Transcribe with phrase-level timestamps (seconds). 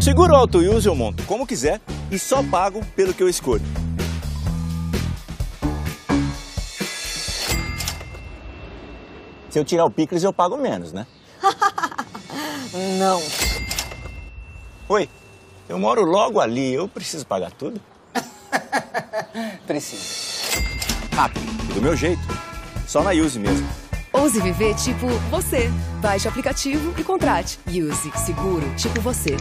[0.00, 1.80] Seguro Auto Use eu monto como quiser
[2.10, 3.77] e só pago pelo que eu escolho.
[9.50, 11.06] Se eu tirar o picles eu pago menos, né?
[12.98, 13.22] Não.
[14.88, 15.08] Oi,
[15.68, 17.80] eu moro logo ali, eu preciso pagar tudo?
[19.66, 20.02] Precisa.
[21.14, 22.22] Rápido, do meu jeito.
[22.86, 23.68] Só na Use mesmo.
[24.12, 25.70] Ouse viver tipo você.
[26.00, 27.58] Baixe o aplicativo e contrate.
[27.66, 29.36] Use seguro tipo você.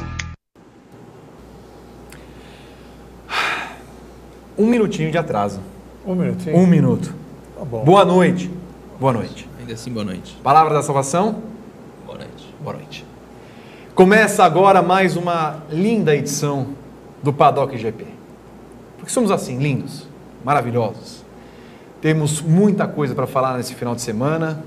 [4.58, 5.62] Um minutinho de atraso.
[6.06, 6.58] Um minutinho.
[6.58, 7.14] Um minuto.
[7.58, 7.84] Tá bom.
[7.84, 8.50] Boa noite.
[9.00, 9.48] Boa noite.
[9.68, 10.34] Ainda assim, boa noite.
[10.42, 11.44] Palavra da salvação?
[12.06, 12.56] Boa noite.
[12.64, 13.06] Boa noite.
[13.94, 16.68] Começa agora mais uma linda edição
[17.22, 18.06] do Paddock GP.
[18.96, 20.08] Porque somos assim, lindos,
[20.42, 21.22] maravilhosos.
[22.00, 24.64] Temos muita coisa para falar nesse final de semana.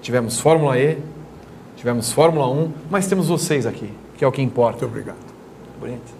[0.00, 0.96] Tivemos Fórmula E,
[1.76, 4.78] tivemos Fórmula 1, mas temos vocês aqui, que é o que importa.
[4.78, 5.26] Muito obrigado.
[5.80, 6.14] Bonito.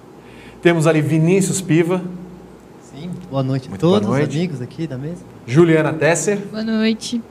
[0.60, 2.02] Temos ali Vinícius Piva,
[2.92, 5.22] Sim, boa noite a Muito todos boa os amigos aqui da mesa.
[5.46, 7.22] Juliana Tesser, Boa noite.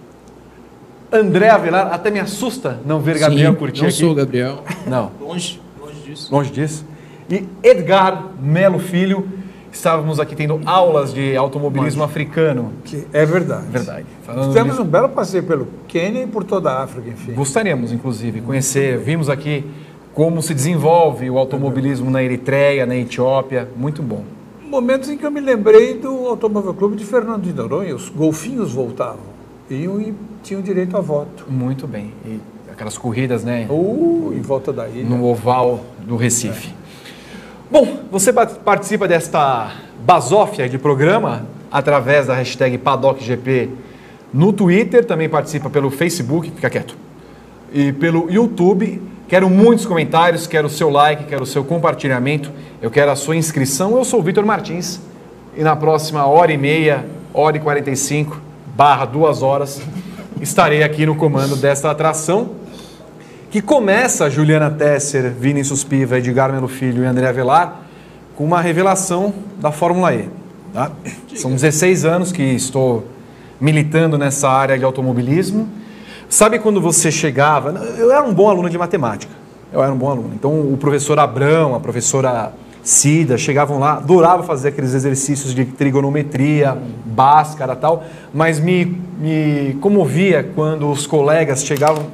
[1.14, 1.94] André Avelar.
[1.94, 3.98] Até me assusta não ver Gabriel Sim, curtir não aqui.
[3.98, 4.64] sou o Gabriel.
[4.88, 6.34] Não, Longe, longe disso.
[6.34, 6.86] longe disso.
[7.30, 9.28] E Edgar Melo Filho.
[9.72, 12.74] Estávamos aqui tendo aulas de automobilismo africano.
[12.84, 13.66] Que é verdade.
[13.72, 14.06] Verdade.
[14.24, 17.34] Falando Temos nisso, um belo passeio pelo Quênia e por toda a África, enfim.
[17.34, 19.00] Gostaríamos, inclusive, conhecer.
[19.00, 19.66] Vimos aqui
[20.14, 23.68] como se desenvolve o automobilismo na Eritreia, na Etiópia.
[23.76, 24.24] Muito bom.
[24.62, 28.72] Momentos em que eu me lembrei do Automóvel Clube de Fernando de Noronha, os golfinhos
[28.74, 29.34] voltavam.
[29.72, 31.46] Iam e tinham direito a voto.
[31.50, 32.14] Muito bem.
[32.26, 32.40] E
[32.72, 33.66] aquelas corridas, né?
[33.70, 35.04] Ou em volta da ilha.
[35.08, 36.74] no oval do Recife.
[37.72, 39.72] Bom, você pa- participa desta
[40.06, 43.70] basófia de programa através da hashtag PaddockGP
[44.34, 46.96] no Twitter, também participa pelo Facebook, fica quieto,
[47.72, 49.02] e pelo YouTube.
[49.28, 52.52] Quero muitos comentários, quero o seu like, quero o seu compartilhamento,
[52.82, 53.96] eu quero a sua inscrição.
[53.98, 55.00] Eu sou o Vitor Martins
[55.58, 58.40] e na próxima hora e meia, hora e 45,
[58.76, 59.82] barra duas horas,
[60.44, 62.52] estarei aqui no comando desta atração
[63.50, 67.82] que começa Juliana Tesser, Vinícius Piva, Edgar Melo Filho e André Avelar
[68.36, 70.28] com uma revelação da Fórmula E.
[70.74, 70.92] tá?
[71.36, 73.06] São 16 anos que estou
[73.62, 75.70] militando nessa área de automobilismo.
[76.28, 77.72] Sabe quando você chegava?
[77.98, 79.32] Eu era um bom aluno de matemática.
[79.72, 80.32] Eu era um bom aluno.
[80.34, 82.52] Então o professor Abrão, a professora
[82.84, 88.86] Cida chegavam lá, adorava fazer aqueles exercícios de trigonometria, báscara e tal, mas me,
[89.18, 92.06] me comovia quando os colegas chegavam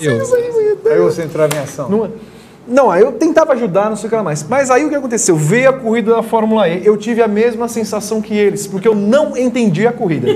[0.00, 0.92] Eu.
[0.92, 1.88] Aí você entrava em ação.
[1.88, 2.10] Não,
[2.66, 4.42] não, aí eu tentava ajudar, não sei o que lá mais.
[4.42, 5.36] Mas aí o que aconteceu?
[5.36, 8.94] Veio a corrida da Fórmula E, eu tive a mesma sensação que eles, porque eu
[8.94, 10.28] não entendi a corrida.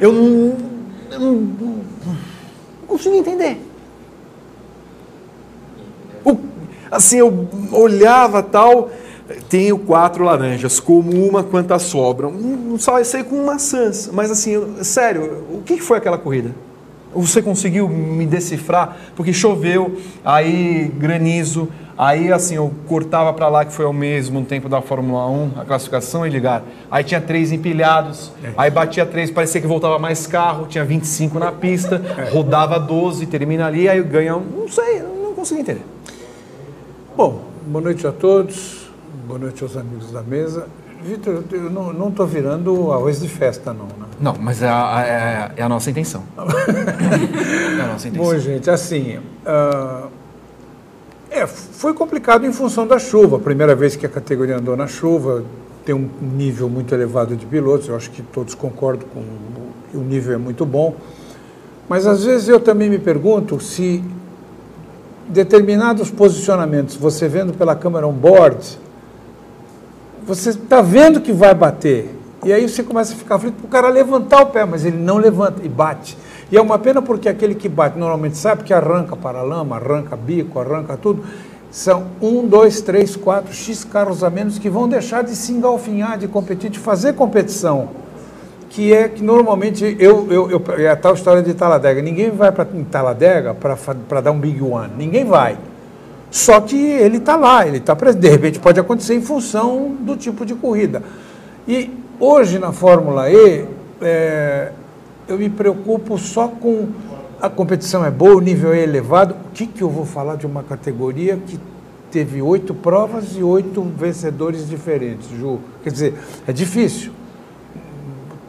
[0.00, 0.56] Eu não,
[1.10, 1.78] eu não, não
[2.86, 3.67] consegui entender.
[6.24, 6.36] O-
[6.90, 8.90] assim, eu olhava tal,
[9.48, 12.32] tenho quatro laranjas, como uma quantas sobram.
[12.78, 16.50] Só sei com maçãs, mas assim, eu- sério, o que foi aquela corrida?
[17.14, 18.96] Você conseguiu me decifrar?
[19.16, 24.68] Porque choveu, aí granizo, aí assim, eu cortava para lá que foi ao mesmo tempo
[24.68, 26.62] da Fórmula 1, a classificação e ligar.
[26.90, 31.50] Aí tinha três empilhados, aí batia três, parecia que voltava mais carro, tinha 25 na
[31.50, 35.84] pista, rodava 12, termina ali, aí ganha, não sei, não consegui entender.
[37.16, 38.90] Bom, boa noite a todos.
[39.24, 40.66] Boa noite aos amigos da mesa.
[41.00, 43.84] Vitor, eu- não estou virando arroz de festa, não.
[43.84, 44.06] Né?
[44.20, 46.24] Não, mas é a, é- é a nossa intenção.
[46.36, 48.32] é a nossa intenção.
[48.32, 50.08] Bom, gente, assim, ah,
[51.30, 53.36] é, foi complicado em função da chuva.
[53.36, 55.44] A primeira vez que a categoria andou na chuva,
[55.84, 57.86] tem um nível muito elevado de pilotos.
[57.88, 59.22] Eu acho que todos concordam com
[59.96, 60.96] o nível é muito bom.
[61.88, 64.02] Mas às vezes eu também me pergunto se
[65.28, 68.78] determinados posicionamentos, você vendo pela câmera on-board,
[70.26, 72.14] você está vendo que vai bater.
[72.44, 74.96] E aí você começa a ficar aflito para o cara levantar o pé, mas ele
[74.96, 76.16] não levanta e bate.
[76.50, 80.16] E é uma pena porque aquele que bate normalmente sabe que arranca para lama, arranca
[80.16, 81.24] bico, arranca tudo.
[81.70, 86.16] São um, dois, três, quatro X carros a menos que vão deixar de se engalfinhar,
[86.16, 87.88] de competir, de fazer competição.
[88.70, 92.02] Que é que normalmente eu, eu, eu é a tal história de Taladega.
[92.02, 94.92] Ninguém vai para Taladega para dar um big one.
[94.96, 95.58] Ninguém vai.
[96.30, 98.22] Só que ele está lá, ele está presente.
[98.22, 101.02] De repente pode acontecer em função do tipo de corrida.
[101.66, 103.64] E hoje na Fórmula E,
[104.00, 104.72] é,
[105.26, 106.88] eu me preocupo só com
[107.40, 109.34] a competição é boa, o nível é elevado.
[109.34, 111.58] O que, que eu vou falar de uma categoria que
[112.10, 115.60] teve oito provas e oito vencedores diferentes, Ju?
[115.84, 116.14] Quer dizer,
[116.46, 117.12] é difícil.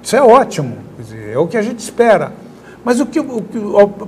[0.01, 2.31] Isso é ótimo, dizer, é o que a gente espera.
[2.83, 3.59] Mas o que, o que,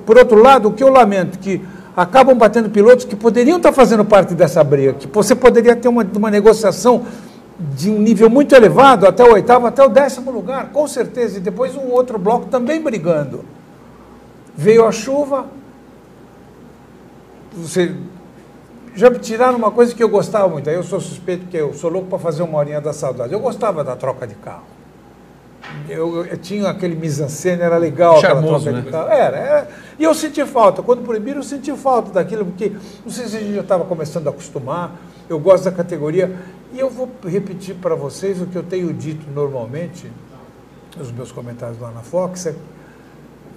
[0.06, 1.62] por outro lado, o que eu lamento que
[1.96, 6.08] acabam batendo pilotos que poderiam estar fazendo parte dessa briga, que você poderia ter uma,
[6.16, 7.06] uma negociação
[7.60, 11.42] de um nível muito elevado, até o oitavo, até o décimo lugar, com certeza, e
[11.42, 13.44] depois um outro bloco também brigando.
[14.56, 15.46] Veio a chuva,
[17.54, 17.94] você
[18.96, 21.74] já me tiraram uma coisa que eu gostava muito, aí eu sou suspeito que eu
[21.74, 23.32] sou louco para fazer uma horinha da saudade.
[23.32, 24.64] Eu gostava da troca de carro.
[25.88, 28.84] Eu, eu, tinha aquele mise-en-scène, era legal Charmoso, né?
[28.90, 29.70] Era, era,
[30.00, 30.82] e eu senti falta.
[30.82, 32.72] Quando proibiram, eu senti falta daquilo, porque
[33.06, 34.96] não sei se a gente já estava começando a acostumar.
[35.30, 36.36] Eu gosto da categoria.
[36.74, 40.12] E eu vou repetir para vocês o que eu tenho dito normalmente
[40.98, 42.48] nos meus comentários lá na Fox.
[42.48, 42.56] É,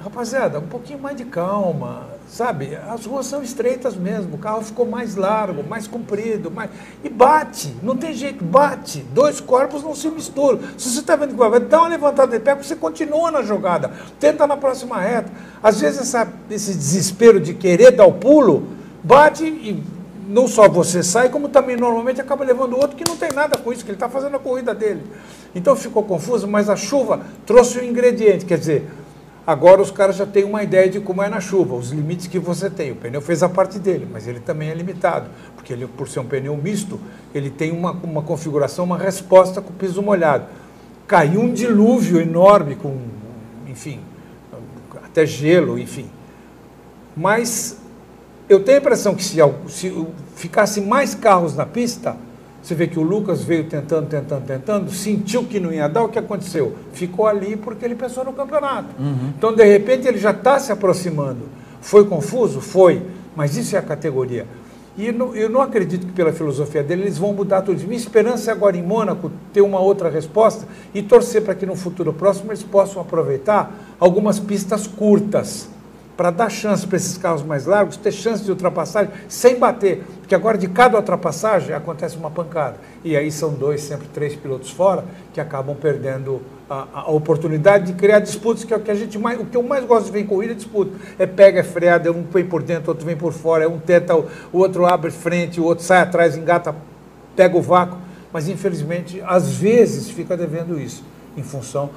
[0.04, 2.76] rapaziada, um pouquinho mais de calma, sabe?
[2.90, 6.70] As ruas são estreitas mesmo, o carro ficou mais largo, mais comprido, mais...
[7.02, 9.00] e bate, não tem jeito, bate.
[9.14, 10.60] Dois corpos não se misturam.
[10.76, 13.90] Se você está vendo que vai, dá uma levantada de pé, você continua na jogada,
[14.20, 15.32] tenta na próxima reta.
[15.62, 18.68] Às vezes essa, esse desespero de querer dar o pulo,
[19.02, 19.82] bate e
[20.28, 23.56] não só você sai, como também normalmente acaba levando o outro que não tem nada
[23.56, 25.02] com isso, que ele está fazendo a corrida dele.
[25.54, 28.86] Então ficou confuso, mas a chuva trouxe um ingrediente, quer dizer,
[29.46, 32.38] Agora os caras já têm uma ideia de como é na chuva, os limites que
[32.38, 32.92] você tem.
[32.92, 36.20] O pneu fez a parte dele, mas ele também é limitado, porque ele, por ser
[36.20, 36.98] um pneu misto,
[37.34, 40.46] ele tem uma, uma configuração, uma resposta com o piso molhado.
[41.06, 42.96] Caiu um dilúvio enorme com,
[43.68, 44.00] enfim,
[45.04, 46.08] até gelo, enfim.
[47.14, 47.78] Mas
[48.48, 49.36] eu tenho a impressão que se,
[49.68, 52.16] se ficasse mais carros na pista,
[52.64, 56.08] você vê que o Lucas veio tentando, tentando, tentando, sentiu que não ia dar, o
[56.08, 56.74] que aconteceu?
[56.94, 58.88] Ficou ali porque ele pensou no campeonato.
[58.98, 59.34] Uhum.
[59.36, 61.42] Então, de repente, ele já está se aproximando.
[61.82, 62.62] Foi confuso?
[62.62, 63.02] Foi,
[63.36, 64.46] mas isso é a categoria.
[64.96, 67.78] E não, eu não acredito que pela filosofia dele eles vão mudar tudo.
[67.82, 71.76] Minha esperança é agora em Mônaco ter uma outra resposta e torcer para que no
[71.76, 75.68] futuro próximo eles possam aproveitar algumas pistas curtas
[76.16, 80.34] para dar chance para esses carros mais largos ter chance de ultrapassagem sem bater, porque
[80.34, 82.76] agora de cada ultrapassagem acontece uma pancada.
[83.02, 86.40] E aí são dois, sempre três pilotos fora que acabam perdendo
[86.70, 89.56] a, a oportunidade de criar disputas que é o que a gente mais, o que
[89.56, 92.44] eu mais gosto de ver em corrida é disputa, é pega, é freada, um vem
[92.44, 96.00] por dentro, outro vem por fora, um tenta, o outro abre frente, o outro sai
[96.00, 96.74] atrás, engata,
[97.36, 97.98] pega o vácuo,
[98.32, 101.04] mas infelizmente às vezes fica devendo isso
[101.36, 101.90] em função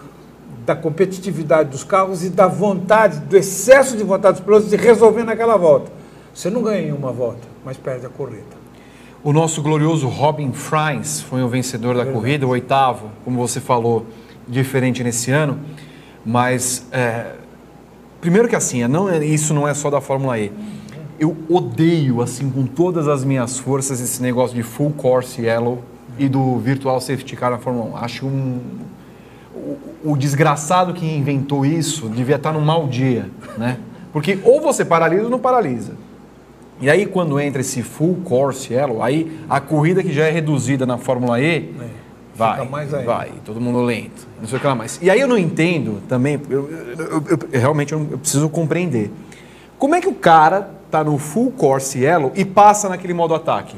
[0.65, 5.23] da competitividade dos carros e da vontade, do excesso de vontade dos pilotos de resolver
[5.23, 5.91] naquela volta.
[6.33, 8.57] Você não ganha em uma volta, mas perde a corrida.
[9.23, 12.13] O nosso glorioso Robin Fries foi o vencedor da Verdade.
[12.13, 14.05] corrida, o oitavo, como você falou,
[14.47, 15.59] diferente nesse ano.
[16.25, 17.33] Mas, é,
[18.21, 20.51] primeiro que assim, não, isso não é só da Fórmula E.
[21.19, 25.81] Eu odeio, assim, com todas as minhas forças, esse negócio de full course yellow
[26.19, 27.97] e do virtual safety car na Fórmula 1.
[27.97, 28.59] Acho um,
[30.03, 33.77] o, desgraçado que inventou isso devia estar num mau dia, né?
[34.13, 35.93] Porque ou você paralisa ou não paralisa.
[36.79, 40.85] E aí quando entra esse full course yellow, aí a corrida que já é reduzida
[40.85, 41.89] na Fórmula E, é,
[42.35, 42.65] vai,
[43.05, 44.99] vai, todo mundo lento, não sei o que lá mais.
[45.01, 49.11] E aí eu não entendo também, eu, eu, eu, eu realmente eu preciso compreender.
[49.79, 53.75] Como é que o cara tá no full course yellow e passa naquele modo ataque?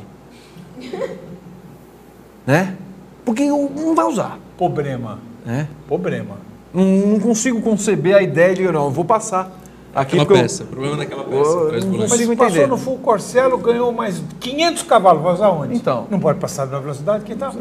[2.45, 2.75] né?
[3.23, 4.39] Porque não vai usar.
[4.57, 5.28] Problema.
[5.47, 5.65] É.
[5.87, 6.35] Problema.
[6.73, 9.57] Não, não, consigo conceber a ideia de, não, eu vou passar.
[9.93, 11.49] Aqui Aquela peça, eu, problema daquela peça.
[11.49, 12.51] Eu, não consigo entender.
[12.51, 15.75] passou no Full Corcelo, ganhou mais 500 cavalos, vai usar onde?
[15.75, 16.05] Então.
[16.11, 17.51] Não pode passar na velocidade que está.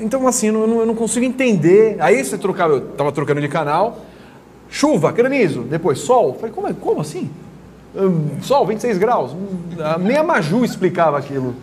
[0.00, 1.96] Então, assim, eu não, eu não consigo entender.
[1.98, 4.04] Aí você trocava, eu estava trocando de canal,
[4.70, 6.34] chuva, granizo, depois sol.
[6.34, 7.28] Falei, como, é, como assim?
[7.94, 9.32] Um, sol, 26 graus.
[10.00, 11.54] Nem a Maju explicava aquilo.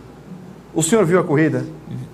[0.74, 1.66] O senhor viu a corrida?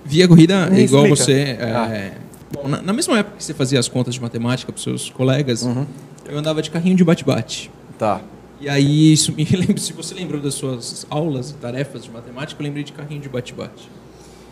[0.06, 1.24] Vi a corrida Me igual explica.
[1.24, 1.58] você.
[1.62, 2.27] Ah.
[2.52, 5.10] Bom, na, na mesma época que você fazia as contas de matemática para os seus
[5.10, 5.86] colegas, Uhum.
[6.26, 7.72] eu andava de carrinho de bate-bate.
[7.98, 8.22] Tá.
[8.60, 12.62] E aí, isso me lembra, se você lembrou das suas aulas e tarefas de matemática,
[12.62, 13.90] eu lembrei de carrinho de bate-bate.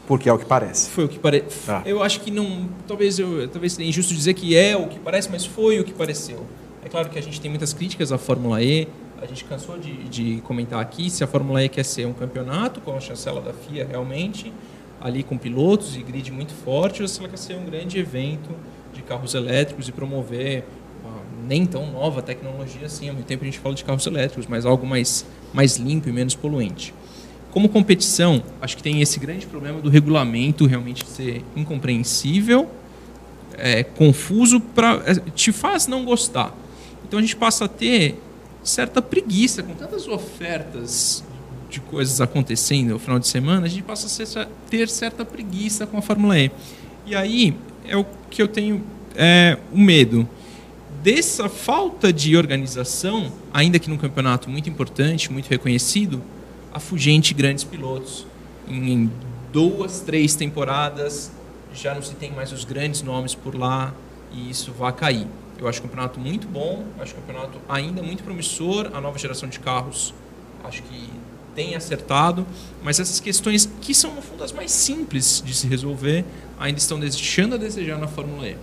[0.07, 0.91] Porque é o que parece.
[0.91, 1.65] Foi o que parece.
[1.65, 1.81] Tá.
[1.83, 2.69] Eu acho que não.
[2.87, 5.91] Talvez eu, talvez seria injusto dizer que é o que parece, mas foi o que
[5.91, 6.45] pareceu.
[6.83, 8.87] É claro que a gente tem muitas críticas à Fórmula E.
[9.19, 12.81] A gente cansou de, de comentar aqui se a Fórmula E quer ser um campeonato,
[12.81, 14.53] com a chancela da FIA realmente,
[15.05, 18.49] ali com pilotos e grid muito forte, ou se ela quer ser um grande evento
[18.91, 20.63] de carros elétricos e promover
[21.47, 23.07] nem tão nova tecnologia assim.
[23.07, 26.11] Há muito tempo a gente fala de carros elétricos, mas algo mais, mais limpo e
[26.11, 26.91] menos poluente.
[27.51, 32.67] Como competição, acho que tem esse grande problema do regulamento realmente ser incompreensível
[33.57, 36.51] é, confuso, pra, é, te faz não gostar.
[37.07, 38.19] Então a gente passa a ter
[38.63, 41.23] certa preguiça com tantas ofertas
[41.75, 45.97] de coisas acontecendo no final de semana, a gente passa a ter certa preguiça com
[45.97, 46.49] a Fórmula E.
[47.05, 47.55] E aí
[47.87, 48.81] é o que eu tenho
[49.15, 50.27] é, o medo
[51.03, 56.21] dessa falta de organização, ainda que num campeonato muito importante, muito reconhecido,
[56.73, 58.25] afugente grandes pilotos.
[58.67, 59.11] Em
[59.51, 61.31] duas, três temporadas
[61.73, 63.93] já não se tem mais os grandes nomes por lá
[64.31, 65.27] e isso vai cair.
[65.59, 69.47] Eu acho o campeonato muito bom, acho o campeonato ainda muito promissor, a nova geração
[69.47, 70.13] de carros
[70.67, 71.09] acho que
[71.55, 72.45] tem acertado,
[72.83, 76.25] mas essas questões que são no fundo as mais simples de se resolver
[76.59, 78.57] ainda estão deixando a desejar na Fórmula E.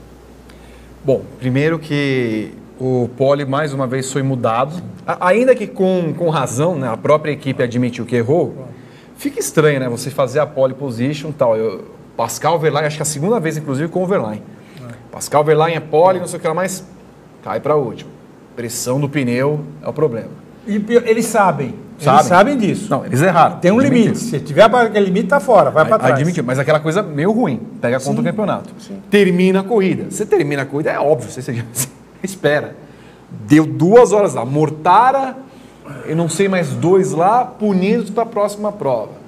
[1.05, 6.29] Bom, primeiro que o pole mais uma vez foi mudado, A- ainda que com, com
[6.29, 8.69] razão, né, a própria equipe admitiu que errou.
[9.17, 11.57] Fica estranho, né, você fazer a pole position e tal.
[11.57, 14.43] Eu, Pascal Verlaine, acho que é a segunda vez inclusive com o Verlaine.
[15.11, 16.85] Pascal Verlaine é pole, não sei o que lá, mas
[17.43, 18.11] cai para último.
[18.57, 20.31] Pressão do pneu é o problema.
[20.67, 21.75] E eles sabem.
[22.05, 22.19] Sabem.
[22.19, 22.87] Eles sabem disso.
[22.91, 23.59] Não, eles erraram.
[23.59, 24.05] Tem um admitiram.
[24.13, 24.19] limite.
[24.25, 26.15] Se tiver aquele limite, tá fora, vai para trás.
[26.15, 27.61] Admitiu, mas aquela coisa meio ruim.
[27.81, 28.71] Pega conta do campeonato.
[28.79, 28.99] sim.
[29.11, 30.11] Termina a corrida.
[30.11, 31.31] Você termina a corrida, é óbvio.
[31.31, 31.63] Você, você
[32.23, 32.77] espera.
[33.47, 34.45] Deu duas horas lá.
[34.45, 35.37] Mortara,
[36.07, 39.23] eu não sei mais dois lá, punidos para a próxima prova.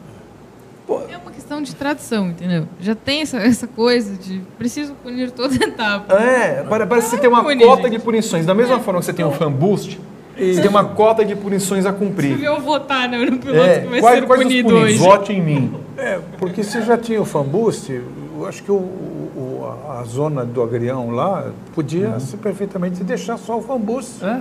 [1.09, 2.67] É uma questão de tradição, entendeu?
[2.79, 6.13] Já tem essa, essa coisa de preciso punir toda etapa.
[6.15, 7.93] É, pare- parece que você tem uma punir, cota gente.
[7.93, 8.45] de punições.
[8.45, 9.99] Da mesma forma que você tem um fan boost,
[10.37, 12.43] você tem uma cota de punições a cumprir.
[12.43, 14.99] Eu votar no, no piloto É, que vai quais, ser quais punido hoje.
[14.99, 15.75] Vote em mim.
[15.97, 20.05] É, porque se já tinha o fan boost, eu acho que o, o- a, a
[20.05, 24.25] zona do agrião lá podia se perfeitamente deixar só o fan boost.
[24.25, 24.41] É.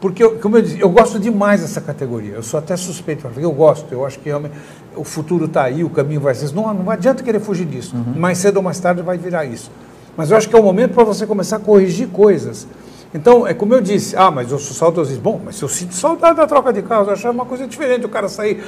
[0.00, 2.34] Porque, eu- como eu disse, eu gosto demais dessa categoria.
[2.34, 3.86] Eu sou até suspeito, porque eu gosto.
[3.92, 4.54] Eu acho que realmente
[4.94, 6.52] o futuro está aí, o caminho vai ser.
[6.54, 7.94] Não, não adianta querer fugir disso.
[8.14, 9.70] Mais cedo ou mais tarde vai virar isso.
[10.16, 12.66] Mas eu acho que é o momento para você começar a corrigir coisas.
[13.14, 15.22] Então, é como eu disse, ah, mas eu sou saudosista.
[15.22, 18.08] Bom, mas eu sinto saudade da troca de carros, eu achava uma coisa diferente, o
[18.08, 18.62] cara sair,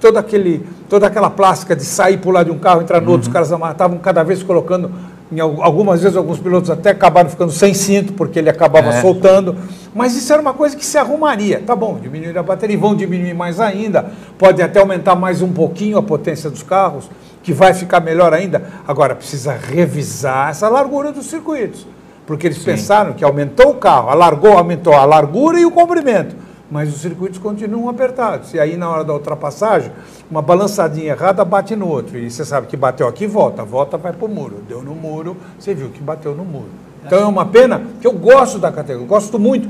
[0.00, 3.32] toda, aquele, toda aquela plástica de sair, pular de um carro, entrar no outro, os
[3.32, 4.90] caras estavam cada vez colocando,
[5.32, 9.00] em al- algumas vezes alguns pilotos até acabaram ficando sem cinto, porque ele acabava É.
[9.00, 9.56] soltando,
[9.94, 11.62] mas isso era uma coisa que se arrumaria.
[11.64, 15.96] Tá bom, diminuir a bateria, vão diminuir mais ainda, pode até aumentar mais um pouquinho
[15.96, 17.08] a potência dos carros,
[17.42, 18.64] que vai ficar melhor ainda.
[18.86, 21.86] Agora, precisa revisar essa largura dos circuitos.
[22.26, 26.34] Porque eles pensaram que aumentou o carro, alargou, aumentou a largura e o comprimento.
[26.70, 28.54] Mas os circuitos continuam apertados.
[28.54, 29.92] E aí, na hora da ultrapassagem,
[30.30, 32.18] uma balançadinha errada bate no outro.
[32.18, 33.62] E você sabe que bateu aqui, volta.
[33.62, 34.62] Volta, vai para o muro.
[34.66, 36.70] Deu no muro, você viu que bateu no muro.
[37.04, 39.68] Então é uma pena que eu gosto da categoria, gosto muito.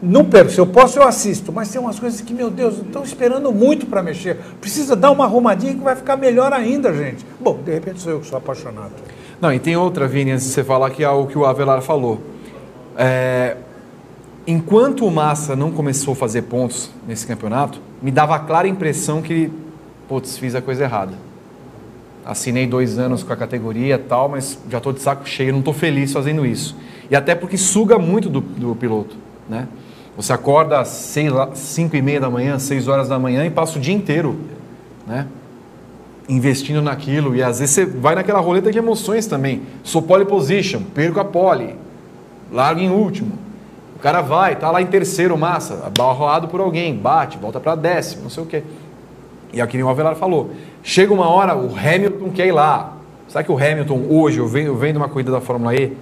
[0.00, 1.52] Não perco, se eu posso, eu assisto.
[1.52, 4.38] Mas tem umas coisas que, meu Deus, estão esperando muito para mexer.
[4.60, 7.26] Precisa dar uma arrumadinha que vai ficar melhor ainda, gente.
[7.40, 8.92] Bom, de repente sou eu que sou apaixonado.
[9.40, 11.82] Não, e tem outra, Vini, antes de você falar, que é o que o Avelar
[11.82, 12.20] falou.
[12.96, 13.56] É,
[14.46, 19.20] enquanto o Massa não começou a fazer pontos nesse campeonato, me dava a clara impressão
[19.20, 19.52] que,
[20.08, 21.12] putz, fiz a coisa errada.
[22.24, 25.74] Assinei dois anos com a categoria tal, mas já estou de saco cheio, não estou
[25.74, 26.74] feliz fazendo isso.
[27.10, 29.16] E até porque suga muito do, do piloto,
[29.48, 29.68] né?
[30.16, 33.50] Você acorda às seis, lá- cinco e meia da manhã, seis horas da manhã e
[33.50, 34.34] passa o dia inteiro,
[35.06, 35.26] né?
[36.28, 39.62] Investindo naquilo e às vezes você vai naquela roleta de emoções também.
[39.82, 41.76] Sou pole position, perco a pole,
[42.50, 43.38] largo em último.
[43.94, 48.24] O cara vai, tá lá em terceiro massa, abarroado por alguém, bate, volta para décimo,
[48.24, 48.62] não sei o quê.
[49.52, 50.50] E é o que o Avelar falou.
[50.82, 52.92] Chega uma hora, o Hamilton quer ir lá.
[53.26, 55.96] Será que o Hamilton hoje, eu vendo, eu vendo uma corrida da Fórmula E,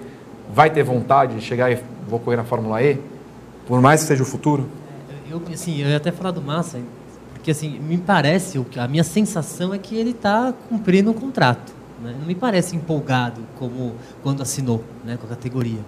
[0.53, 2.99] vai ter vontade de chegar e vou correr na Fórmula E?
[3.65, 4.65] Por mais que seja o futuro?
[5.29, 6.79] Eu, assim, eu ia até falar do Massa,
[7.45, 11.13] porque assim, me parece, o que- a minha sensação é que ele está cumprindo um
[11.13, 11.71] contrato.
[12.03, 12.15] né?
[12.19, 15.79] Não me parece empolgado como quando assinou né, com a categoria.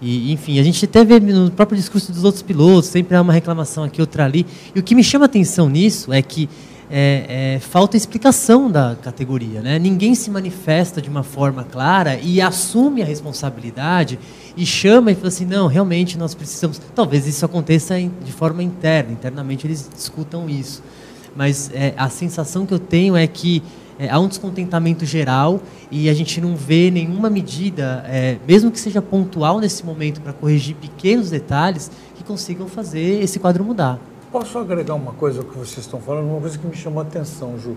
[0.00, 3.32] E, enfim, a gente até vê no próprio discurso dos outros pilotos, sempre há uma
[3.32, 4.46] reclamação aqui, outra ali.
[4.72, 6.48] E o que me chama atenção nisso é que
[6.88, 9.60] é, é, falta explicação da categoria.
[9.60, 9.80] Né?
[9.80, 14.16] Ninguém se manifesta de uma forma clara e assume a responsabilidade
[14.56, 16.80] e chama e fala assim, não, realmente nós precisamos.
[16.94, 20.82] Talvez isso aconteça de forma interna, internamente eles discutam isso.
[21.34, 23.62] Mas é, a sensação que eu tenho é que
[23.98, 25.60] é, há um descontentamento geral
[25.90, 30.32] e a gente não vê nenhuma medida, é, mesmo que seja pontual nesse momento, para
[30.32, 33.98] corrigir pequenos detalhes, que consigam fazer esse quadro mudar.
[34.32, 37.02] Posso agregar uma coisa ao que vocês estão falando, uma coisa que me chamou a
[37.02, 37.76] atenção, Ju.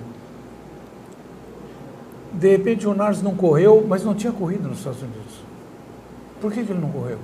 [2.31, 5.43] De repente o Nars não correu, mas não tinha corrido nos Estados Unidos.
[6.39, 7.19] Por que, que ele não correu?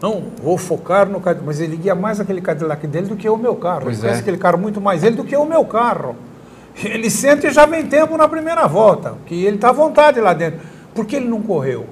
[0.00, 3.36] Não, vou focar no Cadillac, mas ele guia mais aquele Cadillac dele do que o
[3.36, 3.82] meu carro.
[3.82, 4.22] Pois ele conhece é.
[4.22, 6.16] aquele carro muito mais ele do que o meu carro.
[6.82, 10.32] Ele sente e já vem tempo na primeira volta, que ele está à vontade lá
[10.32, 10.60] dentro.
[10.94, 11.86] Por que ele não correu?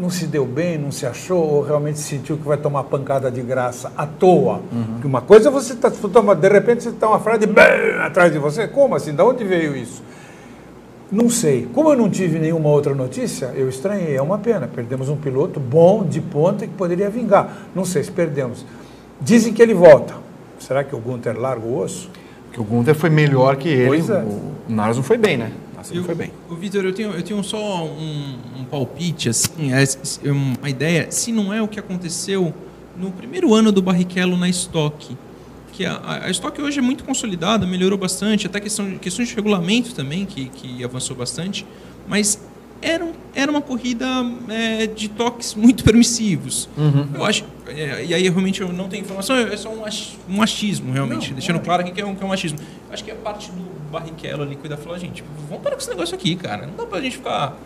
[0.00, 3.42] não se deu bem, não se achou, ou realmente sentiu que vai tomar pancada de
[3.42, 4.60] graça à toa.
[4.92, 8.38] Porque uma coisa é você está de repente você está uma frase bem atrás de
[8.38, 8.66] você.
[8.66, 9.12] Como assim?
[9.12, 10.02] De onde veio isso?
[11.10, 11.68] Não sei.
[11.72, 14.14] Como eu não tive nenhuma outra notícia, eu estranhei.
[14.16, 14.68] É uma pena.
[14.68, 17.68] Perdemos um piloto bom, de ponta, que poderia vingar.
[17.74, 18.64] Não sei se perdemos.
[19.20, 20.14] Dizem que ele volta.
[20.58, 22.08] Será que o Gunter larga o osso?
[22.46, 23.86] Porque o Gunther foi melhor que ele.
[23.88, 24.22] Pois é.
[24.22, 25.52] O Naras não foi bem, né?
[25.92, 26.30] Eu- foi bem.
[26.48, 31.32] O Vitor, eu tenho, eu tenho só um, um palpite, assim, é, uma ideia, se
[31.32, 32.52] não é o que aconteceu
[32.96, 35.16] no primeiro ano do Barrichello na Stock.
[35.80, 39.94] Que a, a- Stock hoje é muito consolidada, melhorou bastante, até questão, questões de regulamento
[39.94, 41.64] também, que, que avançou bastante,
[42.06, 42.38] mas
[42.82, 44.04] era, era uma corrida
[44.50, 46.68] é, de toques muito permissivos.
[47.14, 50.42] Eu acho, é, e aí realmente eu não tenho informação, é só um, ach- um
[50.42, 52.58] achismo, realmente, deixando claro aqui que é um, que é um achismo.
[52.92, 56.14] Acho que a parte do Barrichello ali cuidar falou, gente, vamos parar com esse negócio
[56.14, 56.66] aqui, cara.
[56.66, 57.56] Não dá pra gente ficar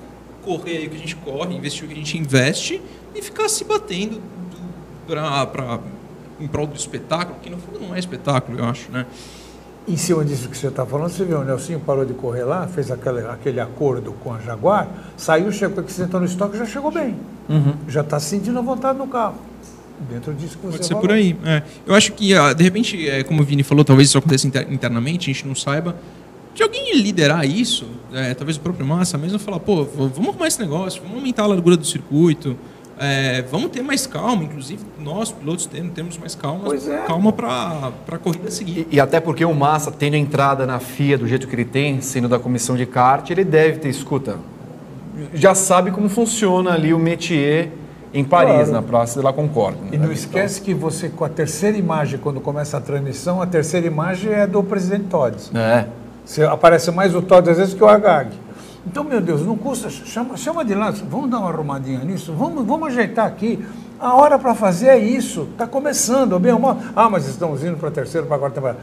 [0.45, 2.81] correr aí o que a gente corre, investir o que a gente investe
[3.13, 5.81] e ficar se batendo do, pra, pra,
[6.41, 9.07] em prol do espetáculo, que no fundo não é espetáculo, eu acho, né?
[9.87, 12.67] Em cima disso que você está falando, você viu, o Nelsinho parou de correr lá,
[12.67, 16.91] fez aquele, aquele acordo com a Jaguar, saiu, chegou aqui, sentou no estoque já chegou
[16.91, 17.17] bem.
[17.87, 19.35] Já está sentindo a vontade no carro.
[20.11, 21.03] Dentro disso que você Pode ser falou.
[21.09, 21.37] por aí.
[21.45, 21.63] é.
[21.87, 24.67] Eu acho que, ah, de repente, é, como o Vini falou, talvez isso aconteça inter-
[24.73, 25.95] internamente, a gente não saiba.
[26.55, 30.59] De alguém liderar isso, é, talvez o próprio Massa mesmo, falar, pô, vamos arrumar esse
[30.61, 32.57] negócio, vamos aumentar a largura do circuito,
[32.99, 37.07] é, vamos ter mais calma, inclusive nós, pilotos, temos, temos mais calma, é.
[37.07, 38.87] calma para a corrida seguir.
[38.91, 42.01] E, e até porque o Massa, tendo entrada na FIA do jeito que ele tem,
[42.01, 44.39] sendo da comissão de kart, ele deve ter, escuta,
[45.33, 47.71] já sabe como funciona ali o métier
[48.13, 48.73] em Paris, Claro.
[48.73, 49.79] na Praça de la Concorde.
[49.91, 53.87] E não esquece que você, com a terceira imagem, quando começa a transmissão, a terceira
[53.87, 55.37] imagem é do presidente Todd.
[55.53, 55.87] É.
[56.25, 58.31] Você aparece mais o Todd às vezes que o Agag.
[58.87, 62.67] Então, meu Deus, não custa, chama, chama de lá, vamos dar uma arrumadinha nisso, vamos,
[62.67, 63.65] vamos ajeitar aqui.
[63.99, 66.77] A hora para fazer é isso, está começando, bem mal.
[66.95, 68.79] Ah, mas estamos indo para a terceira, para a quarta temporada.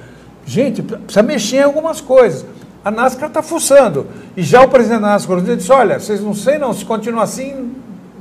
[0.45, 2.45] Gente, precisa mexer em algumas coisas.
[2.83, 4.07] A NASCAR está fuçando.
[4.35, 7.75] E já o presidente da NASCAR disse, olha, vocês não sei não, se continuar assim,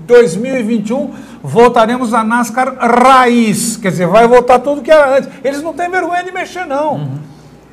[0.07, 3.79] 2021 voltaremos à NASCAR raiz.
[3.79, 5.31] Quer dizer, vai voltar tudo que era antes.
[5.43, 7.19] Eles não têm vergonha de mexer, não.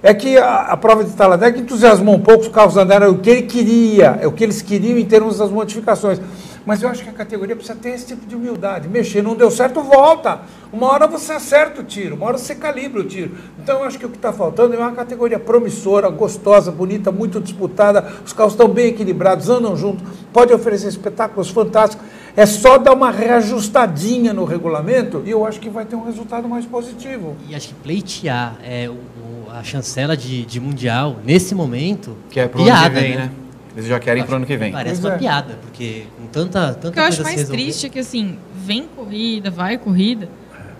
[0.03, 3.29] É que a, a prova de Talladega entusiasmou um pouco, os carros andaram o que
[3.29, 6.19] ele queria, é o que eles queriam em termos das modificações.
[6.65, 8.89] Mas eu acho que a categoria precisa ter esse tipo de humildade.
[8.89, 10.41] Mexer, não deu certo, volta.
[10.71, 13.31] Uma hora você acerta o tiro, uma hora você calibra o tiro.
[13.57, 17.39] Então eu acho que o que está faltando é uma categoria promissora, gostosa, bonita, muito
[17.39, 18.05] disputada.
[18.25, 22.05] Os carros estão bem equilibrados, andam juntos, pode oferecer espetáculos fantásticos.
[22.35, 26.47] É só dar uma reajustadinha no regulamento e eu acho que vai ter um resultado
[26.49, 27.35] mais positivo.
[27.49, 29.16] E acho que pleitear é, o-
[29.59, 32.15] a chancela de, de mundial nesse momento.
[32.29, 33.31] Que é pro piada, ano que vem, né?
[33.75, 34.71] Eles já querem pro ano que vem.
[34.71, 35.17] Parece Pois uma é.
[35.19, 37.89] piada, porque com tanta, tanta O que eu acho coisa a mais resolver- triste é
[37.89, 40.27] que, assim, vem corrida, vai corrida,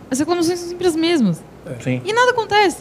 [0.10, 1.44] as reclamações são sempre as mesmas.
[1.82, 2.02] Sim.
[2.06, 2.78] E nada acontece.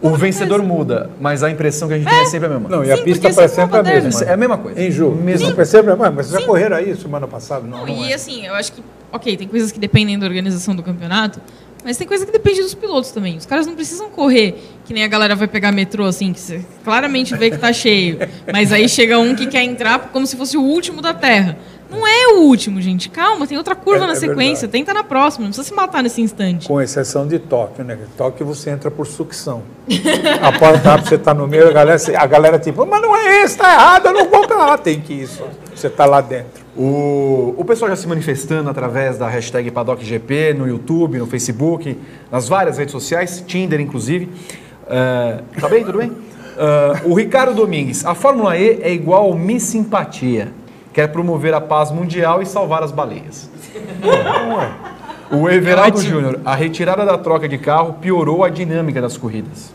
[0.00, 2.68] O vencedor muda, mas a impressão que a gente tem é sempre a mesma.
[2.68, 4.24] Não, e a Sim, pista porque parece isso é sempre a mesma.
[4.24, 4.80] É a mesma coisa.
[4.82, 5.14] Em julho.
[5.14, 5.48] Mesmo.
[5.48, 5.94] Não percebe?
[5.94, 7.64] Mas mas vocês já correram aí semana passada?
[7.66, 8.14] Não, Não, não e é.
[8.14, 8.82] assim, eu acho que,
[9.12, 11.40] ok, tem coisas que dependem da organização do campeonato,
[11.84, 13.36] mas tem coisa que depende dos pilotos também.
[13.36, 16.64] Os caras não precisam correr, que nem a galera vai pegar metrô, assim, que você
[16.84, 18.18] claramente vê que tá cheio.
[18.52, 21.56] Mas aí chega um que quer entrar como se fosse o último da Terra.
[21.90, 23.10] Não é o último, gente.
[23.10, 24.66] Calma, tem outra curva É- na é sequência.
[24.66, 24.72] verdade.
[24.72, 26.66] Tenta na próxima, não precisa se matar nesse instante.
[26.66, 27.98] Com exceção de Tóquio, né?
[28.16, 29.62] Tóquio você entra por sucção.
[30.40, 33.42] A porta abre, você está no meio, a galera, a galera tipo, mas não é
[33.42, 34.78] esse, tá errado, eu não vou pra lá.
[34.78, 35.46] Tem que ir, só.
[35.74, 36.61] você está lá dentro.
[36.76, 41.98] O, o pessoal já se manifestando através da hashtag PaddockGP no YouTube, no Facebook,
[42.30, 44.30] nas várias redes sociais, Tinder inclusive.
[44.88, 45.84] É, tá bem?
[45.84, 46.12] Tudo bem?
[46.56, 50.52] É, o Ricardo Domingues, a Fórmula E é igual ao Miss Simpatia.
[50.94, 53.50] Quer promover a paz mundial e salvar as baleias.
[55.30, 55.98] O Everaldo.
[56.00, 59.72] Júnior, a retirada da troca de carro piorou a dinâmica das corridas.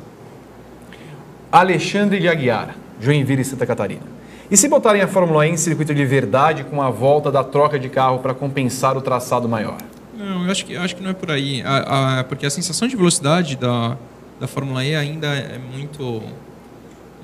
[1.51, 4.16] Alexandre de Aguiar, Joinville e Santa Catarina.
[4.49, 7.77] E se botarem a Fórmula E em circuito de verdade com a volta da troca
[7.77, 9.77] de carro para compensar o traçado maior?
[10.17, 11.61] Não, eu acho que, eu acho que não é por aí.
[11.63, 13.97] A- a- porque a sensação de velocidade da,
[14.39, 16.21] da Fórmula E ainda é muito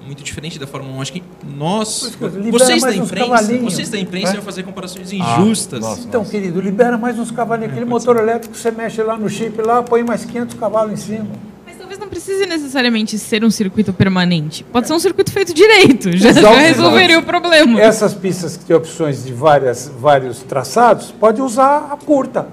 [0.06, 1.02] muito diferente da Fórmula 1.
[1.02, 1.24] Acho que
[1.58, 4.36] nós, que vocês da imprensa, vocês da imprensa né?
[4.36, 5.80] iam fazer comparações injustas.
[5.80, 6.06] nossa.
[6.06, 7.72] Então, querido, libera mais uns cavalinhos.
[7.72, 11.28] Aquele motor elétrico, você mexe lá no chip, lá, põe mais 500 cavalos em cima.
[12.14, 14.64] Precise necessariamente ser um circuito permanente.
[14.72, 16.16] Pode ser um circuito feito direito.
[16.16, 17.24] Já, Exato, já resolveria exato.
[17.24, 17.82] o problema.
[17.82, 22.48] Essas pistas que têm opções de várias, vários traçados, pode usar a curta.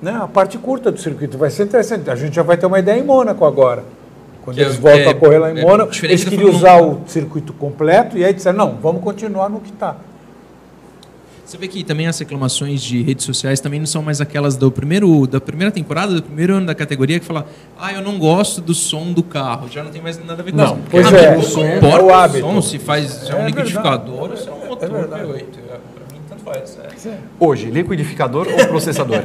[0.00, 0.12] Né?
[0.22, 2.08] A parte curta do circuito vai ser interessante.
[2.08, 3.84] A gente já vai ter uma ideia em Mônaco agora.
[4.42, 6.80] Quando Que é- eles voltam é- a correr lá em é Mônaco, eles queriam usar
[6.80, 9.96] o circuito completo e aí disseram, não, vamos continuar no que está.
[11.48, 14.70] Você vê que também as reclamações de redes sociais também não são mais aquelas do
[14.70, 17.46] primeiro, da primeira temporada, do primeiro ano da categoria, que fala,
[17.80, 19.66] ah, eu não gosto do som do carro.
[19.66, 20.82] Já não tem mais nada a ver com Não, isso.
[20.90, 24.36] pois é, o som é o o som, se faz se é um É liquidificador
[24.36, 25.22] se é um motor verdade.
[25.24, 25.97] V8.
[26.56, 27.08] É.
[27.08, 27.18] É.
[27.38, 29.22] Hoje, liquidificador ou processador?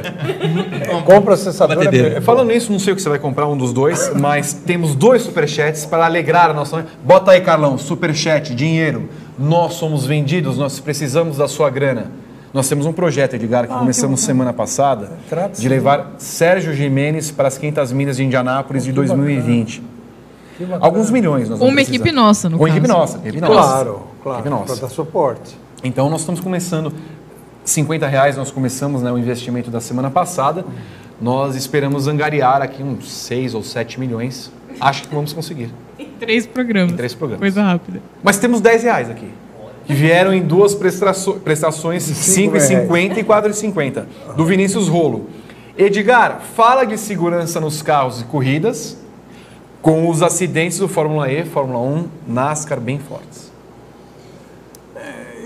[1.04, 4.12] Com processador é Falando nisso, não sei o que você vai comprar, um dos dois,
[4.14, 6.86] mas temos dois superchats para alegrar a nossa.
[7.02, 9.08] Bota aí, Carlão, superchat, dinheiro.
[9.38, 12.10] Nós somos vendidos, nós precisamos da sua grana.
[12.52, 15.10] Nós temos um projeto, Edgar, que começamos semana passada,
[15.58, 19.82] de levar Sérgio Jimenez para as 500 Minas de Indianápolis de 2020.
[20.56, 20.86] Que bacana.
[20.86, 21.96] Alguns milhões nós uma precisar.
[21.96, 22.92] equipe nossa, no equipe caso.
[22.92, 23.18] nossa.
[23.18, 23.52] Equipe nossa.
[23.52, 24.38] Claro, claro.
[24.38, 24.66] Equipe nossa.
[24.66, 25.58] Para dar suporte.
[25.82, 26.92] Então nós estamos começando
[27.64, 30.64] 50 reais nós começamos né, o investimento da semana passada.
[31.20, 34.50] Nós esperamos angariar aqui uns 6 ou 7 milhões.
[34.80, 35.70] Acho que vamos conseguir.
[35.98, 36.92] Em três programas.
[36.92, 37.40] Em três programas.
[37.40, 38.02] Coisa rápida.
[38.22, 39.28] Mas temos 10 reais aqui.
[39.86, 44.04] Que vieram em duas prestações, cinco 5,50 e 4,50.
[44.34, 45.28] Do Vinícius Rolo.
[45.76, 48.96] Edgar, fala de segurança nos carros e corridas
[49.84, 53.43] com os acidentes do Fórmula E, Fórmula 1, NASCAR bem fortes.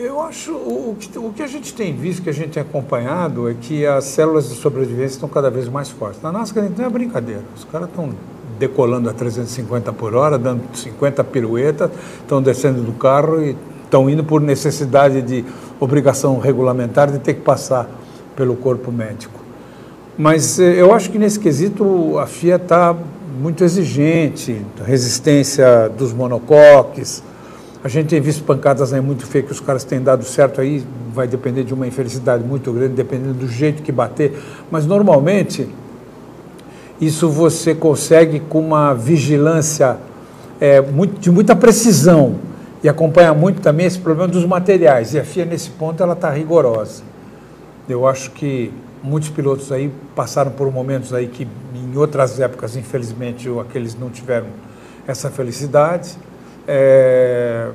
[0.00, 3.48] Eu acho, o, que- o que a gente tem visto, que a gente tem acompanhado,
[3.50, 6.22] é que as células de sobrevivência estão cada vez mais fortes.
[6.22, 7.42] Na NASCAR não é brincadeira.
[7.56, 8.10] Os caras estão
[8.60, 14.22] decolando a 350 por hora, dando 50 piruetas, estão descendo do carro e estão indo
[14.22, 15.44] por necessidade de
[15.80, 17.88] obrigação regulamentar de ter que passar
[18.36, 19.40] pelo corpo médico.
[20.16, 22.94] Mas eh, eu acho que nesse quesito a FIA está
[23.40, 27.22] muito exigente, resistência dos monocoques.
[27.82, 30.84] A gente tem visto pancadas aí muito feias que os caras têm dado certo aí,
[31.14, 34.36] vai depender de uma infelicidade muito grande, dependendo do jeito que bater.
[34.70, 35.68] Mas normalmente
[37.00, 39.96] isso você consegue com uma vigilância
[40.60, 42.34] é, muito- de muita precisão
[42.82, 45.14] e acompanha muito também esse problema dos materiais.
[45.14, 47.04] E a FIA nesse ponto ela está rigorosa.
[47.88, 53.48] Eu acho que muitos pilotos aí passaram por momentos aí que em outras épocas, infelizmente,
[53.60, 54.48] aqueles não tiveram
[55.06, 56.16] essa felicidade.
[56.70, 57.70] É,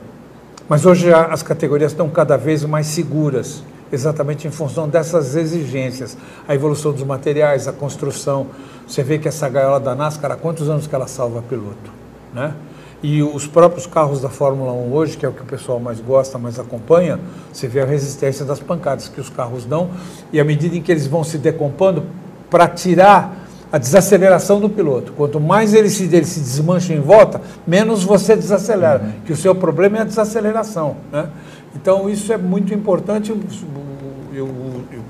[0.70, 6.16] Mas hoje as categorias estão cada vez mais seguras, exatamente em função dessas exigências.
[6.48, 8.48] A evolução dos materiais, a construção.
[8.88, 11.92] Você vê que essa gaiola da NASCAR, há quantos anos que ela salva piloto?
[12.34, 12.54] Né?
[13.02, 16.00] E os próprios carros da Fórmula 1 hoje, que é o que o pessoal mais
[16.00, 17.20] gosta, mais acompanha,
[17.52, 19.90] você vê a resistência das pancadas que os carros dão
[20.32, 22.06] e à medida em que eles vão se decompondo
[22.50, 23.43] para tirar
[23.74, 25.12] a desaceleração do piloto.
[25.14, 29.56] Quanto mais ele se, ele se desmancha em volta, menos você desacelera, que o seu
[29.56, 30.98] problema é a desaceleração.
[31.12, 31.28] Né?
[31.76, 33.32] Então isso é muito importante.
[33.32, 33.40] Eu,
[34.32, 34.48] eu-
[34.92, 35.02] eu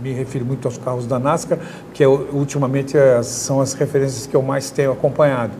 [0.00, 1.58] me refiro muito aos carros da NASCAR,
[1.92, 5.52] que é, ultimamente é, são as referências que eu mais tenho acompanhado.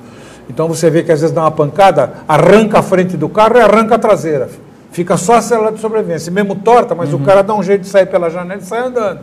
[0.49, 3.61] Então você vê que às vezes dá uma pancada, arranca a frente do carro e
[3.61, 4.49] arranca a traseira.
[4.93, 7.89] Fica só a célula de sobrevivência, mesmo torta, mas o cara dá um jeito de
[7.89, 9.19] sair pela janela e sai andando.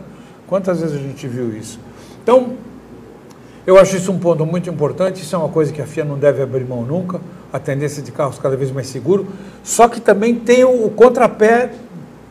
[0.46, 1.80] Quantas vezes a gente viu isso?
[2.22, 2.52] Então,
[3.66, 6.18] eu acho isso um ponto muito importante, isso é uma coisa que a FIA não
[6.18, 7.20] deve abrir mão nunca,
[7.52, 9.26] a tendência de carros cada vez mais seguros,
[9.62, 11.70] só que também tem o, o contrapé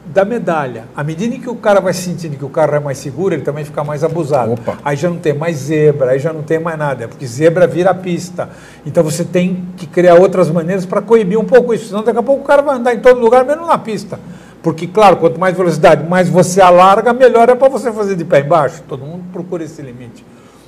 [0.05, 0.85] da medalha.
[0.95, 3.63] À medida que o cara vai sentindo que o carro é mais seguro, ele também
[3.63, 4.53] fica mais abusado.
[4.53, 4.77] Opa.
[4.83, 7.65] Aí já não tem mais zebra, aí já não tem mais nada, é porque zebra
[7.65, 8.49] vira pista.
[8.85, 12.23] Então você tem que criar outras maneiras para coibir um pouco isso, senão daqui a
[12.23, 14.19] pouco o cara vai andar em todo lugar, menos na pista.
[14.61, 18.39] Porque, claro, quanto mais velocidade, mais você alarga, melhor é para você fazer de pé
[18.39, 18.81] embaixo.
[18.87, 20.23] Todo mundo procura esse limite.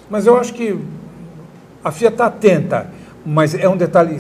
[0.10, 0.78] Mas eu acho que
[1.84, 2.88] a FIA está atenta,
[3.26, 4.18] mas é um detalhe.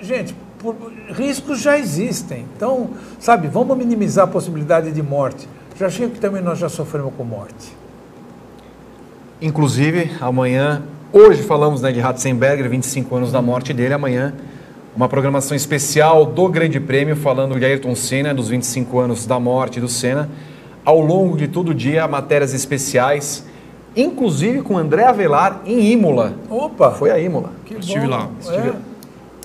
[0.00, 0.76] Gente, por-
[1.10, 2.44] riscos já existem.
[2.56, 5.48] Então, sabe, vamos minimizar a possibilidade de morte.
[5.78, 7.76] Já chega que também nós já sofremos com morte.
[9.40, 13.94] Inclusive, amanhã, hoje falamos né, de Ratzenberger, 25 anos da morte dele.
[13.94, 14.34] Amanhã,
[14.96, 19.80] uma programação especial do Grande Prêmio, falando de Ayrton Senna, dos 25 anos da morte
[19.80, 20.28] do Senna.
[20.84, 23.44] Ao longo de todo o dia, matérias especiais,
[23.96, 26.34] inclusive com André Avelar em Imola.
[26.48, 26.90] Opa!
[26.92, 27.52] Foi a Imola.
[27.64, 28.08] que Estive bom.
[28.08, 28.30] lá.
[28.50, 28.88] É.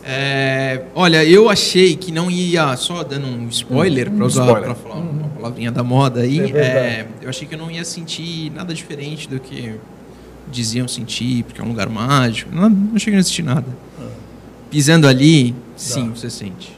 [0.05, 4.63] É, olha, eu achei que não ia, só dando um spoiler, para usar spoiler.
[4.65, 7.85] para falar uma palavrinha da moda aí, É é, eu achei que eu não ia
[7.85, 9.75] sentir nada diferente do que
[10.51, 12.53] diziam sentir, porque é um lugar mágico.
[12.53, 13.65] Não, não cheguei a sentir nada.
[14.69, 16.77] Pisando ali, sim, você sente.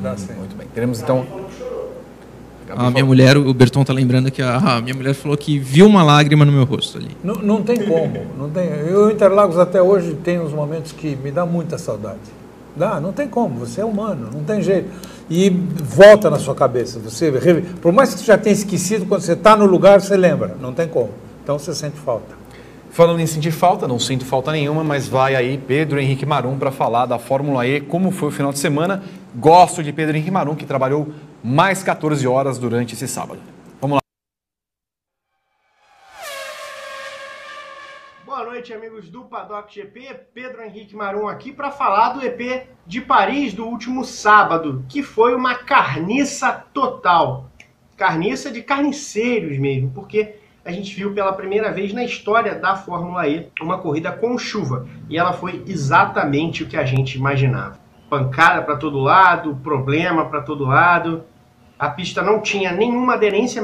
[0.00, 0.32] Dá sim.
[0.32, 0.66] Muito bem.
[0.72, 1.26] Teremos então.
[2.76, 5.86] A minha mulher, o Berton tá lembrando que a, a minha mulher falou que viu
[5.86, 7.10] uma lágrima no meu rosto ali.
[7.22, 8.26] Não, não tem como.
[8.38, 8.66] Não tem.
[8.66, 12.20] Eu, Interlagos, até hoje, tem uns momentos que me dá muita saudade.
[12.74, 13.60] Dá, não tem como.
[13.60, 14.88] Você é humano, não tem jeito.
[15.28, 16.98] E volta na sua cabeça.
[17.00, 17.30] Você,
[17.80, 20.56] por mais que você já tenha esquecido, quando você está no lugar, você lembra.
[20.60, 21.10] Não tem como.
[21.42, 22.42] Então você sente falta.
[22.90, 26.70] Falando em sentir falta, não sinto falta nenhuma, mas vai aí Pedro Henrique Marum para
[26.70, 29.02] falar da Fórmula E, como foi o final de semana.
[29.34, 31.08] Gosto de Pedro Henrique Marum, que trabalhou
[31.42, 33.40] mais 14 horas durante esse sábado.
[33.80, 34.00] Vamos lá.
[38.24, 40.14] Boa noite, amigos do Paddock GP.
[40.32, 45.34] Pedro Henrique Marum aqui para falar do EP de Paris do último sábado, que foi
[45.34, 47.50] uma carniça total.
[47.96, 53.26] Carniça de carniceiros mesmo, porque a gente viu pela primeira vez na história da Fórmula
[53.26, 54.86] E uma corrida com chuva.
[55.08, 57.80] E ela foi exatamente o que a gente imaginava.
[58.08, 61.24] Pancada para todo lado, problema para todo lado.
[61.82, 63.60] A pista não tinha nenhuma aderência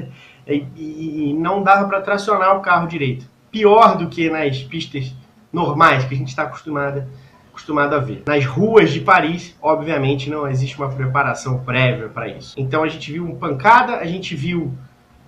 [0.48, 3.28] e não dava para tracionar o carro direito.
[3.50, 5.14] Pior do que nas pistas
[5.52, 7.04] normais que a gente está acostumado,
[7.50, 8.22] acostumado a ver.
[8.26, 12.54] Nas ruas de Paris, obviamente, não existe uma preparação prévia para isso.
[12.56, 14.72] Então a gente viu um pancada, a gente viu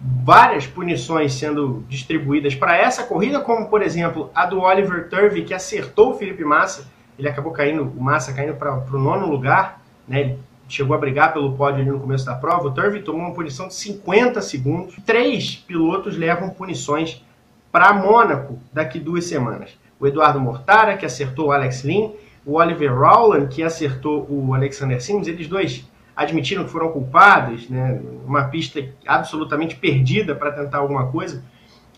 [0.00, 5.52] várias punições sendo distribuídas para essa corrida, como por exemplo a do Oliver Turvey, que
[5.52, 6.88] acertou o Felipe Massa.
[7.18, 10.38] Ele acabou caindo, o Massa caindo para o nono lugar, né?
[10.70, 12.68] Chegou a brigar pelo pódio ali no começo da prova.
[12.68, 14.94] O Turvey tomou uma punição de 50 segundos.
[15.04, 17.24] Três pilotos levam punições
[17.72, 19.76] para Mônaco daqui duas semanas.
[19.98, 22.12] O Eduardo Mortara, que acertou o Alex Lin,
[22.46, 28.00] o Oliver Rowland, que acertou o Alexander Sims, eles dois admitiram que foram culpados, né?
[28.24, 31.42] uma pista absolutamente perdida para tentar alguma coisa.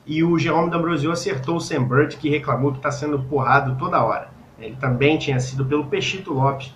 [0.06, 4.02] E o Jerome D'Ambrosio acertou o Sam Bird, que reclamou que está sendo porrado toda
[4.02, 4.30] hora.
[4.58, 6.74] Ele também tinha sido pelo Pechito Lopes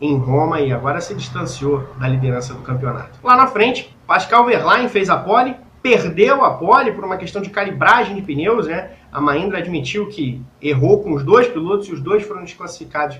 [0.00, 3.18] em Roma e agora se distanciou da liderança do campeonato.
[3.22, 7.50] Lá na frente, Pascal Verlaine fez a pole, perdeu a pole por uma questão de
[7.50, 8.90] calibragem de pneus, né?
[9.12, 13.18] A Mahindra admitiu que errou com os dois pilotos e os dois foram desclassificados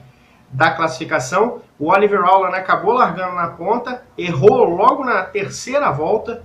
[0.51, 1.61] da classificação.
[1.79, 6.43] O Oliver Rowland acabou largando na ponta, errou logo na terceira volta,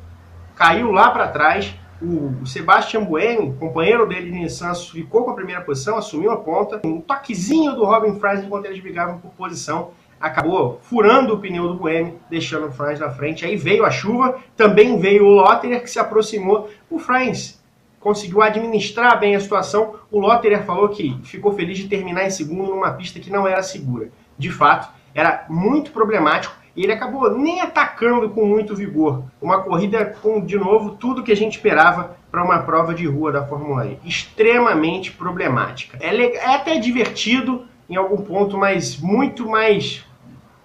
[0.55, 1.75] caiu lá para trás.
[2.01, 6.81] O Sebastian Bueno, companheiro dele em Santos, ficou com a primeira posição, assumiu a ponta.
[6.83, 9.91] Um toquezinho do Robin Franz enquanto eles brigavam por posição,
[10.21, 13.45] acabou furando o pneu do Bueno, deixando o Franz na frente.
[13.45, 16.69] Aí veio a chuva, também veio o Lotterer que se aproximou.
[16.89, 17.61] O Franz
[17.99, 19.95] conseguiu administrar bem a situação.
[20.11, 23.63] O Lotterer falou que ficou feliz de terminar em segundo numa pista que não era
[23.63, 24.09] segura.
[24.37, 29.23] De fato, era muito problemático e ele acabou nem atacando com muito vigor.
[29.41, 33.31] Uma corrida com, de novo, tudo que a gente esperava para uma prova de rua
[33.31, 33.99] da Fórmula E.
[34.05, 35.97] Extremamente problemática.
[35.99, 40.05] É, é até divertido em algum ponto, mas muito mais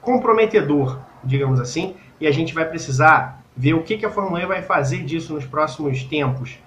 [0.07, 1.97] comprometedor, digamos assim.
[2.21, 5.35] E a gente vai precisar ver o que, que a Fórmula E vai fazer disso
[5.35, 6.59] nos próximos tempos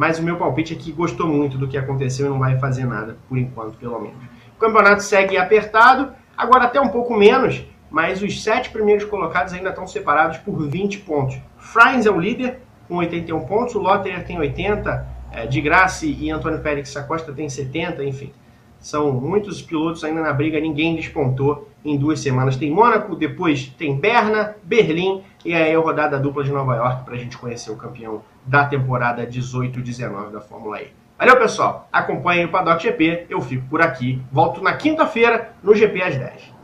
[0.00, 2.86] mas o meu palpite é que gostou muito do que aconteceu e não vai fazer
[2.86, 4.16] nada, por enquanto, pelo menos.
[4.56, 9.68] O campeonato segue apertado, agora até um pouco menos, mas os sete primeiros colocados ainda
[9.68, 11.38] estão separados por 20 pontos.
[11.58, 16.30] Franz é o líder, com 81 pontos, o Lotterer tem 80, é, de Graça e
[16.30, 18.32] Antônio Félix Acosta tem 70, enfim.
[18.78, 22.56] São muitos pilotos ainda na briga, ninguém despontou em duas semanas.
[22.56, 27.14] Tem Mônaco, depois tem Berna, Berlim e aí a rodada dupla de Nova York para
[27.14, 30.88] a gente conhecer o campeão da temporada 18-19 da Fórmula E.
[31.18, 31.86] Valeu, pessoal.
[31.92, 33.26] Acompanhem o Paddock GP.
[33.28, 34.22] Eu fico por aqui.
[34.32, 36.60] Volto na quinta-feira no GP às 10.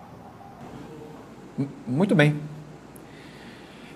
[1.87, 2.37] Muito bem.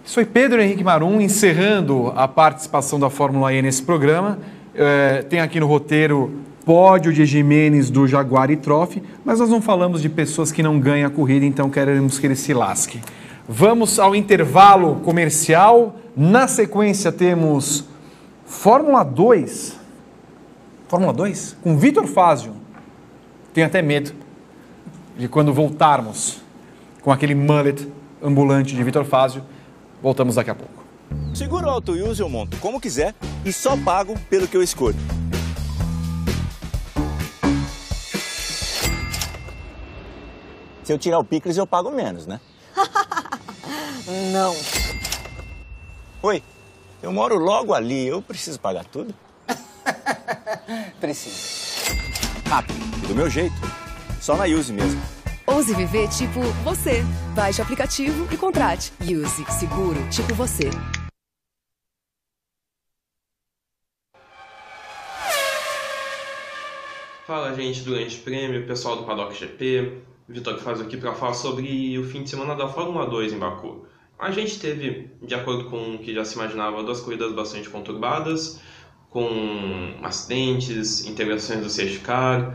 [0.05, 4.39] Isso foi Pedro Henrique Marum encerrando a participação da Fórmula E nesse programa.
[4.83, 9.61] É, tem aqui no roteiro pódio de Jimenez do Jaguar e Trophy, mas nós não
[9.61, 12.99] falamos de pessoas que não ganham a corrida, então queremos que ele se lasque.
[13.47, 15.97] Vamos ao intervalo comercial.
[16.17, 17.85] Na sequência temos
[18.47, 19.79] Fórmula 2.
[20.89, 21.59] Fórmula 2?
[21.63, 22.55] Com Vitor Fázio.
[23.53, 24.15] Tenho até medo
[25.19, 26.41] de quando voltarmos
[27.03, 27.87] com aquele mullet
[28.23, 29.43] ambulante de Vitor Fázio.
[30.03, 30.80] Voltamos daqui a pouco.
[31.35, 34.99] Seguro auto use eu monto como quiser e só pago pelo que eu escolho.
[40.85, 42.41] Se eu tirar o picles, eu pago menos, né?
[44.33, 44.57] Não.
[46.23, 46.43] Oi,
[47.03, 49.15] eu moro logo ali, eu preciso pagar tudo?
[51.01, 51.95] Preciso.
[52.49, 53.55] Rápido, do meu jeito.
[54.21, 55.01] Só na Use mesmo.
[55.47, 57.03] Ouse viver tipo você.
[57.35, 58.93] Baixe o aplicativo e contrate.
[59.01, 60.71] Use seguro tipo você.
[67.31, 69.99] Fala, gente do Grande Prêmio, pessoal do Paddock GP.
[70.29, 73.87] Vitor faz aqui para falar sobre o fim de semana da Fórmula 2 em Baku.
[74.19, 78.61] A gente teve, de acordo com o que já se imaginava, duas corridas bastante conturbadas,
[79.11, 82.53] com acidentes, integrações do safety car,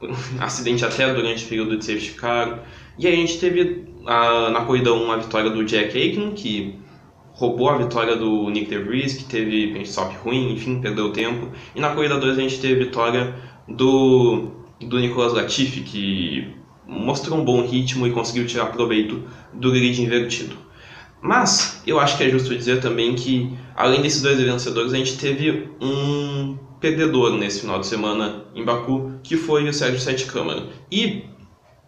[0.40, 2.64] acidente até durante o período de safety car.
[2.98, 6.78] E a gente teve a, na corrida 1 a vitória do Jack Aiken, que
[7.34, 11.50] roubou a vitória do Nick DeVries, que teve pit stop ruim, enfim, perdeu tempo.
[11.74, 14.50] E na corrida 2 a gente teve a vitória do,
[14.80, 16.54] do Nicolas Latifi, que
[16.86, 19.22] mostrou um bom ritmo e conseguiu tirar proveito
[19.52, 20.56] do grid invertido.
[21.20, 25.16] Mas eu acho que é justo dizer também que, além desses dois vencedores, a gente
[25.16, 30.66] teve um perdedor nesse final de semana em Baku, que foi o Sérgio Sete Câmara.
[30.92, 31.24] E,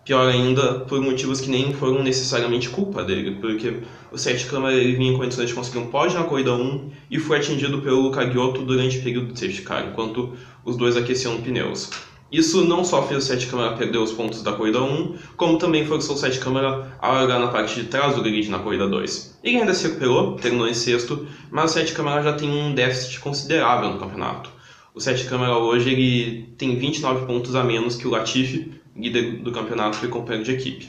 [0.07, 4.97] pior ainda, por motivos que nem foram necessariamente culpa dele, porque o Sete Câmara ele
[4.97, 8.27] vinha em condições de conseguir um pódio na corrida 1 e foi atingido pelo Luca
[8.31, 10.33] Giotto durante o período de safety car, enquanto
[10.67, 11.91] os dois aqueciam pneus.
[12.31, 15.87] Isso não só fez o Sete Câmara perder os pontos da corrida 1, como também
[15.87, 19.39] forçou o Sete Câmara a largar na parte de trás do grid na corrida 2.
[19.45, 23.21] Ele ainda se recuperou, terminou em sexto, mas o Sete Câmara já tem um déficit
[23.21, 24.51] considerável no campeonato.
[24.93, 29.53] O Sete Câmara hoje ele tem 29 pontos a menos que o Latifi, líder do
[29.53, 30.89] campeonato e companheiro de equipe.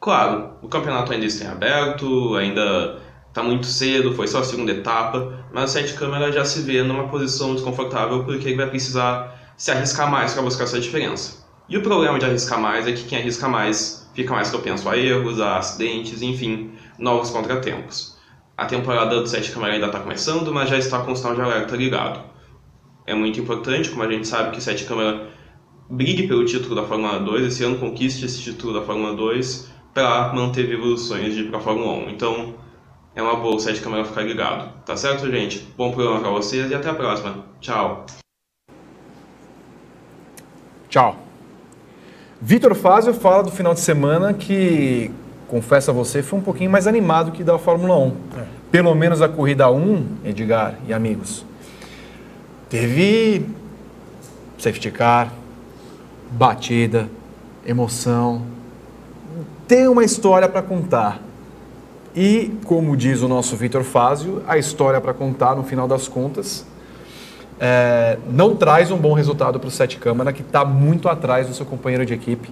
[0.00, 4.72] Claro, o campeonato ainda está em aberto, ainda está muito cedo, foi só a segunda
[4.72, 9.52] etapa, mas o Sete Câmara já se vê numa posição desconfortável porque ele vai precisar
[9.56, 11.46] se arriscar mais para buscar essa diferença.
[11.68, 14.96] E o problema de arriscar mais é que quem arrisca mais fica mais propenso a
[14.96, 18.16] erros, a acidentes, enfim, novos contratempos.
[18.56, 21.40] A temporada do Sete Câmara ainda está começando, mas já está com o sinal de
[21.40, 22.20] alerta ligado.
[23.06, 25.28] É muito importante, como a gente sabe, que Sete Câmara
[25.88, 30.32] brigue pelo título da Fórmula 2, esse ano conquiste esse título da Fórmula 2 para
[30.34, 32.10] manter vivos os sonhos de ir para a Fórmula 1.
[32.10, 32.54] Então,
[33.18, 34.70] é uma boa o Sete Câmara ficar ligado.
[34.86, 35.66] Tá certo, gente?
[35.76, 37.44] Bom programa para vocês e até a próxima.
[37.60, 38.06] Tchau!
[40.88, 41.16] Tchau.
[42.40, 45.10] Vitor Fazio fala do final de semana que,
[45.48, 48.06] confesso a você, foi um pouquinho mais animado que da Fórmula 1.
[48.06, 48.44] É.
[48.70, 51.44] Pelo menos a corrida 1, Edgar e amigos,
[52.70, 53.44] teve
[54.58, 55.32] safety car,
[56.30, 57.10] batida,
[57.66, 58.42] emoção.
[59.66, 61.27] Tem uma história para contar.
[62.20, 66.66] E, como diz o nosso Vitor Fazio, a história para contar, no final das contas,
[67.60, 71.54] é, não traz um bom resultado para o Sete Câmara, que está muito atrás do
[71.54, 72.50] seu companheiro de equipe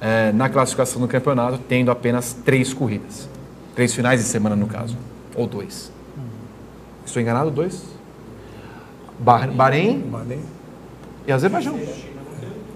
[0.00, 3.28] é, na classificação do campeonato, tendo apenas três corridas.
[3.74, 4.96] Três finais de semana, no caso.
[5.34, 5.90] Ou dois.
[7.04, 7.50] Estou enganado?
[7.50, 7.82] Dois?
[9.18, 10.04] Bahrein, Bahrein
[11.26, 11.76] e Azerbaijão.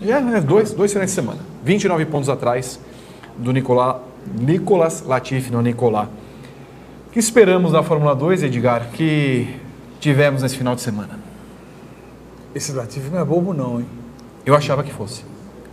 [0.04, 1.38] É, é, dois, dois finais de semana.
[1.62, 2.80] 29 pontos atrás
[3.38, 6.08] do Nicolás, Nicolas Latifi, não Nicolás.
[7.12, 9.46] O que esperamos da Fórmula 2, Edgar, que
[10.00, 11.18] tivemos nesse final de semana?
[12.54, 13.86] Esse Latifi não é bobo, não, hein?
[14.46, 15.22] Eu achava que fosse.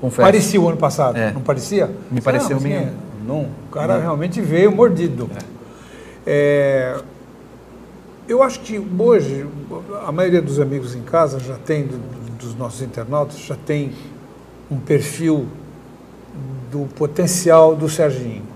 [0.02, 0.22] Confesso.
[0.22, 1.32] Parecia o ano passado, é.
[1.32, 1.90] não parecia?
[2.12, 2.92] Me pareceu meio.
[3.26, 4.02] Não, o cara não.
[4.02, 5.30] realmente veio mordido.
[6.28, 6.98] É.
[6.98, 7.02] É,
[8.28, 9.48] eu acho que hoje
[10.06, 11.98] a maioria dos amigos em casa já tem, do,
[12.38, 13.94] dos nossos internautas, já tem
[14.70, 15.48] um perfil
[16.70, 18.49] do potencial do Serginho.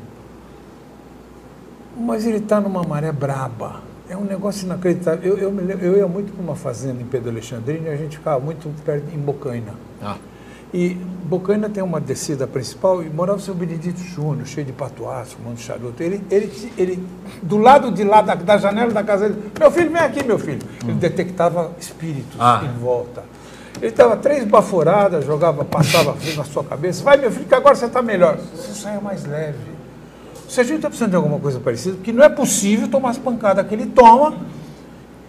[1.95, 5.37] Mas ele está numa maré braba é um negócio inacreditável.
[5.37, 8.39] Eu, eu, eu ia muito para uma fazenda em Pedro Alexandrino e a gente ficava
[8.39, 9.73] muito perto em Bocaina.
[10.01, 10.17] Ah.
[10.73, 15.35] E Bocaina tem uma descida principal e morava o seu Benedito Júnior, cheio de patuaço,
[15.35, 16.01] fumando charuto.
[16.01, 17.07] Ele, ele, ele,
[17.41, 20.39] do lado de lá da, da janela da casa dele, meu filho, vem aqui, meu
[20.39, 20.61] filho.
[20.83, 20.97] Ele hum.
[20.97, 22.63] detectava espíritos ah.
[22.65, 23.23] em volta.
[23.77, 27.03] Ele estava três baforadas, jogava, passava na sua cabeça.
[27.03, 28.37] Vai, meu filho, que agora você está melhor.
[28.37, 29.72] Você saia mais leve
[30.47, 33.17] se a gente está precisando de alguma coisa parecida, porque não é possível tomar as
[33.17, 34.35] pancadas que ele toma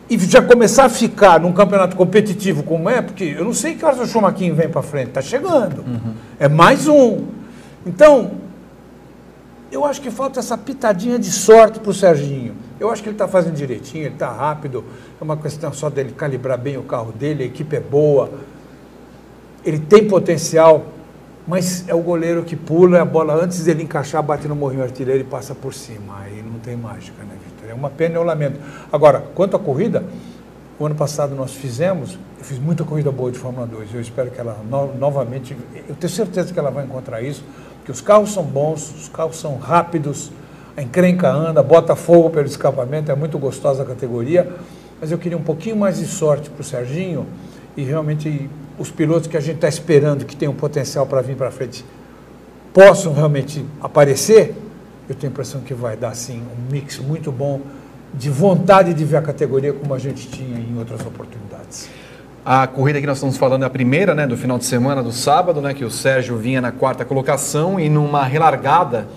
[0.09, 3.85] e já começar a ficar num campeonato competitivo como é, porque eu não sei que
[3.85, 5.79] horas o Schumacher vem para frente, está chegando.
[5.79, 6.15] Uhum.
[6.39, 7.25] É mais um.
[7.87, 8.33] Então,
[9.73, 12.55] eu acho que falta essa pitadinha de sorte para o Serginho.
[12.79, 14.85] Eu acho que ele está fazendo direitinho, ele está rápido,
[15.21, 18.31] é uma questão só dele calibrar bem o carro dele, a equipe é boa,
[19.65, 20.85] ele tem potencial
[21.47, 25.21] mas é o goleiro que pula a bola antes dele encaixar, bate no morrinho artilheiro
[25.21, 26.21] e passa por cima.
[26.21, 27.71] Aí não tem mágica, né, Vitor?
[27.71, 28.59] É uma pena e um lamento.
[28.91, 30.05] Agora, quanto à corrida,
[30.79, 33.95] o ano passado nós fizemos, eu fiz muita corrida boa de Fórmula 2.
[33.95, 35.57] Eu espero que ela no, novamente,
[35.89, 37.45] eu tenho certeza que ela vai encontrar isso,
[37.77, 40.33] porque os carros são bons, os carros são rápidos,
[40.77, 44.51] a encrenca anda, bota fogo pelo escapamento, é muito gostosa a categoria.
[44.99, 47.27] Mas eu queria um pouquinho mais de sorte para o Serginho
[47.77, 51.51] e realmente os pilotos que a gente está esperando que tenham potencial para vir para
[51.51, 51.85] frente
[52.73, 54.55] possam realmente aparecer,
[55.09, 57.61] eu tenho a impressão que vai dar sim um mix muito bom
[58.13, 61.89] de vontade de ver a categoria como a gente tinha em outras oportunidades.
[62.45, 65.13] A corrida que nós estamos falando é a primeira, né, do final de semana, do
[65.13, 69.09] sábado, né, que o Sérgio vinha na quarta colocação e numa relargada,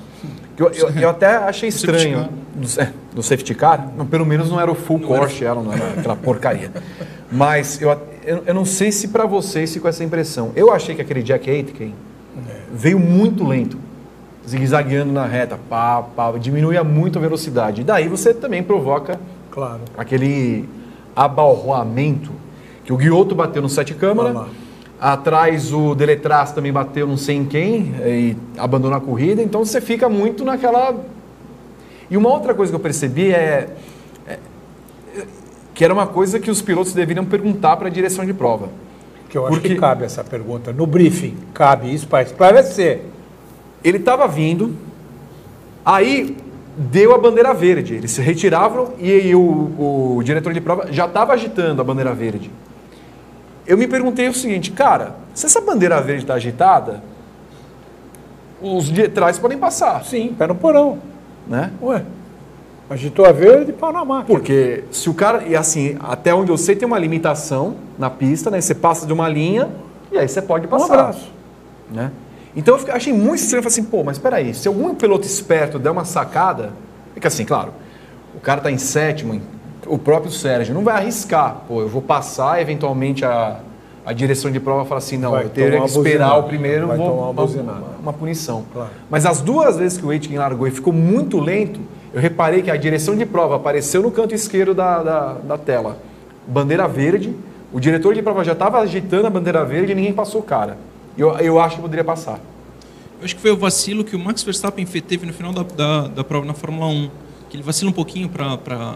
[0.58, 4.60] eu, eu, eu até achei estranho, do, é, do safety car, não, pelo menos não
[4.60, 5.56] era o full não Porsche, era...
[5.56, 6.72] não era aquela porcaria.
[7.32, 7.90] Mas eu,
[8.26, 10.52] eu, eu não sei se para vocês ficou essa impressão.
[10.56, 11.94] Eu achei que aquele Jack Aitken
[12.50, 12.52] é.
[12.74, 13.78] veio muito lento,
[14.48, 17.82] zigue-zagueando na reta, pá, pá, diminuía muito a velocidade.
[17.82, 19.20] E daí você também provoca
[19.52, 19.82] claro.
[19.98, 20.68] aquele
[21.16, 22.32] abalroamento
[22.84, 24.48] que o Guioto bateu no sete câmara.
[25.00, 29.42] Atrás o Deletraz também bateu não sei em quem e abandonou a corrida.
[29.44, 30.96] Então você fica muito naquela.
[32.10, 33.70] E uma outra coisa que eu percebi é,
[34.28, 34.40] é-
[35.76, 38.70] que era uma coisa que os pilotos deveriam perguntar para a direção de prova.
[39.30, 40.74] Que eu acho Porque- que cabe essa pergunta.
[40.74, 43.02] No briefing, cabe isso para esclarecer.
[43.84, 44.74] Ele estava vindo,
[45.86, 46.36] aí
[46.76, 47.94] deu a bandeira verde.
[47.94, 49.42] Eles se retiravam e, aí o,
[50.18, 52.50] o diretor de prova já estava agitando a bandeira verde.
[53.68, 57.04] Eu me perguntei o seguinte, cara, se essa bandeira verde está agitada,
[58.62, 61.00] os de trás podem passar, Sim, pé no porão.
[61.48, 61.72] né?
[61.82, 62.04] Ué,
[62.90, 64.38] agitou a verde, pau na máquina.
[64.38, 68.50] Porque se o cara, e assim, até onde eu sei tem uma limitação na pista,
[68.50, 68.60] né?
[68.62, 69.70] Você passa de uma linha
[70.12, 70.86] e aí você pode Um passar.
[70.94, 71.32] abraço.
[71.92, 72.12] né?
[72.56, 75.78] Então eu fiquei- achei muito estranho, falei assim, pô, mas peraí, se algum piloto esperto
[75.78, 76.72] der uma sacada,
[77.16, 77.72] é que assim, claro,
[78.36, 79.42] o cara tá em sétimo, em-
[79.88, 83.60] o próprio Sérgio não vai arriscar, pô, eu vou passar, eventualmente a,
[84.06, 86.88] a direção de prova fala assim, não, Vai eu teria que esperar buzinada, o primeiro,
[86.88, 88.66] vai vou uma uma, uma- punição.
[88.74, 88.90] Claro.
[89.10, 91.80] Mas as duas vezes que o Aitken largou e ficou muito lento,
[92.14, 95.98] eu reparei que a direção de prova apareceu no canto esquerdo da, da, da tela.
[96.48, 97.36] Bandeira verde,
[97.74, 100.78] o diretor de prova já estava agitando a bandeira verde e ninguém passou o cara.
[101.18, 102.40] Eu, eu acho que poderia passar.
[103.20, 106.08] Eu acho que foi o vacilo que o Max Verstappen teve no final da, da,
[106.08, 107.10] da prova na Fórmula 1.
[107.50, 108.96] Que ele vacila um pouquinho para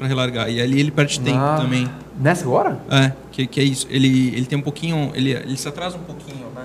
[0.00, 0.50] relargar.
[0.50, 1.88] E ali ele perde tempo Ah, também.
[2.18, 2.78] Nessa agora?
[2.90, 3.86] É, que, que é isso.
[3.90, 5.10] Ele, ele tem um pouquinho.
[5.14, 6.64] Ele, ele se atrasa um pouquinho, né?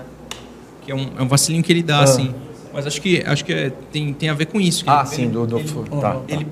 [0.84, 2.34] Que é um, é um vacilinho que ele dá, assim.
[2.72, 4.84] Mas acho que, acho que é- tem, tem a ver com isso.
[4.84, 5.46] que Ah, ele- sim, ele- do.
[5.46, 6.20] do ele- tá, tá.
[6.28, 6.46] Ele.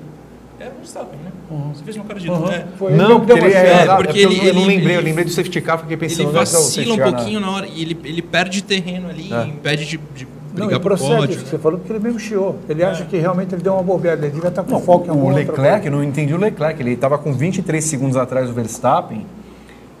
[0.59, 1.31] É Verstappen, né?
[1.73, 2.29] Você fez uma cara de.
[2.31, 2.65] É.
[2.79, 3.89] Foi ele Não, que porque ele é, chance.
[3.89, 5.95] É, porque eu ele- não- eu não ele- lembrei, eu lembrei do safety car, fiquei
[5.97, 9.43] pensando Ele vacila um na- pouquinho na hora e ele, ele perde terreno ali, É.
[9.45, 10.25] impede de, de
[10.55, 11.35] brigar e pro procede pódio.
[11.35, 12.57] isso que você falou, porque ele mesmo chiou.
[12.67, 15.11] Ele acha que realmente ele deu uma bobeada, ele devia estar com foco em O
[15.11, 18.53] alguma outra Leclerc, eu não entendi o Leclerc, ele estava com 23 segundos atrás do
[18.53, 19.25] Verstappen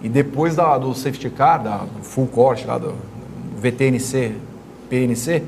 [0.01, 2.93] e depois da, do safety car, da do full corte lá do
[3.61, 4.33] VTNC,
[4.89, 5.43] PNC,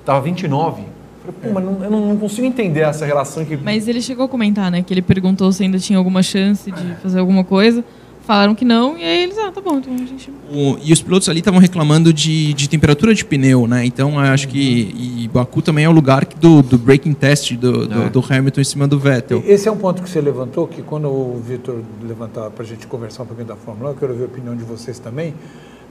[0.00, 0.82] estava 29.
[1.24, 3.56] Falei, pô, mas não- eu não, não consigo entender essa relação que...
[3.56, 4.82] Mas ele chegou a comentar, né?
[4.82, 7.84] Que ele perguntou se ainda tinha alguma chance de fazer alguma coisa.
[8.24, 10.30] Falaram que não, e aí eles, ah, tá bom, então a gente.
[10.50, 13.84] O- e os pilotos ali estavam reclamando de, de temperatura de pneu, né?
[13.84, 14.94] Então acho que.
[14.96, 18.10] E Baku também é o lugar do, do braking test do, do, É.
[18.10, 19.42] do Hamilton em cima do Vettel.
[19.46, 22.86] Esse é um ponto que você levantou, que quando o Vitor levantar para a gente
[22.86, 25.34] conversar um pouquinho da Fórmula 1, eu quero ver a opinião de vocês também,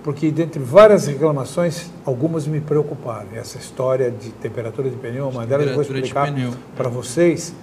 [0.02, 3.28] porque dentre várias reclamações, algumas me preocuparam.
[3.36, 6.52] Essa história de temperatura de pneu, uma delas eu vou Temperatura de explicar pneu.
[6.78, 7.54] para vocês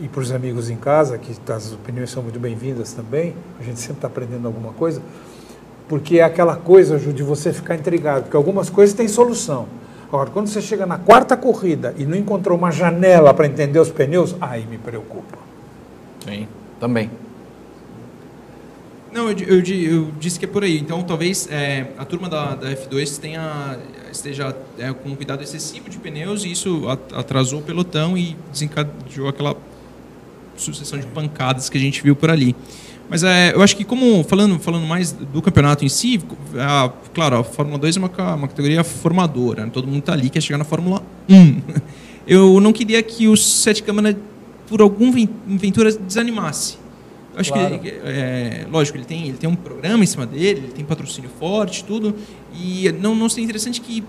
[0.00, 3.78] e para os amigos em casa, que as opiniões são muito bem-vindas também, a gente
[3.78, 5.02] sempre está aprendendo alguma coisa,
[5.88, 9.66] porque é aquela coisa, Ju, de você ficar intrigado, porque algumas coisas têm solução.
[10.08, 13.90] Agora, quando você chega na quarta corrida e não encontrou uma janela para entender os
[13.90, 15.38] pneus, aí me preocupa.
[16.24, 16.48] Sim,
[16.80, 17.10] também.
[19.12, 20.78] Não, eu, eu eu disse que é por aí.
[20.78, 23.78] Então talvez é, a turma da, da F2 tenha,
[24.10, 29.28] esteja é, com um cuidado excessivo de pneus e isso atrasou o pelotão e desencadeou
[29.28, 29.56] aquela
[30.60, 32.54] sucessão de pancadas que a gente viu por ali.
[33.08, 36.20] Mas é, eu acho que como falando, falando mais do campeonato em si,
[36.56, 39.70] a- claro, a Fórmula 2 é uma, uma categoria formadora, né?
[39.72, 41.60] todo mundo está ali quer chegar na Fórmula 1.
[42.26, 44.16] Eu não queria que o Sete Câmara,
[44.68, 46.78] por algum ven- ventura, desanimasse.
[47.34, 47.78] Eu acho Claro.
[47.80, 51.30] que, é, lógico, ele tem, ele tem um programa em cima dele, ele tem patrocínio
[51.40, 52.14] forte, tudo,
[52.54, 54.04] e não, não seria interessante que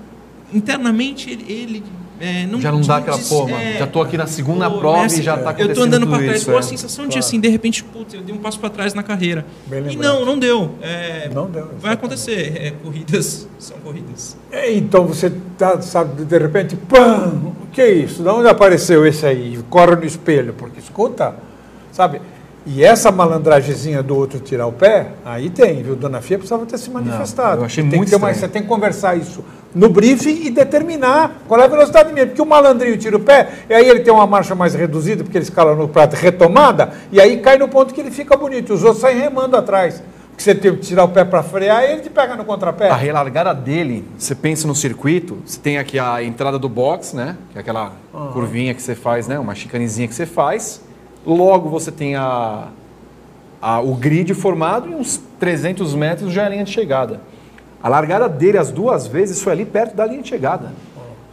[0.53, 1.83] internamente ele, ele
[2.22, 4.78] é, não já não dá aquela, pô, mano, é, já tô aqui na segunda pô,
[4.78, 6.61] prova Messi, e já tá acontecendo Eu tô andando para trás isso, com a é.
[6.61, 7.26] sensação de Claro.
[7.26, 9.43] assim, de repente, putz, eu dei um passo para trás na carreira.
[9.89, 10.76] E não, não deu.
[10.82, 12.53] É, Não deu, Vai acontecer.
[12.55, 14.38] É, corridas são corridas.
[14.51, 17.28] É, Então você tá, sabe, de repente, pã,
[17.63, 18.22] o que é isso?
[18.22, 19.59] De onde apareceu esse aí?
[19.69, 21.36] Corre no espelho, porque escuta,
[21.91, 22.22] sabe?
[22.66, 25.95] E essa malandragezinha do outro tirar o pé, aí tem, viu?
[25.95, 27.62] Dona Fia precisava ter se manifestado.
[27.62, 28.32] eu achei tem muito que uma-.
[28.32, 29.43] Você tem que conversar isso
[29.74, 32.30] no briefing e determinar qual é a velocidade mesmo.
[32.30, 35.38] Porque o malandrinho tira o pé, e aí ele tem uma marcha mais reduzida, porque
[35.38, 38.74] ele escala no prato retomada, e aí cai no ponto que ele fica bonito.
[38.74, 40.03] Os outros saem remando atrás.
[40.30, 42.89] Porque você tem que tirar o pé para frear, e ele te pega no contrapé.
[42.89, 47.38] A relargada dele, você pensa no circuito, você tem aqui a entrada do box, né?
[47.51, 47.93] Que é aquela
[48.34, 49.39] curvinha que você faz, né?
[49.39, 50.82] Uma chicanezinha que você faz.
[51.26, 52.67] Logo você tem a,
[53.61, 57.22] a- o grid formado e uns 300 metros já é a linha de chegada.
[57.82, 60.72] A largada dele as duas vezes foi ali perto da linha de chegada.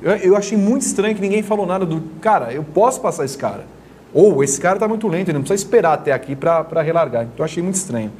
[0.00, 3.36] Eu, eu achei muito estranho que ninguém falou nada do cara, eu posso passar esse
[3.36, 3.66] cara.
[4.14, 7.24] Ou esse cara está muito lento, ele não precisa esperar até aqui para relargar.
[7.24, 8.10] Então eu achei muito estranho.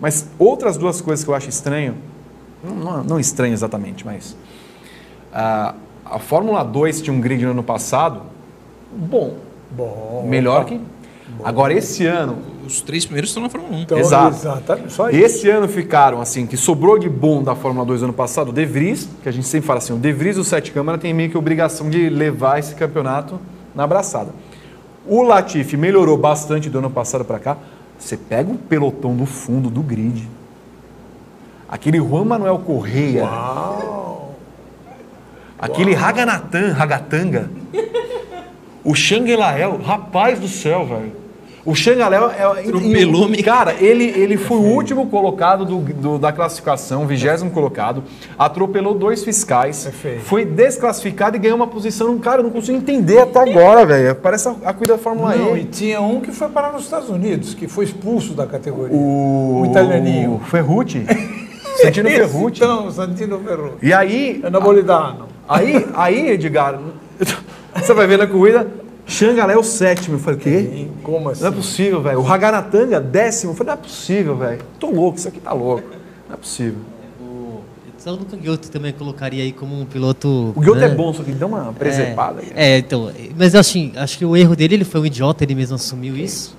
[0.00, 1.96] Mas outras duas coisas que eu acho estranho,
[2.62, 4.34] não, não, estranho exatamente, mas
[5.32, 8.22] a, a Fórmula 2 tinha um grid no ano passado,
[8.90, 9.34] bom,
[9.70, 10.80] Bom, melhor que.
[11.42, 13.80] Agora esse ano, Os três primeiros estão na Fórmula 1.
[13.82, 14.36] Então, Exato.
[14.36, 15.18] Exatamente, só isso.
[15.18, 18.64] esse ano ficaram assim, que sobrou de bom da Fórmula 2 ano passado, o De
[18.64, 21.28] Vries, que a gente sempre fala assim, o De Vries do Sete Câmara tem meio
[21.28, 23.38] que obrigação de levar esse campeonato
[23.74, 24.30] na abraçada.
[25.06, 27.58] O Latifi melhorou bastante do ano passado para cá.
[27.98, 30.26] Você pega o pelotão do fundo do grid.
[31.68, 33.28] Aquele Juan Manuel Correia.
[35.58, 37.50] Aquele Raganatan, Ragatanga.
[38.84, 41.24] O Xangelael, rapaz do céu, velho.
[41.64, 42.42] O Xangelael é.
[42.42, 48.02] Atropelou, e- Cara, ele, ele foi o último colocado do, do- da classificação, vigésimo colocado.
[48.38, 49.84] Atropelou dois fiscais.
[49.84, 50.20] Perfeito.
[50.24, 52.18] Foi desclassificado e ganhou uma posição.
[52.18, 54.14] Cara, eu não consigo entender até agora, velho.
[54.16, 55.60] Parece a, a corrida da Fórmula Não, E.
[55.62, 58.94] e tinha um que foi parar nos Estados Unidos, que foi expulso da categoria.
[58.94, 60.34] O, O italianinho.
[60.34, 61.06] o Ferrucci.
[61.80, 62.62] Santino Esse, Ferrucci.
[62.62, 63.76] Então, Santino Ferrucci.
[63.82, 65.28] E aí, É napolitano.
[65.48, 66.78] aí, aí, Edgar,
[67.74, 68.66] você vai ver na corrida,
[69.06, 70.16] Xangalé é o sétimo.
[70.16, 70.88] Eu falei, o quê?
[71.02, 71.42] Como assim?
[71.42, 72.18] Não é possível, velho.
[72.18, 73.52] O Raganatanga, décimo.
[73.52, 74.60] Eu falei, não é possível, velho.
[74.78, 75.88] Tô louco, isso aqui tá louco.
[76.28, 76.78] Não é possível.
[77.20, 77.60] O,
[77.98, 80.52] só o Ghiotto também colocaria aí como um piloto.
[80.56, 80.92] O Guilherme né?
[80.92, 82.40] é bom, só que dá uma presepada.
[82.40, 82.52] aí.
[82.54, 85.44] É, é, então, mas eu acho, acho que o erro dele, ele foi um idiota,
[85.44, 86.56] ele mesmo assumiu isso.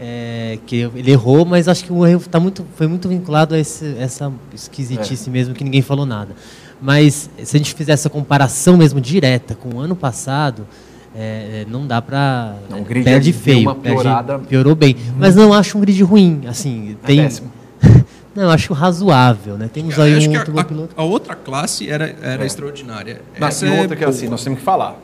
[0.00, 3.58] É, que ele errou, mas acho que o erro tá muito, foi muito vinculado a
[3.58, 6.36] esse, essa esquisitice mesmo, que ninguém falou nada.
[6.80, 10.66] Mas se a gente fizer essa comparação mesmo direta com o ano passado,
[11.14, 12.54] é, é, não dá pra.
[12.70, 13.60] Não, o grid perde feio.
[13.62, 14.38] uma perde- piorada.
[14.38, 14.96] piorou bem.
[15.18, 16.42] Mas não acho um grid ruim.
[16.46, 17.22] Assim, tem.
[17.22, 17.50] péssimo.
[18.34, 19.68] não, eu acho razoável, né?
[19.72, 20.94] Temos aí Acho um que outro a, piloto.
[20.96, 22.46] a outra classe era, era É.
[22.46, 23.22] extraordinária.
[23.40, 24.16] Não, Essa e é outra que é boa.
[24.16, 24.96] assim, nós temos que falar.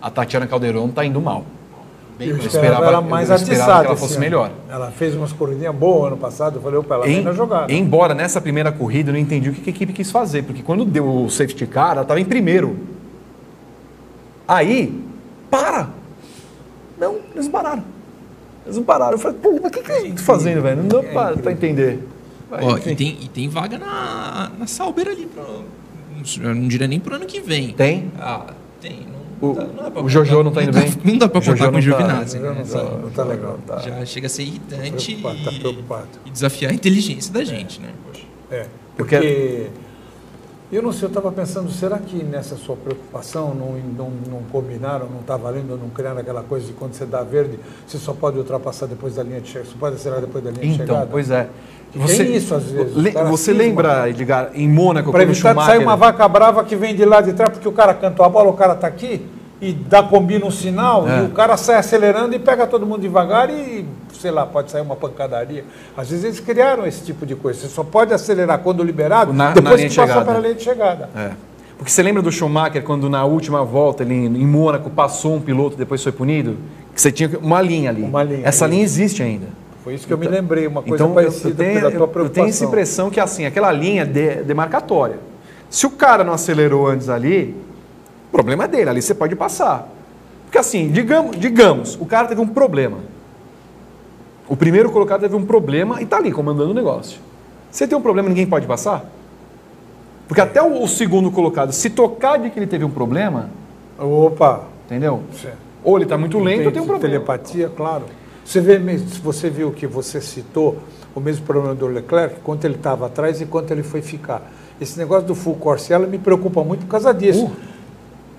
[0.00, 1.44] A Tatiana Calderon tá indo mal.
[2.24, 4.20] Eu Eu esperava ela mais eu esperava que ela fosse ano.
[4.20, 4.50] melhor.
[4.68, 6.56] Ela fez umas corridinhas boas ano passado.
[6.56, 7.72] Eu falei, opa, ela Em- na jogada.
[7.72, 10.84] embora nessa primeira corrida eu não entendi o que a equipe quis fazer, porque quando
[10.84, 12.76] deu o safety car, ela estava em primeiro.
[14.46, 15.02] Aí,
[15.50, 15.88] para!
[16.98, 17.84] Não, eles não pararam.
[18.64, 19.12] Eles não pararam.
[19.12, 20.76] Eu falei, pô, mas o que, que eles estão fazendo, velho?
[20.82, 22.06] Não deu pra, pra entender.
[22.50, 25.26] Vai, Ó, e, tem, e tem vaga na, na Sauber ali.
[25.26, 25.64] Pro,
[26.42, 27.72] eu não diria nem pro ano que vem.
[27.72, 28.12] Tem?
[28.20, 28.46] Ah,
[28.80, 29.00] tem.
[29.10, 30.92] Não, O- o Jojo não tá indo bem?
[31.04, 32.64] Não dá Jojo contar com o tá- Giovinazzi, Não, né?
[32.64, 33.58] não tá, não tá legal.
[33.66, 36.08] Tá, Já chega a ser irritante preocupado, e, tá preocupado.
[36.24, 37.88] e desafiar a inteligência da gente, né?
[38.06, 38.24] Poxa.
[38.50, 38.66] É,
[38.96, 39.66] Porque- porque
[40.70, 45.06] eu não sei, eu estava pensando, será que nessa sua preocupação não, não, não combinaram,
[45.10, 48.38] não está valendo, não criaram aquela coisa de quando você dá verde, você só pode
[48.38, 51.08] ultrapassar depois da linha de chegada, só pode acelerar depois da linha de Então, chegada?
[51.10, 51.48] pois é.
[51.92, 55.64] Tem isso às vezes, Le- você lembra, Edgar, em Mônaco, Para quando o evitar de
[55.66, 58.30] sair uma vaca brava que vem de lá de trás, porque o cara cantou a
[58.30, 59.20] bola, o cara está aqui
[59.62, 61.20] e dá combina um sinal É.
[61.22, 64.82] e o cara sai acelerando e pega todo mundo devagar e, sei lá, pode sair
[64.82, 65.64] uma pancadaria.
[65.96, 67.60] Às vezes eles criaram esse tipo de coisa.
[67.60, 70.26] Você só pode acelerar quando liberado, Na- na depois linha que de passar chegada.
[70.32, 71.08] pela linha de chegada.
[71.16, 71.30] É.
[71.78, 75.76] Porque você lembra do Schumacher quando na última volta ele, em Mônaco passou um piloto
[75.76, 76.56] depois foi punido?
[76.92, 78.02] Que você tinha uma linha ali.
[78.02, 79.46] Uma linha, Essa linha existe ainda.
[79.84, 81.98] Foi isso que eu me lembrei, uma coisa Então eu- parecida eu, tenho, pela tua
[81.98, 82.32] eu, eu preocupação.
[82.44, 85.16] tenho essa impressão que assim, aquela linha de, demarcatória.
[85.70, 87.56] Se o cara não acelerou antes ali,
[88.32, 89.88] problema é dele, ali você pode passar.
[90.44, 92.98] Porque assim, digamos, digamos, o cara teve um problema.
[94.48, 97.20] O primeiro colocado teve um problema e está ali comandando o negócio.
[97.70, 99.04] Você tem um problema, ninguém pode passar?
[100.26, 103.50] Porque até o, o segundo colocado, se tocar de que ele teve um problema,
[103.98, 104.64] Opa!
[104.86, 105.22] entendeu?
[105.40, 105.56] Certo.
[105.84, 107.14] Ou ele está muito lento ou tem um problema.
[107.14, 108.04] Telepatia, claro.
[108.44, 108.78] Você, vê,
[109.22, 110.78] você viu que você citou
[111.14, 114.50] o mesmo problema do Leclerc, quanto ele estava atrás e quanto ele foi ficar.
[114.80, 117.46] Esse negócio do full course ela me preocupa muito por causa disso.
[117.46, 117.71] Uh.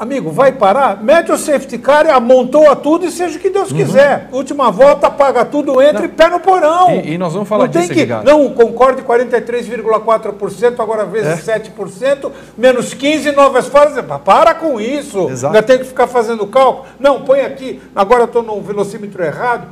[0.04, 1.02] Amigo, vai parar?
[1.02, 4.28] Mete o safety car, amontoa tudo e seja o que Deus quiser.
[4.34, 6.88] Última volta, apaga tudo, entra e pé no porão.
[6.90, 7.00] Uhum.
[7.00, 8.22] E- e nós vamos falar não tem disso, que, Edgar.
[8.22, 11.54] Não, concorde 43,4%, agora vezes É.
[11.54, 14.04] 7%, menos 15 novas fases.
[14.26, 15.30] Para com isso.
[15.30, 15.56] Exato.
[15.56, 16.86] Ainda tem que ficar fazendo cálculo.
[17.00, 17.82] Não, põe aqui.
[17.96, 19.68] Agora eu estou no velocímetro errado.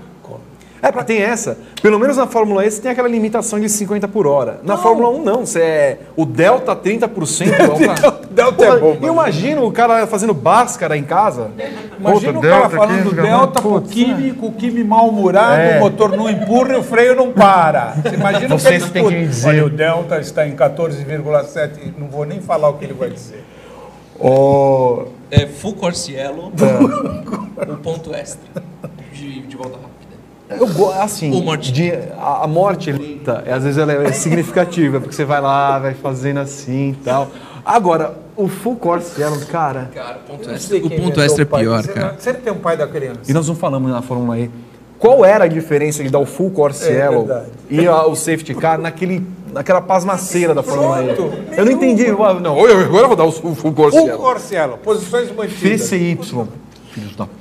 [0.83, 1.57] É, porque tem essa.
[1.81, 4.59] Pelo menos na Fórmula E você tem aquela limitação de 50 por hora.
[4.63, 7.77] Na Fórmula 1 não, você é o delta 30%.
[7.77, 11.51] Delta- delta é bom, Eu imagino o cara fazendo Bhaskara em casa.
[11.99, 15.61] Imagina Puta, o cara delta falando aqui, delta com o Kimi, com o Kimi mal-humorado,
[15.61, 15.77] É.
[15.77, 17.93] o motor não empurra e o freio não para.
[18.03, 19.15] Você imagina o que Vocês ele que escuta.
[19.15, 19.49] me dizer.
[19.49, 23.43] Olha, o delta está em 14,7, não vou nem falar o que ele vai dizer.
[24.19, 25.75] Ô, É full o
[27.77, 28.41] ponto extra
[29.13, 29.90] de, de volta rápida.
[30.59, 31.71] Eu go- assim, morte.
[31.71, 35.93] de- a, a morte lenta, às vezes ela é significativa, porque você vai lá, vai
[35.93, 37.29] fazendo assim e tal.
[37.65, 39.11] Agora, o full course
[39.51, 39.89] cara.
[39.93, 42.15] Cara, o ponto extra, o ponto extra é pior, Você- cara.
[42.19, 43.19] Sempre tem um pai da criança.
[43.29, 44.49] E nós não falamos na Fórmula E.
[44.97, 47.47] Qual era a diferença de dar o full course É yellow verdade.
[47.69, 51.57] e a- o safety car naquele, naquela pasmaceira da Fórmula E?
[51.57, 52.05] Eu não entendi.
[52.07, 54.21] Eu, ah, Não, eu- agora eu vou dar o full course Full yellow.
[54.23, 55.81] Corciello, posições mantidas.
[55.81, 56.17] FCY.
[56.91, 57.40] Filhos da puta.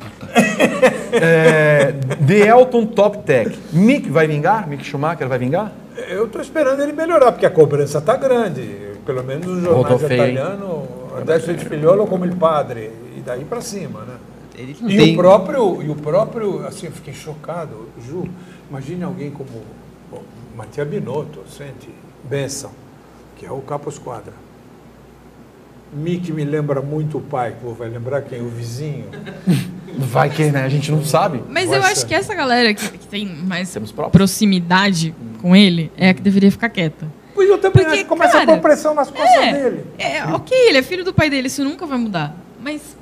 [1.12, 1.92] É,
[2.26, 3.58] The Elton Top Tech.
[3.72, 4.68] Mick vai vingar?
[4.68, 5.72] Mick Schumacher vai vingar?
[6.08, 8.90] Eu estou esperando ele melhorar, porque a cobrança está grande.
[9.04, 10.84] Pelo menos os jornais italianos,
[11.18, 14.14] adesso de filholo como il padre, e daí para cima, né?
[14.54, 15.14] ele E tem...
[15.14, 18.28] o próprio, e o próprio, assim, eu fiquei chocado, Ju,
[18.68, 19.50] imagine alguém como
[20.12, 20.22] o
[20.56, 21.88] Mattia Binotto, sente,
[22.24, 22.70] Benção,
[23.36, 23.90] que é o capo
[25.90, 26.10] squadra.
[26.10, 28.40] Mick me lembra muito o pai, pô, vai lembrar quem?
[28.40, 29.06] O vizinho.
[29.98, 30.62] Vai que, né?
[30.64, 31.42] A gente não sabe.
[31.48, 31.92] Mas Vai eu ser.
[31.92, 33.76] acho que essa galera que, que tem mais
[34.12, 35.12] proximidade
[35.42, 37.08] com ele é a que deveria ficar quieta.
[37.34, 39.84] Pois eu também Porque, acho que começa a cara, pôr pressão nas costas É, dele.
[39.98, 42.36] é, ok, ele é filho do pai dele, isso nunca vai mudar.
[42.62, 42.96] Mas,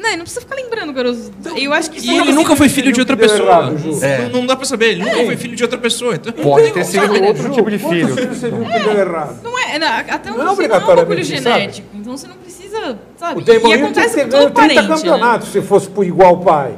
[0.00, 1.18] né, não precisa ficar lembrando, garoto.
[1.56, 3.40] Eu acho que E ele é nunca foi filho de outra pessoa.
[3.48, 3.90] errado, Ju.
[4.00, 6.14] Não, não dá pra saber, ele nunca foi filho de outra pessoa.
[6.14, 8.08] Então, Pode ter sido outro Ju, tipo de filho.
[8.08, 9.38] você viu que deu errado?
[9.42, 11.36] Não é, não, até onde Não é você não é um bagulho sabe?
[11.42, 11.88] genético.
[11.94, 13.40] Então você não precisa, sabe?
[13.42, 14.88] O E acontece com todo ganho 30 parente, né?
[14.96, 16.76] campeonatos se fosse por igual pai.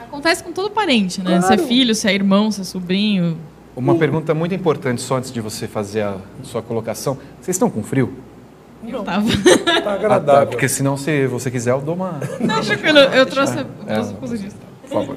[0.00, 1.40] Acontece com todo parente, né?
[1.40, 3.38] Se é filho, se é irmão, se é sobrinho.
[3.74, 7.16] Uma pergunta muito importante só antes de você fazer a sua colocação.
[7.40, 8.12] Vocês estão com frio?
[8.86, 9.26] Eu tava.
[9.26, 10.46] Tá Ah, tá, agradável.
[10.48, 12.20] porque senão, se você quiser, eu dou uma.
[12.40, 15.16] Não, tranquilo, eu trouxe, eu É, trouxe por favor.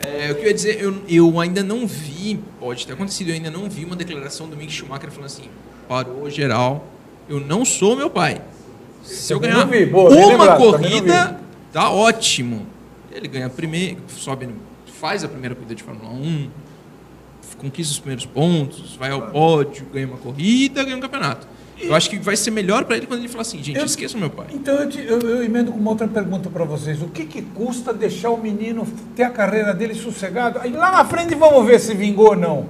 [0.00, 3.34] É, o que eu ia dizer, eu, eu ainda não vi, pode ter acontecido, eu
[3.34, 5.44] ainda não vi uma declaração do Mick Schumacher falando assim,
[5.88, 6.84] parou geral,
[7.28, 8.40] eu não sou meu pai.
[9.04, 11.40] Se eu ganhar vi, boa, uma lembrado, corrida,
[11.72, 12.66] tá ótimo.
[13.12, 14.48] Ele ganha a primeira, sobe,
[15.00, 16.48] faz a primeira corrida de Fórmula 1,
[17.58, 21.46] conquista os primeiros pontos, vai ao pódio, ganha uma corrida, ganha um campeonato.
[21.82, 24.16] Eu acho que vai ser melhor pra ele quando ele falar assim, gente, Eu- esqueça
[24.16, 24.46] o meu pai.
[24.52, 27.02] Então eu, te- eu- eu emendo com uma outra pergunta para vocês.
[27.02, 30.58] O que, que custa deixar o menino ter a carreira dele sossegado?
[30.62, 32.66] Aí lá na frente vamos ver se vingou ou não.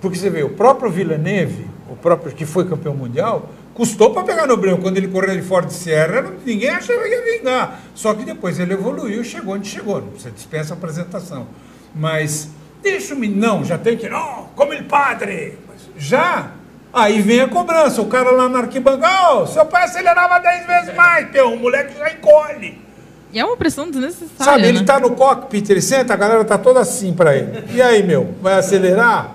[0.00, 4.46] Porque você vê, o próprio Villeneuve, o próprio que foi campeão mundial, custou para pegar
[4.46, 4.76] no breu.
[4.78, 7.80] Quando ele correu de Ford Sierra, ninguém achava que ia vingar.
[7.94, 10.02] Só que depois ele evoluiu chegou onde chegou.
[10.02, 11.46] Precisa dispensa a apresentação.
[11.94, 12.50] Mas
[12.82, 13.40] deixa o menino.
[13.40, 14.08] Não, já tem que.
[14.08, 15.58] Não, como ele padre.
[15.96, 16.52] Já.
[16.94, 18.00] Aí vem a cobrança.
[18.00, 21.54] O cara lá na arquibancada, "Ô, seu pai acelerava 10 vezes mais, peão.
[21.54, 22.78] O moleque já encolhe.
[23.32, 24.44] E é uma pressão desnecessária.
[24.44, 24.84] Sabe, ele né?
[24.84, 27.64] tá no cockpit, ele senta, a galera tá toda assim para ele.
[27.72, 29.34] E aí, meu, vai acelerar?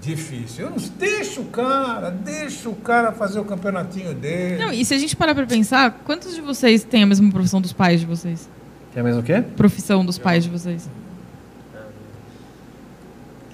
[0.00, 0.66] Difícil.
[0.66, 4.56] Eu não, deixa o cara, deixa o cara fazer o campeonatinho dele.
[4.56, 7.60] Não, e se a gente parar pra pensar, quantos de vocês têm a mesma profissão
[7.60, 8.48] dos pais de vocês?
[8.92, 9.42] Tem a mesma o quê?
[9.56, 10.88] Profissão dos pais de vocês?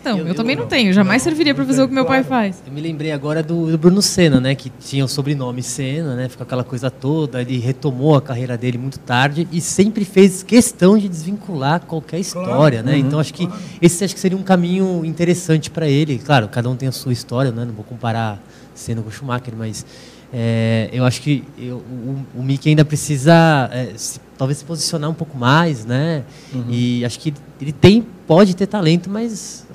[0.00, 0.92] Então, eu, Eu- também eu- não tenho.
[0.92, 2.28] Jamais serviria pra não fazer o que meu pai claro.
[2.52, 2.62] faz.
[2.66, 4.54] Eu me lembrei agora do, do Bruno Senna, né?
[4.54, 6.28] Que tinha o sobrenome Senna, né?
[6.28, 7.40] Ficou aquela coisa toda.
[7.42, 12.82] Ele retomou a carreira dele muito tarde e sempre fez questão de desvincular qualquer história,
[12.82, 12.96] né?
[12.96, 13.48] Então acho que
[13.82, 16.18] esse acho que seria um caminho interessante para ele.
[16.18, 17.64] Claro, cada um tem a sua história, né?
[17.64, 18.40] Não vou comparar
[18.74, 19.84] Senna com Schumacher, mas
[20.32, 25.08] é, eu acho que eu- o, o Mickey ainda precisa é, se- talvez se posicionar
[25.10, 26.22] um pouco mais, né?
[26.68, 29.66] E acho que ele tem, pode ter talento, mas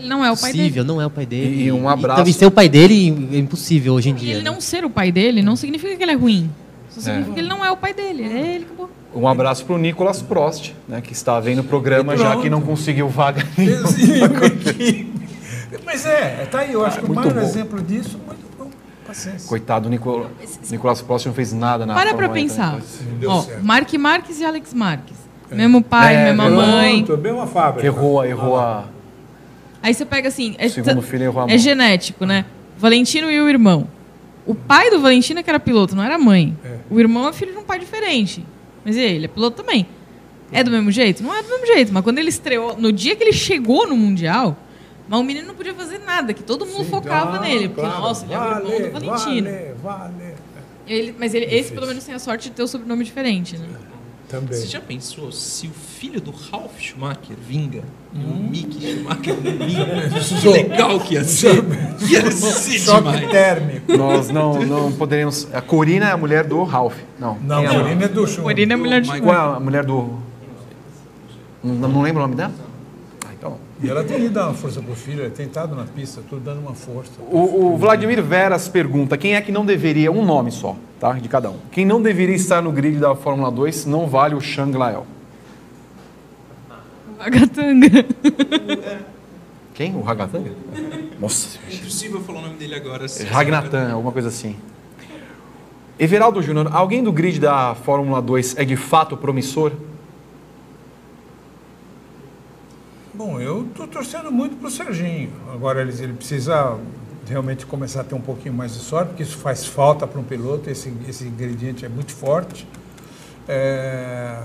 [0.00, 0.62] Ele não é o pai dele.
[0.64, 1.62] impossível, não é o pai dele.
[1.64, 4.34] E um abraço- também ser o pai dele é impossível hoje em E dia.
[4.34, 4.50] ele né?
[4.50, 6.50] não ser o pai dele não significa que ele é ruim.
[6.88, 7.34] Só significa É.
[7.34, 8.22] que ele não é o pai dele.
[8.24, 8.90] É ele, acabou.
[9.14, 12.60] Um abraço para o Nicolas Prost, né, que está vendo o programa já que não
[12.60, 13.44] conseguiu vaga.
[15.84, 17.40] Mas é, tá aí, eu acho que o maior bom.
[17.40, 18.70] exemplo disso, muito bom.
[19.06, 19.48] Paciência.
[19.48, 20.28] Coitado, o Nicolas,
[20.70, 22.78] Nicolas Prost não fez nada na Para pra Fórmula 1 pensar.
[23.26, 23.64] Ó, certo.
[23.64, 25.16] Mark Marques e Alex Marques.
[25.50, 26.56] Mesmo pai, É, mesma pronto.
[26.60, 27.04] mãe.
[27.04, 27.86] Pronto, é uma fábrica.
[27.86, 28.84] Errou, errou a.
[29.82, 30.54] Aí você pega assim.
[30.58, 32.44] É, segundo filho é genético, né?
[32.76, 33.88] Valentino e o irmão.
[34.46, 36.56] O pai do Valentino é que era piloto, não era a mãe.
[36.64, 36.78] É.
[36.90, 38.44] O irmão é filho de um pai diferente.
[38.84, 39.86] Mas ele é piloto também.
[40.52, 41.22] É do mesmo jeito?
[41.22, 41.92] Não é do mesmo jeito.
[41.92, 44.56] Mas quando ele estreou, no dia que ele chegou no Mundial,
[45.08, 47.68] mas o menino não podia fazer nada, que todo mundo Sim, focava ah, nele.
[47.68, 48.00] Porque, claro.
[48.00, 49.50] nossa, ele é o vale, irmão do Valentino.
[49.50, 50.34] Vale, vale.
[50.86, 53.66] Ele- mas ele, esse, pelo menos, tem a sorte de ter o sobrenome diferente, né?
[54.30, 54.52] Também.
[54.56, 57.82] Você já pensou se o filho do Ralph Schumacher vinga
[58.14, 60.10] e o Mick Schumacher não vinga?
[60.40, 61.64] Que legal que ia ser.
[62.08, 63.30] Ia ser Choque demais.
[63.30, 63.96] térmico.
[63.96, 65.48] Nós não, não poderíamos.
[65.52, 66.94] A Corina é a mulher do Ralph.
[67.18, 67.36] Não.
[67.42, 68.44] Não, é a- Corina é do chão.
[68.44, 70.18] Corina é mulher de Qual é a mulher do.
[71.64, 72.52] Não, não lembro o nome dela?
[73.82, 76.42] E ela tem ido dar uma força pro filho, ela tem estado na pista, tudo
[76.42, 77.12] dando uma força.
[77.30, 81.12] O, o Vladimir Veras pergunta quem é que não deveria, um nome só, tá?
[81.14, 81.56] De cada um.
[81.72, 85.06] Quem não deveria estar no grid da Fórmula 2 não vale o Shang Lael.
[87.18, 87.88] Vagatanga.
[89.74, 89.94] Quem?
[89.96, 90.50] O Ragatanga?
[91.18, 93.06] Nossa, É impossível falar o nome dele agora.
[93.06, 93.24] assim.
[93.24, 94.56] Ragnatan, alguma coisa assim.
[95.98, 99.72] Everaldo Júnior, alguém do grid da Fórmula 2 é de fato promissor?
[103.22, 105.30] Bom, eu estou torcendo muito pro Serginho.
[105.52, 106.78] Agora ele, ele precisa
[107.28, 110.24] realmente começar a ter um pouquinho mais de sorte, porque isso faz falta para um
[110.24, 112.66] piloto, esse, esse ingrediente é muito forte.
[113.46, 114.38] É,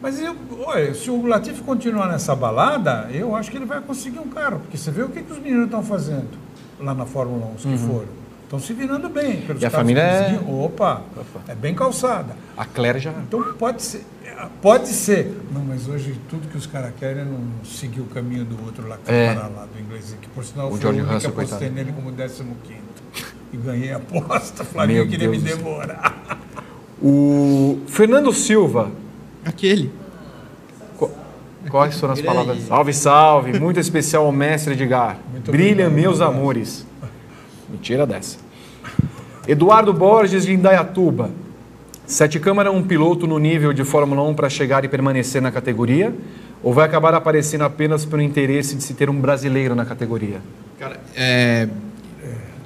[0.00, 4.18] Mas eu, olha, se o Latifi continuar nessa balada, eu acho que ele vai conseguir
[4.18, 6.38] um carro, porque você vê o que, que os meninos estão fazendo
[6.80, 8.08] lá na Fórmula 1, os que foram.
[8.46, 9.40] Estão se virando bem.
[9.42, 10.60] Pelos E a família é- conseguiram.
[10.64, 11.02] Opa,
[11.48, 12.36] é bem calçada.
[12.56, 13.10] A Claire já.
[13.10, 14.04] Então pode ser.
[14.62, 15.36] Pode ser.
[15.52, 18.86] Não, mas hoje tudo que os caras querem é não seguir o caminho do outro
[18.86, 19.34] lá que É.
[19.34, 20.14] parar lá do inglês.
[20.20, 22.44] Que por sinal O foi George o único que apostei nele como 15
[23.52, 24.62] E ganhei a aposta.
[24.64, 26.38] Flavinho Meu queria Deus me devorar.
[27.02, 28.90] O Fernando Silva.
[29.44, 29.90] Aquele.
[31.68, 32.62] Quais foram as palavras?
[32.68, 33.58] Salve, salve.
[33.58, 35.18] Muito especial ao mestre Edgar.
[35.32, 36.86] Muito Brilha, obrigado, meus amores.
[37.68, 38.38] Mentira dessa.
[39.46, 41.30] Eduardo Borges de Indaiatuba.
[42.06, 45.50] Sete Câmara é um piloto no nível de Fórmula 1 para chegar e permanecer na
[45.50, 46.14] categoria?
[46.62, 50.40] Ou vai acabar aparecendo apenas pelo interesse de se ter um brasileiro na categoria?
[50.78, 51.68] Cara, é,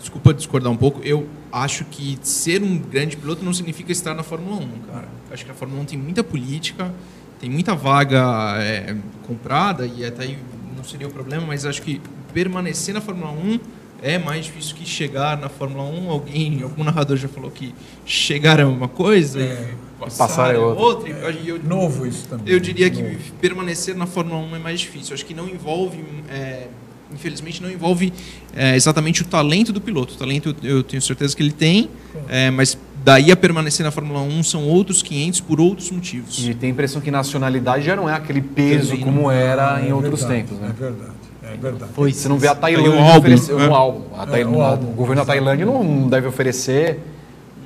[0.00, 1.00] desculpa discordar um pouco.
[1.04, 5.08] Eu acho que ser um grande piloto não significa estar na Fórmula 1, cara.
[5.30, 6.92] Acho que a Fórmula 1 tem muita política,
[7.38, 8.96] tem muita vaga é,
[9.26, 10.38] comprada e até aí
[10.76, 12.00] não seria o problema, mas acho que
[12.32, 13.60] permanecer na Fórmula 1
[14.02, 16.10] é mais difícil que chegar na Fórmula 1.
[16.10, 17.74] Alguém, algum narrador já falou que
[18.04, 20.82] chegar é uma coisa É, e passar, passar é é outra.
[21.14, 21.30] outra.
[21.32, 22.52] E eu, Novo isso também.
[22.52, 23.16] eu diria que Novo.
[23.40, 25.14] permanecer na Fórmula 1 é mais difícil.
[25.14, 26.66] Acho que não envolve, é,
[27.12, 28.12] infelizmente, não envolve
[28.54, 30.14] é, exatamente o talento do piloto.
[30.14, 31.90] O talento eu, tenho certeza que ele tem,
[32.28, 36.38] é, mas daí a permanecer na Fórmula 1 são outros 500 por outros motivos.
[36.46, 39.88] E tem a impressão que nacionalidade já não é aquele peso Também como era É
[39.88, 40.68] em outros verdade, tempos, né?
[40.70, 41.19] É verdade.
[41.52, 41.92] É verdade.
[41.94, 43.68] Foi Você não vê a Tailândia um álbum, oferecer né?
[43.68, 44.02] um álbum.
[44.16, 44.88] A É, o álbum.
[44.90, 47.00] O governo da Tailândia não deve oferecer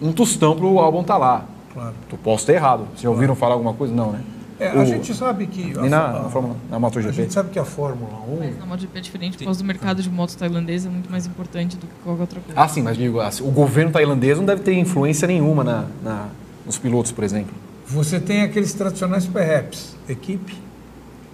[0.03, 1.45] um tostão para o álbum estar lá.
[1.73, 1.95] Claro.
[2.09, 2.87] Tu posso ter errado.
[2.95, 3.93] Vocês ouviram falar alguma coisa?
[3.95, 4.21] Não, né?
[4.61, 5.77] É, a O- gente sabe que.
[5.81, 7.13] Nem na, a- Fórmula- na a MotoGP.
[7.13, 8.37] gente sabe que a Fórmula 1.
[8.39, 11.27] Mas na MotoGP é diferente por causa do mercado de motos tailandês, é muito mais
[11.27, 12.61] importante do que qualquer outra coisa.
[12.61, 16.29] Ah, sim, mas digo, assim, o governo tailandês não deve ter influência nenhuma na, na-
[16.65, 17.53] nos pilotos, por exemplo.
[17.87, 20.57] Você tem aqueles tradicionais perhaps, equipe,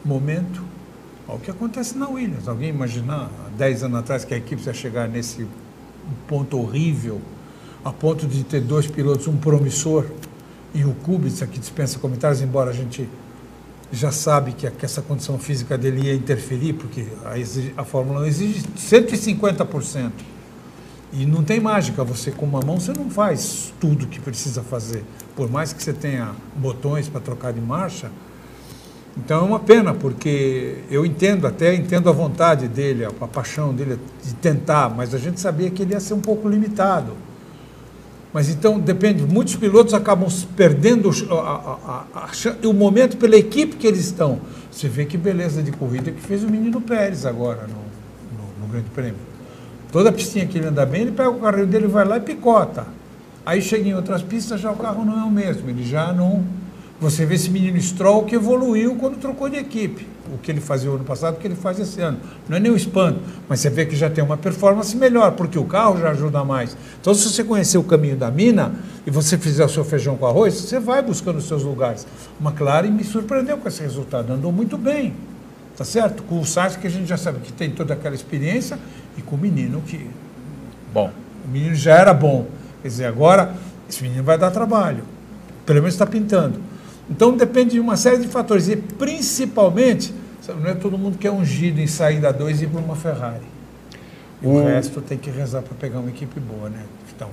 [0.03, 0.63] momento.
[1.31, 2.49] Olha o que acontece na Williams.
[2.49, 5.47] Alguém imaginar há 10 anos atrás que a equipe ia chegar nesse
[6.27, 7.21] ponto horrível,
[7.85, 10.07] a ponto de ter dois pilotos, um promissor
[10.75, 13.09] e o Kubica, que dispensa comentários, embora a gente
[13.93, 18.63] já sabe que, essa condição física dele ia interferir, porque a, a Fórmula 1 exige
[18.77, 20.11] 150%.
[21.13, 25.05] E não tem mágica, você com uma mão você não faz tudo que precisa fazer.
[25.37, 28.11] Por mais que você tenha botões para trocar de marcha.
[29.17, 33.99] Então é uma pena, porque eu entendo até, entendo a vontade dele, a, paixão dele
[34.25, 37.13] de tentar, mas a gente sabia que ele ia ser um pouco limitado.
[38.33, 43.87] Mas então depende, muitos pilotos acabam perdendo a- a- a- o momento pela equipe que
[43.87, 44.39] eles estão.
[44.71, 48.73] Você vê que beleza de corrida que fez o menino Pérez agora no, no- no
[48.73, 49.17] Grande Prêmio.
[49.91, 52.87] Toda pistinha que ele anda bem, ele pega o carrinho dele, vai lá e picota.
[53.45, 56.45] Aí chega em outras pistas, já o carro não é o mesmo, ele já não.
[57.01, 60.07] Você vê esse menino Stroll que evoluiu quando trocou de equipe.
[60.33, 62.19] O que ele fazia o ano passado, o que ele faz esse ano.
[62.49, 65.59] Não é nem um espanto, mas você vê que já tem uma performance melhor, porque
[65.59, 66.77] o carro já ajuda mais.
[67.01, 68.75] Então, se você conhecer o caminho da mina
[69.07, 72.07] e você fizer o seu feijão com arroz, você vai buscando os seus lugares.
[72.39, 75.15] Uma McLaren me surpreendeu com esse resultado, andou muito bem.
[75.77, 76.23] Tá certo?
[76.25, 78.79] Com o Sainz, que a gente já sabe que tem toda aquela experiência,
[79.17, 80.07] e com o menino que
[80.93, 81.11] Bom,
[81.45, 82.47] o menino já era bom.
[82.83, 83.55] Quer dizer, agora
[83.89, 85.05] esse menino vai dar trabalho.
[85.65, 86.61] Pelo menos está pintando.
[87.11, 88.69] Então depende de uma série de fatores.
[88.69, 92.65] E principalmente, sabe, não é todo mundo que é ungido em sair da 2 e
[92.65, 93.43] ir para uma Ferrari.
[94.43, 96.81] E o O- resto tem que rezar para pegar uma equipe boa, né?
[97.15, 97.29] Então,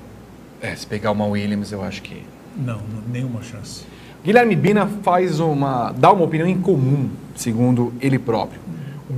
[0.62, 2.24] é, se pegar uma Williams, eu acho que.
[2.58, 3.84] não, não nenhuma chance.
[4.24, 5.94] Guilherme Bina faz uma.
[5.98, 8.60] dá uma opinião incomum, segundo ele próprio.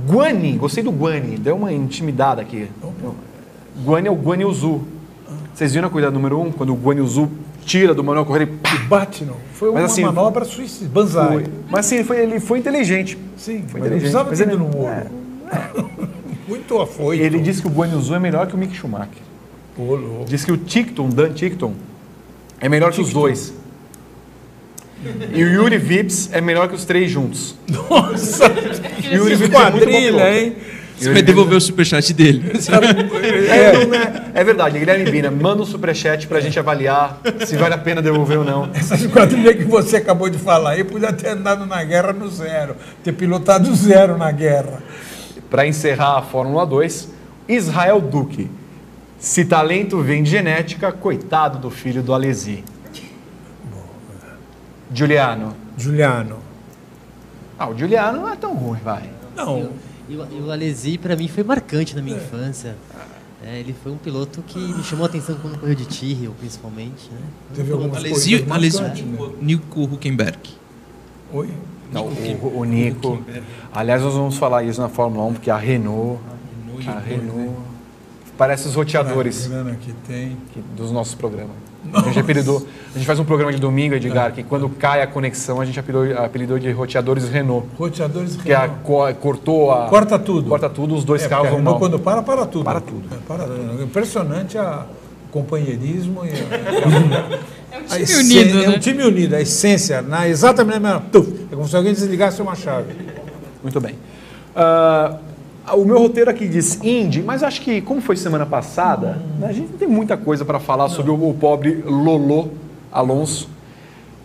[0.06, 2.68] Guani, gostei do Guani, deu uma intimidada aqui.
[3.84, 4.82] Guani é o Guani Uzu.
[5.52, 7.28] Vocês viram a corrida número 1, um, quando o Guani Uzu
[7.64, 9.36] tira do Manuel Correia e E bate, não.
[9.54, 11.28] Foi uma Mas assim, manobra suicida, banzai.
[11.28, 11.44] foi.
[11.70, 13.16] Mas assim, foi, ele foi inteligente.
[13.36, 14.00] Sim, Foi não inteligente.
[14.00, 14.86] precisava Mas ele- olho.
[14.88, 15.06] é.
[16.48, 17.22] Muito afoito.
[17.22, 19.22] Ele disse que o Guani Uzu é melhor que o Mick Schumacher.
[19.78, 20.24] Ô, louco.
[20.26, 21.74] Diz que o Ticton, Dan Ticton,
[22.60, 23.54] é melhor que os dois.
[25.32, 27.54] E o Yuri Vips é melhor que os três juntos.
[27.68, 28.44] Nossa!
[29.10, 30.56] Yuri Vips é quadrilha, hein?
[31.00, 32.52] Você vai devolver o superchat dele.
[33.50, 37.74] É, não é, é verdade, Guilherme Bina, manda um superchat pra gente avaliar se vale
[37.74, 38.70] a pena devolver ou não.
[38.74, 42.76] Essas quadrilhas que você acabou de falar aí, podia ter andado na guerra no zero,
[43.02, 44.82] ter pilotado zero na guerra.
[45.48, 47.08] Para encerrar a Fórmula 2,
[47.48, 48.50] Israel Duque.
[49.18, 52.64] Se talento vem de genética, coitado do filho do Alesi.
[54.92, 55.56] Giuliano.
[55.76, 56.38] Juliano.
[57.58, 59.10] Ah, o Giuliano não é tão ruim, vai.
[59.36, 59.70] Não,
[60.10, 62.76] E o, o Alesi, para mim, foi marcante na minha infância.
[63.42, 67.08] É, ele foi um piloto que me chamou a atenção quando correu de Tyrrell, principalmente.
[67.10, 67.20] Né?
[67.54, 69.30] teve algumas coisas Alesio marcantes, né?
[69.40, 70.38] Nico Huckenberg.
[71.32, 71.48] Oi?
[71.92, 73.22] Não, o, o Nico.
[73.72, 76.20] Aliás, nós vamos falar isso na Fórmula 1, porque a Renault.
[76.86, 77.56] A Renault.
[78.36, 80.36] Parece os roteadores grana que tem.
[80.52, 81.69] que- dos nossos programas.
[81.94, 82.66] A gente apelidou.
[82.94, 85.78] A gente faz um programa de domingo, Edgar, que quando cai a conexão, a gente
[85.80, 87.66] apelidou, apelidou de roteadores Renault.
[87.78, 88.80] Roteadores Que a, Renault.
[88.84, 89.86] co- cortou a.
[89.88, 90.48] Corta tudo.
[90.48, 91.90] Corta tudo, os dois É, carros a vão Renault, mal.
[91.90, 92.64] quando para, para tudo.
[92.64, 93.02] Para tudo.
[93.12, 93.82] É, para tudo.
[93.82, 94.84] Impressionante a
[95.28, 97.40] o companheirismo e a,
[97.72, 98.76] É um a time unido, É né?
[98.76, 101.02] um time unido, a essência, na, exatamente a mesma.
[101.12, 102.92] Tuf, é como se alguém desligasse uma chave.
[103.62, 103.94] Muito bem.
[104.56, 105.16] Ah,
[105.74, 109.52] o meu roteiro aqui diz Indy, mas acho que, como foi semana passada, né, a
[109.52, 112.52] gente não tem muita coisa para falar sobre o, o pobre Lolo
[112.92, 113.48] Alonso,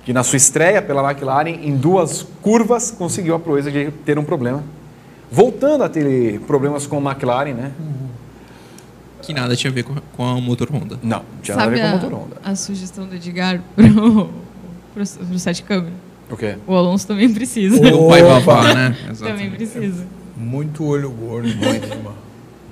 [0.04, 4.24] que na sua estreia pela McLaren, em duas curvas, conseguiu a proeza de ter um
[4.24, 4.64] problema.
[5.32, 7.72] Voltando a ter problemas com a McLaren, né?
[9.22, 11.00] Que nada tinha a ver com, com a motor Honda.
[11.02, 12.36] Não, tinha nada a Sabe ver com a, o motor Honda.
[12.44, 14.30] a sugestão do Edgar pro,
[14.94, 15.94] pro, pro sete câmera?
[16.30, 16.58] O quê?
[16.68, 17.76] O Alonso também precisa.
[17.96, 18.96] O pai babá, né?
[19.20, 20.06] também precisa.
[20.36, 21.48] Muito olho gordo.
[21.56, 22.16] Muito.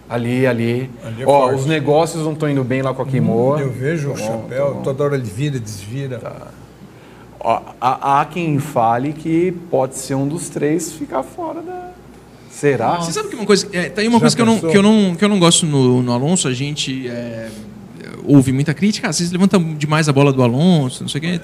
[0.10, 0.90] Ali, ali.
[1.04, 1.60] Ali é Ó, forte.
[1.60, 3.60] os negócios não estão indo bem lá com a Queimoa.
[3.60, 6.22] Eu vejo o Tá bom, chapéu, tá toda hora ele vira, desvira.
[7.40, 11.92] Ó, há, há quem fale que pode ser um dos três ficar fora da.
[12.52, 12.98] Será?
[12.98, 13.68] Você sabe que uma coisa.
[13.74, 15.40] É, tá aí uma Já coisa que eu, não, que, eu não, que eu não
[15.40, 17.08] gosto no, no Alonso, a gente.
[17.08, 17.50] é,
[18.26, 21.42] ouve muita crítica, às vezes levanta demais a bola do Alonso, não sei o quê.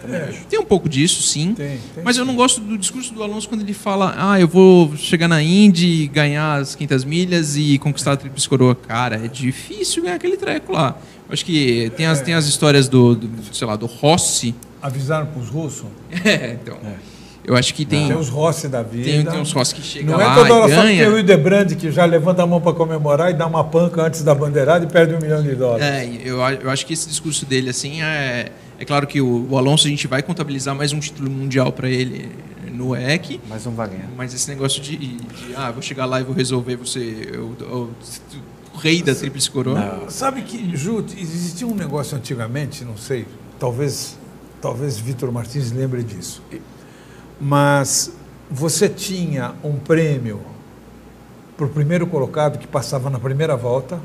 [0.50, 1.54] Tem um pouco disso, sim.
[1.54, 4.48] Tem, tem mas eu não gosto do discurso do Alonso quando ele fala: ah, eu
[4.48, 8.76] vou chegar na Indy, ganhar as 500 milhas e conquistar a Tríplice Coroa.
[8.76, 10.98] Cara, é difícil ganhar aquele treco lá.
[11.30, 14.56] Acho que tem as, tem as histórias do, do, sei lá, do Rossi.
[14.82, 15.86] Avisaram para os russos?
[16.26, 16.78] É, então.
[17.50, 18.08] Eu acho que tem.
[18.10, 19.06] Tem os Rossi da vida.
[19.06, 21.18] Tem, tem uns Rossi que chegam Não é lá toda hora só que tem o
[21.18, 24.86] Hildebrand que já levanta a mão para comemorar e dá uma panca antes da bandeirada
[24.86, 25.84] e perde um milhão de dólares.
[25.84, 28.52] É, eu, eu acho que esse discurso dele, assim, é.
[28.78, 31.90] É claro que o, o Alonso a gente vai contabilizar mais um título mundial para
[31.90, 32.30] ele
[32.72, 34.08] no EC, Mas não vai ganhar.
[34.16, 35.18] mas esse negócio de, de,
[35.58, 37.90] ah, vou chegar lá e vou resolver você, o, o-
[38.74, 40.06] o rei da Tríplice Coroa.
[40.08, 43.26] Sabe que, Ju, existia um negócio antigamente, não sei,
[43.60, 44.18] talvez,
[44.62, 46.42] talvez Vitor Martins lembre disso,
[47.40, 48.12] mas
[48.50, 50.42] você tinha um prêmio
[51.56, 54.00] para o primeiro colocado que passava na primeira volta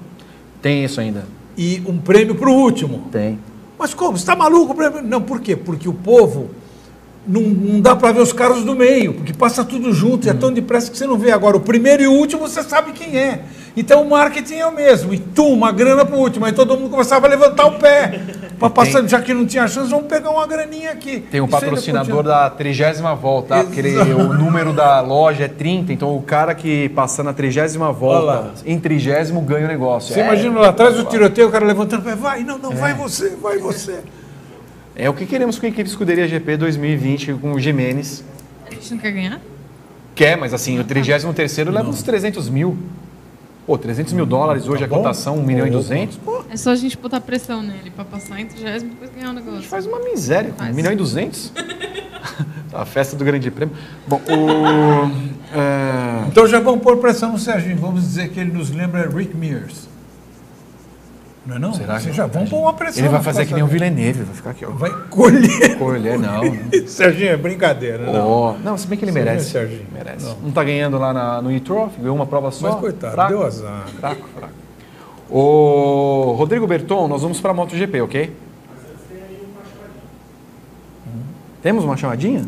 [0.60, 1.24] Tem isso ainda.
[1.56, 3.08] e um prêmio para o último.
[3.10, 3.38] Tem.
[3.78, 4.16] Mas como?
[4.16, 4.72] Você está maluco?
[4.72, 5.02] o prêmio?
[5.02, 5.56] Não, por quê?
[5.56, 6.50] Porque o povo
[7.26, 10.34] não, não dá para ver os caras do meio, porque passa tudo junto e é
[10.34, 11.30] tão depressa que você não vê.
[11.30, 13.44] Agora, o primeiro e o último você sabe quem é.
[13.76, 15.12] Então o marketing é o mesmo.
[15.12, 16.44] E tum, uma grana para o último.
[16.44, 18.20] Aí todo mundo começava a levantar o pé.
[18.58, 21.18] Para passar, já que não tinha chance, vamos pegar uma graninha aqui.
[21.18, 23.64] Tem Isso ainda patrocinador da trigésima volta, tá?
[23.64, 27.90] porque ele- o número da loja é 30, então o cara que passar na trigésima
[27.92, 28.50] volta, lá.
[28.64, 30.14] em trigésimo, ganha o negócio.
[30.14, 32.14] Você é, imagina lá atrás o tiroteio, o cara levantando o pé.
[32.14, 33.98] Vai, não, não, vai você, vai você.
[34.94, 38.22] é o que queremos com a equipe Escuderia GP 2020 com o Jimenez.
[38.68, 39.40] A gente não quer ganhar?
[40.14, 42.78] Quer, mas assim, o 33 leva uns 300 mil.
[43.66, 44.96] Pô, 300 mil dólares hoje Tá a bom.
[44.98, 45.78] cotação, 1 milhão e Opa.
[45.78, 46.16] 200.
[46.18, 49.30] Pô, É só a gente botar pressão nele pra passar em 30 e depois ganhar
[49.30, 49.62] o negócio.
[49.62, 50.76] faz uma miséria, com 1 Faz.
[50.76, 51.52] milhão e 200.
[52.74, 53.74] a festa do Grande Prêmio.
[54.06, 55.10] Bom, o...
[55.56, 57.76] é, Então já vamos pôr pressão no Serginho.
[57.78, 59.88] Vamos dizer que ele nos lembra Rick Mears.
[61.46, 61.74] Não é não?
[61.74, 63.00] Será que- Vocês já vão pôr uma pressão.
[63.02, 64.70] ele vai fazer que nem o Villeneuve, vai ficar aqui, ó.
[64.70, 65.76] Vai colher.
[65.78, 66.42] Colher, não.
[66.88, 68.26] Serginho, é brincadeira, não.
[68.26, 69.50] Ó, não, se bem que ele Sim, merece.
[69.50, 69.86] Serginho.
[69.92, 70.24] Merece.
[70.24, 70.36] Não.
[70.44, 70.50] Não.
[70.52, 72.70] tá ganhando lá na, no e-trophy, ganhou uma prova só.
[72.70, 73.86] Mas coitado, fraco, deu azar.
[74.00, 74.54] Fraco, fraco.
[75.30, 78.32] Ô, Rodrigo Berton, nós vamos para a MotoGP, ok?
[81.62, 82.46] Temos uma chamadinha?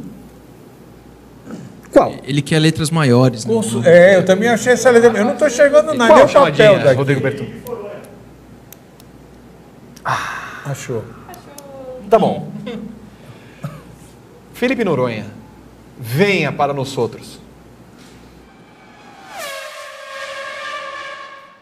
[1.92, 2.12] Qual?
[2.24, 3.46] Ele quer letras maiores.
[3.46, 3.54] né?
[3.84, 5.10] É, eu também achei essa letra.
[5.16, 6.94] Eu não estou enxergando nada, Qual nem a o papel daqui.
[6.96, 7.46] Rodrigo Berton?
[10.66, 11.04] Achou.
[12.10, 12.52] Tá bom.
[14.52, 15.32] Felipe Noronha,
[15.96, 17.38] venha para nós outros.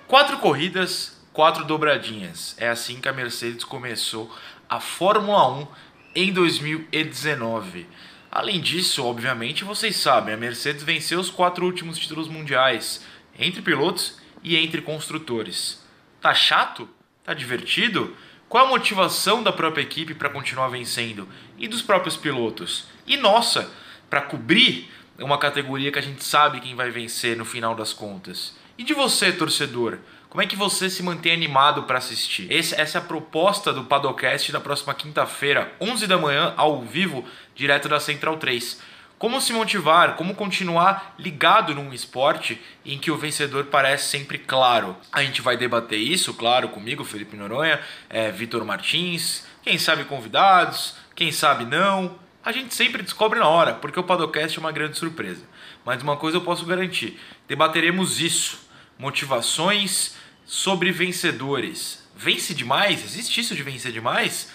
[0.08, 2.56] Quatro corridas, quatro dobradinhas.
[2.56, 4.34] É assim que a Mercedes começou
[4.70, 5.66] a Fórmula 1
[6.14, 7.86] em 2019.
[8.30, 13.04] Além disso, obviamente, vocês sabem, a Mercedes venceu os quatro últimos títulos mundiais,
[13.38, 15.84] entre pilotos e entre construtores.
[16.22, 16.88] Tá chato?
[17.22, 18.16] Tá divertido?
[18.54, 21.28] Qual a motivação da própria equipe para continuar vencendo?
[21.58, 22.84] E dos próprios pilotos?
[23.04, 23.68] E nossa,
[24.08, 24.88] para cobrir
[25.18, 28.54] uma categoria que a gente sabe quem vai vencer no final das contas?
[28.78, 29.98] E de você, torcedor?
[30.30, 32.46] Como é que você se mantém animado para assistir?
[32.48, 37.24] Esse- essa é a proposta do Padocast da próxima quinta-feira, 11 da manhã, ao vivo,
[37.56, 38.80] direto da Central 3.
[39.18, 44.96] Como se motivar, como continuar ligado num esporte em que o vencedor parece sempre claro.
[45.12, 50.96] A gente vai debater isso, claro, comigo, Felipe Noronha, é, Vitor Martins, quem sabe convidados,
[51.14, 52.18] quem sabe não.
[52.44, 55.42] A gente sempre descobre na hora, porque o Padocast é uma grande surpresa.
[55.84, 62.04] Mas uma coisa eu posso garantir: debateremos isso, motivações, sobre vencedores.
[62.16, 63.02] Vence demais?
[63.02, 64.52] Existe isso de vencer demais?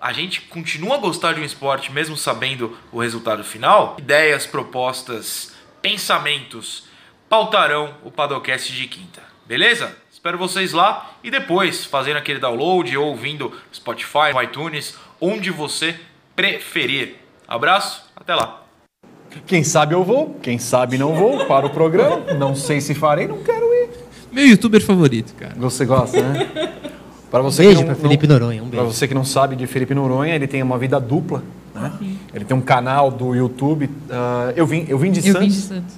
[0.00, 3.96] A gente continua a gostar de um esporte mesmo sabendo o resultado final?
[3.98, 6.88] Ideias, propostas, pensamentos
[7.28, 9.20] pautarão o Padocast de quinta.
[9.46, 9.94] Beleza?
[10.10, 15.94] Espero vocês lá e depois fazendo aquele download ou ouvindo Spotify, iTunes, onde você
[16.34, 17.16] preferir.
[17.46, 18.62] Abraço, até lá.
[19.46, 22.32] Quem sabe eu vou, quem sabe não vou para o programa.
[22.32, 23.90] Não sei se farei, não quero ir.
[24.32, 25.54] Meu youtuber favorito, cara.
[25.58, 26.80] Você gosta, né?
[27.30, 28.94] Para você beijo que não, pra Felipe não- Noronha, um Para beijo.
[28.96, 31.42] você que não sabe de Felipe Noronha, ele tem uma vida dupla,
[31.74, 31.92] né?
[32.34, 33.88] Ele tem um canal do YouTube.
[34.10, 35.94] ah, eu vim, eu vim de Eu vim Santos, de Santos.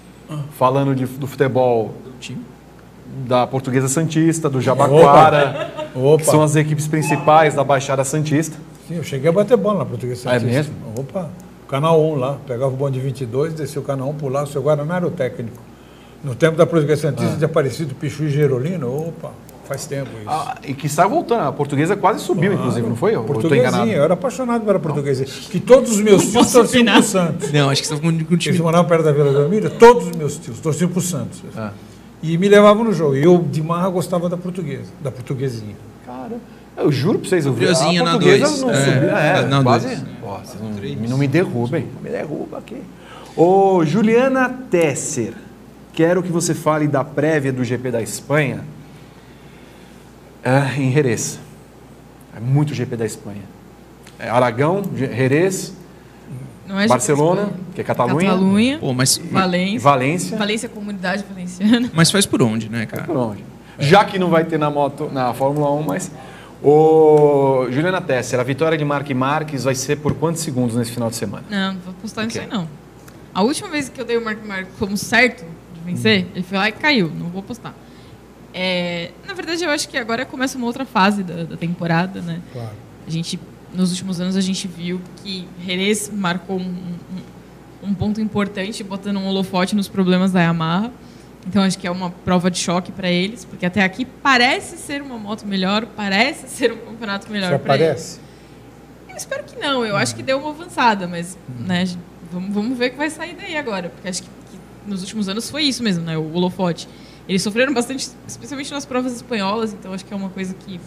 [0.59, 1.95] falando de- do futebol
[3.26, 6.18] da Portuguesa Santista, do Jabaquara, Opa.
[6.18, 8.57] que são as equipes principais da Baixada Santista.
[8.89, 10.59] Sim, eu cheguei a bater bola na Portuguesa Ah, é Santista.
[10.72, 10.74] mesmo?
[10.99, 11.30] Opa,
[11.68, 14.62] canal 1 lá, pegava o bonde 22, descia o canal 1 por lá, o seu
[14.62, 15.57] Guaraná era o técnico.
[16.22, 19.30] No tempo da Portuguesa Santista, de Aparecido, Pichu e Gerolino, opa,
[19.67, 20.29] faz tempo isso.
[20.29, 21.41] Ah, e que está voltando.
[21.43, 23.15] A Portuguesa quase subiu, inclusive, não foi?
[23.15, 23.63] Eu estou enganado.
[23.63, 25.25] Portuguesinha, eu era apaixonado pela portuguesa.
[25.25, 26.95] Que todos os meus tios torciam opinar.
[26.97, 27.53] pro Santos.
[27.53, 28.59] Não, acho que você estava com, o Eles time.
[28.59, 31.41] moravam perto da Vila Belmiro, todos os meus tios torciam pro Santos.
[32.23, 33.17] E me levavam no jogo.
[33.17, 35.75] E eu, de marra, gostava da portuguesa, da portuguesinha.
[36.07, 36.37] Cara,
[36.77, 37.67] eu juro pra vocês, eu vi.
[37.67, 38.61] A na portuguesa dois.
[38.61, 39.17] não É, subiu.
[39.17, 39.87] É, na quase.
[39.87, 40.03] dois.
[40.45, 40.63] Vocês
[41.01, 41.87] não, não me derrubem.
[42.03, 42.77] Me derruba aqui.
[43.37, 45.33] Ô, Juliana Tesser,
[45.93, 48.61] quero que você fale da prévia do GP da Espanha
[50.45, 51.38] é, em Jerez.
[52.36, 53.43] É muito GP da Espanha.
[54.18, 55.74] É Aragão, Jerez,
[56.66, 59.80] Não é Barcelona, que é Catalunha, Catalunha, Pô, mas, e Valência.
[59.80, 60.36] Valência.
[60.38, 61.90] Valência Comunidade Valenciana.
[61.93, 63.05] mas faz por onde, né, cara?
[63.05, 63.45] Por onde?
[63.78, 66.11] Já que não vai ter na moto, na Fórmula 1, mas.
[66.62, 71.11] Ô, Juliana Tesser, a vitória de Mark Marques vai ser por quantos segundos nesse final
[71.11, 71.45] de semana?
[71.51, 72.49] Não, não vou apostar nisso Ok.
[72.51, 72.68] aí não.
[73.34, 76.57] A última vez que eu dei o Mark Mark como certo de vencer, ele foi
[76.59, 77.11] lá e caiu.
[77.12, 77.74] Não vou apostar.
[78.55, 82.40] É, na verdade, eu acho que agora começa uma outra fase da, da temporada, né?
[82.53, 82.70] Claro.
[83.07, 83.38] A gente,
[83.74, 87.32] nos últimos anos, a gente viu que Jerez marcou um, um-
[87.88, 90.92] um ponto importante, botando um holofote nos problemas da Yamaha.
[91.46, 95.03] Então, acho que é uma prova de choque para eles, porque até aqui parece ser
[95.03, 98.20] uma moto melhor, parece ser um campeonato melhor para eles.
[99.09, 99.84] Eu espero que não.
[99.84, 101.84] Eu acho que deu uma avançada, mas né,
[102.30, 103.88] vamos, vamos ver o que vai sair daí agora.
[103.88, 104.59] Porque acho que, que
[104.90, 106.16] nos últimos anos foi isso mesmo, né?
[106.16, 106.88] O holofote.
[107.29, 110.81] Eles sofreram bastante, especialmente nas provas espanholas, então acho que é uma coisa que,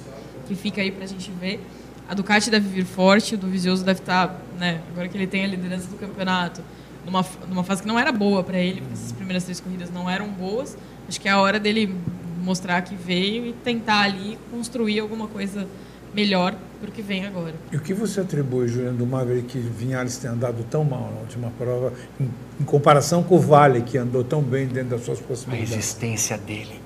[0.48, 1.60] que fica aí pra gente ver.
[2.08, 5.48] A Ducati deve vir forte, o do deve estar, né, agora que ele tem a
[5.48, 6.62] liderança do campeonato,
[7.06, 10.10] numa, numa fase que não era boa para ele, porque essas primeiras três corridas não
[10.10, 10.78] eram boas.
[11.08, 11.96] Acho que é a hora dele
[12.44, 15.68] mostrar que veio e tentar ali construir alguma coisa
[16.16, 17.54] melhor pro que vem agora.
[17.72, 21.20] E o que você atribui, Juliano, do Maverick que Vinhales tem andado tão mal na
[21.22, 25.20] última prova, em, em comparação com o Vale, que andou tão bem dentro das suas
[25.20, 25.76] A possibilidades?
[25.76, 26.80] resistência dele.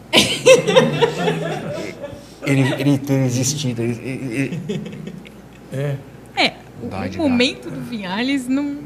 [2.45, 3.81] ele, ele ter existido.
[3.81, 4.91] ele- ele- ele-
[5.71, 5.95] É,
[6.35, 8.77] É, o, o momento do Vinhales não.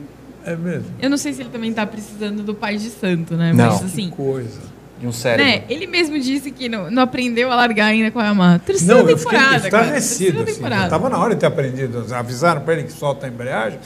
[0.46, 0.88] é mesmo.
[1.02, 3.54] Eu não sei se ele também tá precisando do pai de santo, né?
[3.54, 3.72] Não.
[3.72, 4.10] Mas assim.
[4.10, 4.73] Que coisa.
[5.04, 5.46] De um cérebro.
[5.46, 8.60] Né, ele mesmo disse que não, não aprendeu a largar ainda com a Yamaha.
[8.60, 9.84] Terceira Não, eu fiquei temporada, cara.
[9.84, 10.44] estarrecido.
[10.44, 10.64] Assim.
[10.64, 12.06] Estava na hora de ter aprendido.
[12.14, 13.80] Avisaram para ele que solta a embreagem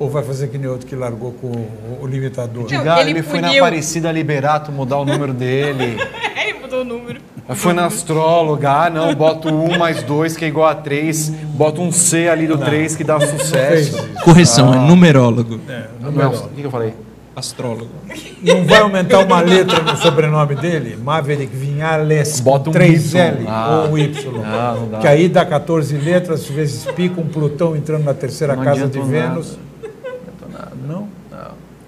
[0.00, 2.62] ou vai fazer que nem outro que largou com o, o limitador?
[2.62, 3.52] Não, Diga, ele ele, foi na.
[3.52, 5.96] Aparecida Liberato mudar o número dele.
[6.44, 7.20] ele mudou o número.
[7.50, 11.78] Foi na astróloga, ah não, bota um mais dois que é igual a três, bota
[11.80, 14.08] um C ali do três que dá sucesso.
[14.24, 15.60] Correção, é numerólogo.
[16.00, 16.94] Não, não, o que eu falei?
[17.36, 17.90] Astrólogo.
[18.42, 20.96] Não vai aumentar uma letra no sobrenome dele?
[20.96, 23.46] Maverick Vinhales Bota um 3L Y.
[23.48, 23.84] Ah.
[23.86, 24.42] ou um Y.
[24.44, 24.98] Ah, não dá.
[25.00, 28.98] Que aí dá 14 letras, vezes pica um Plutão entrando na terceira Não casa de
[28.98, 29.58] adiantou Vênus.
[30.86, 31.08] Não?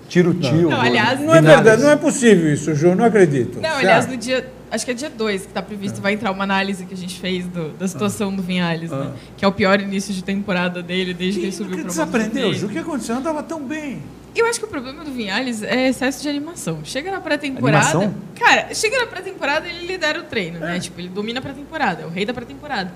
[0.09, 0.71] Tira o tio.
[0.71, 3.61] Não, aliás, Não é verdade, não é possível isso, Ju, não acredito.
[3.61, 4.49] Não, aliás, no dia.
[4.69, 7.21] Acho que é dia 2 que está previsto, vai entrar uma análise que a gente
[7.21, 9.11] fez do- da situação do Vinhales, né?
[9.37, 12.05] Que é o pior início de temporada dele desde que ele subiu Por que para
[12.05, 12.67] desaprendeu, Ju?
[12.67, 13.15] O que aconteceu?
[13.17, 14.03] Andava tão bem.
[14.37, 16.81] Eu acho que o problema do Vinhales é excesso de animação.
[16.85, 18.13] Chega na pré-temporada.
[18.39, 20.79] Cara, chega na pré-temporada ele lidera o treino, né?
[20.79, 22.93] Tipo, ele domina a pré-temporada, é o rei da pré-temporada.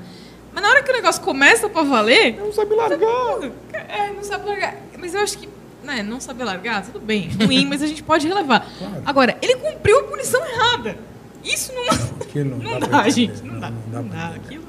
[0.52, 2.36] Mas na hora que o negócio começa pra valer.
[2.36, 3.50] Não sabe largar.
[3.72, 4.76] É, não sabe largar.
[4.98, 5.48] Mas eu acho que.
[5.82, 7.30] Né, não saber largar, tudo bem.
[7.42, 8.68] Ruim, mas a gente pode relevar.
[9.06, 10.98] Agora, ele cumpriu a punição errada.
[11.42, 11.86] Isso não,
[12.20, 13.42] Aquilo não pra dá, entender, gente.
[13.42, 13.70] Não dá.
[13.70, 14.16] Não dá Não dá.
[14.26, 14.40] entender.
[14.44, 14.64] Aquilo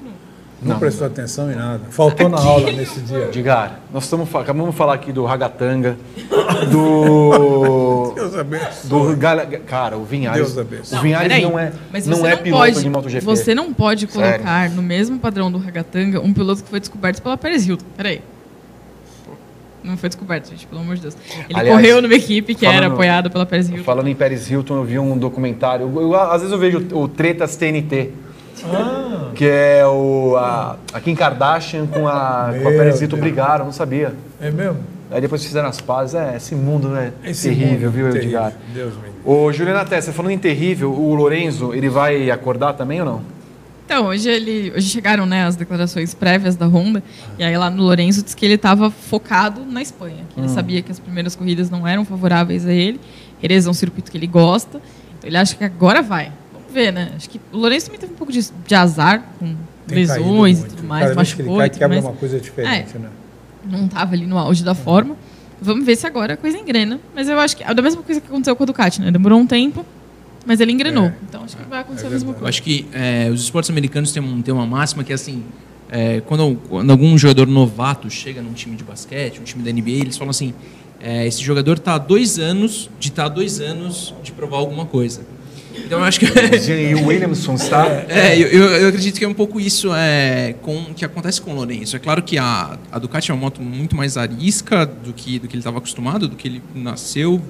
[0.61, 0.73] não.
[0.73, 1.81] Não, prestou atenção em nada.
[1.89, 3.29] Faltou na aula nesse dia.
[3.31, 5.97] Digar, nós estamos, acabamos de falar aqui do Ragatanga,
[6.71, 8.11] do.
[8.15, 8.89] Deus abençoe.
[8.89, 10.53] do Gala- cara, o Vinhales.
[10.53, 10.97] Deus abençoe.
[10.97, 11.43] O Vinhales peraí.
[11.43, 13.25] não é, Mas não é não piloto pode, de MotoGP.
[13.25, 14.31] Você não pode Sério.
[14.39, 17.85] colocar no mesmo padrão do Ragatanga um piloto que foi descoberto pela Pérez Hilton.
[17.97, 18.21] Peraí.
[19.83, 21.17] Não foi descoberto, gente, pelo amor de Deus.
[21.49, 23.83] Ele Aliás, correu numa equipe que era falando- apoiada pela Pérez Hilton.
[23.83, 25.91] Falando em Pérez Hilton, eu vi um documentário.
[25.95, 28.11] eu- eu- às vezes eu vejo o, o Tretas TNT.
[29.35, 33.01] Que é o, a, a Kim Kardashian com a, com a Deus.
[33.19, 34.13] brigaram, não sabia.
[34.39, 34.79] É mesmo?
[35.09, 36.15] Aí depois fizeram as pazes.
[36.15, 37.11] É, esse mundo, né?
[37.23, 38.21] Esse terrível, mundo viu, terrível.
[38.39, 38.53] Edgar?
[38.73, 39.11] Deus me.
[39.25, 43.21] Ô, Juliana Tessa, falando em terrível, o Lorenzo, ele vai acordar também ou não?
[43.85, 47.03] Então, hoje, ele, hoje chegaram né, as declarações prévias da Honda,
[47.37, 50.49] e aí lá no Lourenço disse que ele estava focado na Espanha, que ele Hum.
[50.49, 53.01] sabia que as primeiras corridas não eram favoráveis a ele,
[53.41, 54.77] Jerez é um circuito que ele gosta,
[55.17, 56.31] então ele acha que agora vai.
[56.71, 57.11] Ver, né?
[57.15, 59.55] Acho que o Lourenço também teve um pouco de, de azar, com
[59.87, 62.05] Tem lesões e tudo mais, Cada vez que ele cai, quebra mais.
[62.05, 62.99] uma coisa diferente, É.
[62.99, 63.09] né?
[63.69, 65.15] Não estava ali no auge da forma.
[65.61, 66.99] Vamos ver se agora a coisa engrena.
[67.13, 69.11] Mas eu acho que é da mesma coisa que aconteceu com a Ducati, né?
[69.11, 69.85] Demorou um tempo,
[70.45, 71.05] mas ele engrenou.
[71.05, 71.13] É.
[71.29, 72.49] Então acho que vai acontecer a mesma Eu coisa.
[72.49, 75.43] acho que é, os esportes americanos têm, um, têm uma máxima que é assim:
[75.91, 79.91] é, quando, quando algum jogador novato chega num time de basquete, um time da NBA,
[80.01, 80.55] eles falam assim:
[80.99, 84.85] é, esse jogador está há dois anos de estar há dois anos de provar alguma
[84.87, 85.21] coisa.
[85.77, 86.25] Então eu acho que.
[86.25, 87.87] E o Williamson está.
[88.09, 91.55] É, eu, eu- acredito que é um pouco isso é, com, que acontece com o
[91.55, 91.95] Lourenço.
[91.95, 95.47] É claro que a, a Ducati é uma moto muito mais arisca do que, do
[95.47, 97.41] que ele estava acostumado, do que ele nasceu,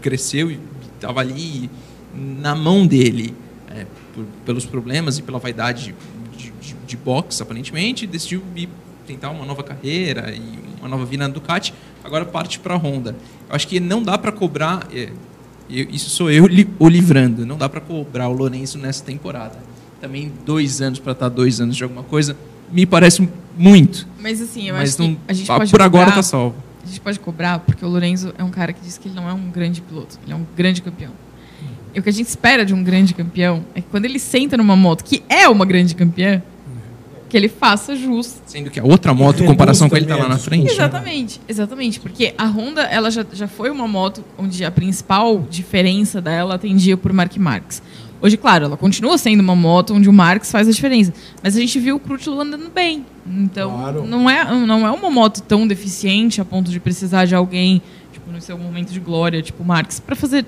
[0.00, 0.58] cresceu e
[0.94, 1.70] estava ali
[2.14, 3.34] na mão dele.
[3.74, 5.94] é, por- pelos problemas e pela vaidade
[6.36, 8.68] de, de, de boxe, aparentemente, decidiu ir
[9.06, 10.40] tentar uma nova carreira e
[10.78, 11.72] uma nova vida na Ducati.
[12.04, 13.16] Agora parte para a Honda.
[13.48, 14.86] Eu acho que não dá para cobrar.
[14.92, 15.08] é,
[15.80, 17.44] eu- isso sou eu li- o livrando.
[17.46, 19.58] Não dá para cobrar o Lourenço nessa temporada.
[20.00, 22.36] Também dois anos para estar dois anos de alguma coisa
[22.72, 24.06] me parece muito.
[24.20, 26.22] Mas assim, eu Mas acho que não- a gente ah, pode por agora cobrar- tá
[26.22, 26.56] salvo.
[26.82, 29.28] A gente pode cobrar porque o Lorenzo é um cara que diz que ele não
[29.28, 31.10] é um grande piloto, ele é um grande campeão.
[31.94, 34.56] E o que a gente espera de um grande campeão é que quando ele senta
[34.56, 36.42] numa moto que é uma grande campeã,
[37.32, 38.42] que ele faça jus.
[38.44, 40.70] Sendo que a outra moto, em comparação com ele, tá lá na frente.
[40.70, 41.98] Exatamente, exatamente.
[41.98, 46.94] Porque a Honda ela já, já foi uma moto onde a principal diferença dela atendia
[46.94, 47.82] por Mark Marques.
[48.20, 51.14] Hoje, claro, ela continua sendo uma moto onde o Marques faz a diferença.
[51.42, 53.06] Mas a gente viu o Crutchlow andando bem.
[53.26, 57.80] Então, não, é, não é uma moto tão deficiente a ponto de precisar de alguém,
[58.12, 60.44] tipo, no seu momento de glória, tipo o Marques, para fazer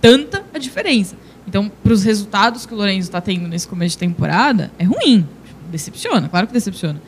[0.00, 1.16] tanta a diferença.
[1.44, 5.26] Então, para os resultados que o Lourenço está tendo nesse começo de temporada, é ruim.
[5.70, 7.00] Decepciona, claro que decepciona.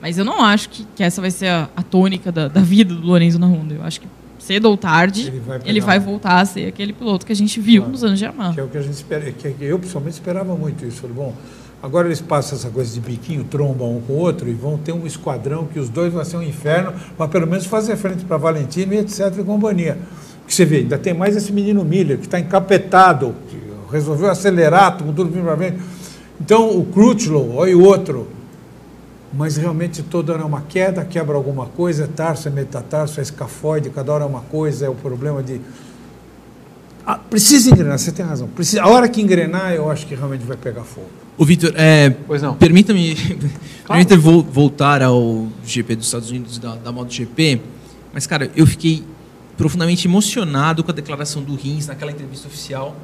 [0.00, 2.94] Mas eu não acho que, que essa vai ser a, a tônica da, da vida
[2.94, 3.74] do Lorenzo na Honda.
[3.74, 4.06] Eu acho que
[4.38, 7.60] cedo ou tarde Ele vai ele vai voltar a ser aquele piloto que a gente
[7.60, 8.54] viu nos anos de Yamaha.
[8.54, 11.00] Que é o que a gente espera, que eu pessoalmente esperava muito isso.
[11.00, 11.34] Falei, bom,
[11.82, 14.92] agora eles passam essa coisa de biquinho, trombam um com o outro e vão ter
[14.92, 18.36] um esquadrão que os dois vão ser um inferno, mas pelo menos fazer frente para
[18.36, 19.98] Valentino e etc e companhia.
[20.46, 23.58] Que você vê, ainda tem mais esse menino Miller que está encapetado, que
[23.92, 25.78] resolveu acelerar, tudo vindo para frente.
[26.40, 28.28] Então o Crutchlow, olha o outro,
[29.32, 33.22] mas realmente toda hora é uma queda, quebra alguma coisa, é tarso, é metatarso, é
[33.22, 35.60] escafoide, cada hora é uma coisa, é o problema de
[37.04, 38.48] ah, precisa engrenar, você tem razão.
[38.48, 41.06] Precisa, a hora que engrenar, eu acho que realmente vai pegar fogo.
[41.38, 42.14] O Vitor, é,
[42.58, 43.16] permita-me
[43.88, 47.62] permita vol- voltar ao GP dos Estados Unidos, da, da MotoGP,
[48.12, 49.02] mas, cara, eu fiquei
[49.56, 52.94] profundamente emocionado com a declaração do Rins naquela entrevista oficial.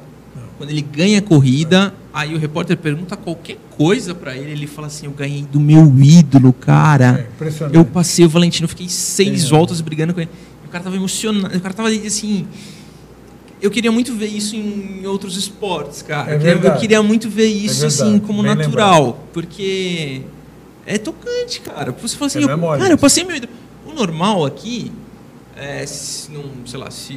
[0.57, 4.87] Quando ele ganha a corrida, aí o repórter pergunta qualquer coisa pra ele, ele fala
[4.87, 7.27] assim, eu ganhei do meu ídolo, cara.
[7.27, 7.75] É, impressionante.
[7.75, 9.47] eu passei o Valentino, fiquei seis É.
[9.49, 10.29] voltas brigando com ele.
[10.65, 12.47] O cara tava emocionado, o cara tava assim...
[13.61, 16.31] Eu queria muito ver isso em outros esportes, cara.
[16.31, 16.79] É eu, queria, eu verdade.
[16.81, 19.25] queria muito ver isso, verdade, assim, como bem natural.
[19.33, 20.21] Porque
[20.85, 21.91] é tocante, cara.
[22.01, 22.97] Você fala assim, É, eu- é cara, eu isso.
[22.97, 23.51] passei meu ídolo.
[23.87, 24.91] O normal aqui,
[25.55, 27.13] é, se, não, sei lá, se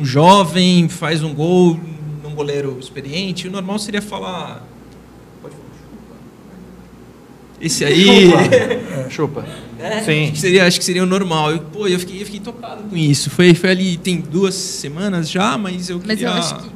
[0.00, 1.78] um, jovem faz um gol
[2.22, 4.66] num goleiro experiente, o normal seria falar.
[5.42, 6.16] Pode falar, chupa.
[7.60, 8.30] Esse aí.
[9.10, 9.44] Chupa.
[9.80, 10.22] É, Sim.
[10.24, 11.52] Acho que seria, acho que seria o normal.
[11.52, 13.30] Eu, pô, eu fiquei, eu fiquei tocado com isso.
[13.30, 16.68] Foi, foi ali, tem duas semanas já, mas eu Mas queria eu acho que-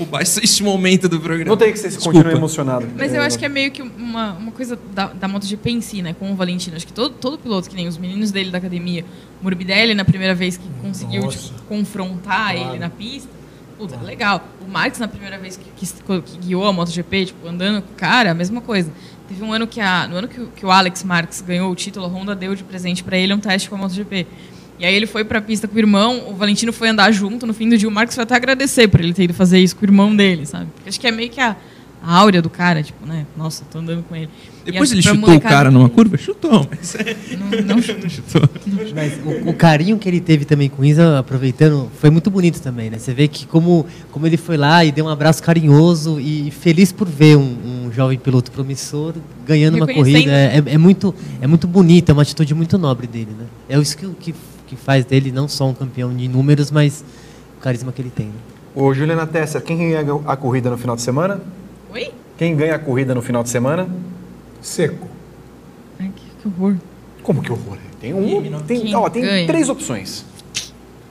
[0.00, 1.48] roubar esse, esse momento do programa.
[1.48, 2.12] Não tem que você Desculpa.
[2.18, 2.86] continue emocionado.
[2.96, 6.02] Mas eu acho que é meio que uma, uma coisa da, da MotoGP em si,
[6.02, 6.14] né?
[6.18, 6.76] Com o Valentino.
[6.76, 9.04] Acho que todo, todo piloto, que nem os meninos dele da academia,
[9.40, 12.70] o Morbidelli, na primeira vez que conseguiu tipo, confrontar Claro.
[12.70, 13.28] ele na pista,
[13.78, 14.46] puta, legal.
[14.66, 17.96] O Marx, na primeira vez que, que, que guiou a MotoGP, tipo, andando com o
[17.96, 18.90] cara, a mesma coisa.
[19.28, 21.74] Teve um ano que, a, no ano que, o- que o Alex Marques ganhou o
[21.76, 24.26] título, a Honda deu de presente para ele um teste com a MotoGP.
[24.80, 27.52] E aí ele foi pra pista com o irmão, o Valentino foi andar junto, no
[27.52, 29.82] fim do dia o Marcos foi até agradecer por ele ter ido fazer isso com
[29.82, 30.68] o irmão dele, sabe?
[30.74, 31.54] Porque acho que é meio que a,
[32.02, 33.26] a áurea do cara, tipo, né?
[33.36, 34.30] Nossa, tô andando com ele.
[34.64, 36.16] Depois ele chutou o cara numa curva?
[36.16, 36.96] Chutou, mas.
[37.38, 38.08] Não, não chutou.
[38.08, 38.42] chutou.
[38.94, 42.60] Mas o, o carinho que ele teve também com o Isa, aproveitando, foi muito bonito
[42.60, 42.98] também, né?
[42.98, 46.90] Você vê que como, como ele foi lá e deu um abraço carinhoso e feliz
[46.90, 49.14] por ver um, um jovem piloto promissor
[49.46, 50.30] ganhando uma corrida.
[50.30, 53.46] É, é muito, é muito bonito, é uma atitude muito nobre dele, né?
[53.68, 54.34] É isso que, que,
[54.70, 57.04] que faz dele não só um campeão de números, mas
[57.58, 58.26] o carisma que ele tem.
[58.26, 58.32] Né?
[58.72, 61.40] Ô, Juliana Tesser, quem ganha a corrida no final de semana?
[61.92, 62.12] Oi?
[62.38, 63.88] Quem ganha a corrida no final de semana?
[64.62, 65.08] Seco.
[65.98, 66.76] Ai, que, que horror.
[67.20, 67.78] Como que horror?
[68.00, 69.46] Tem um, tem, ó, tem ganha?
[69.48, 70.24] três opções.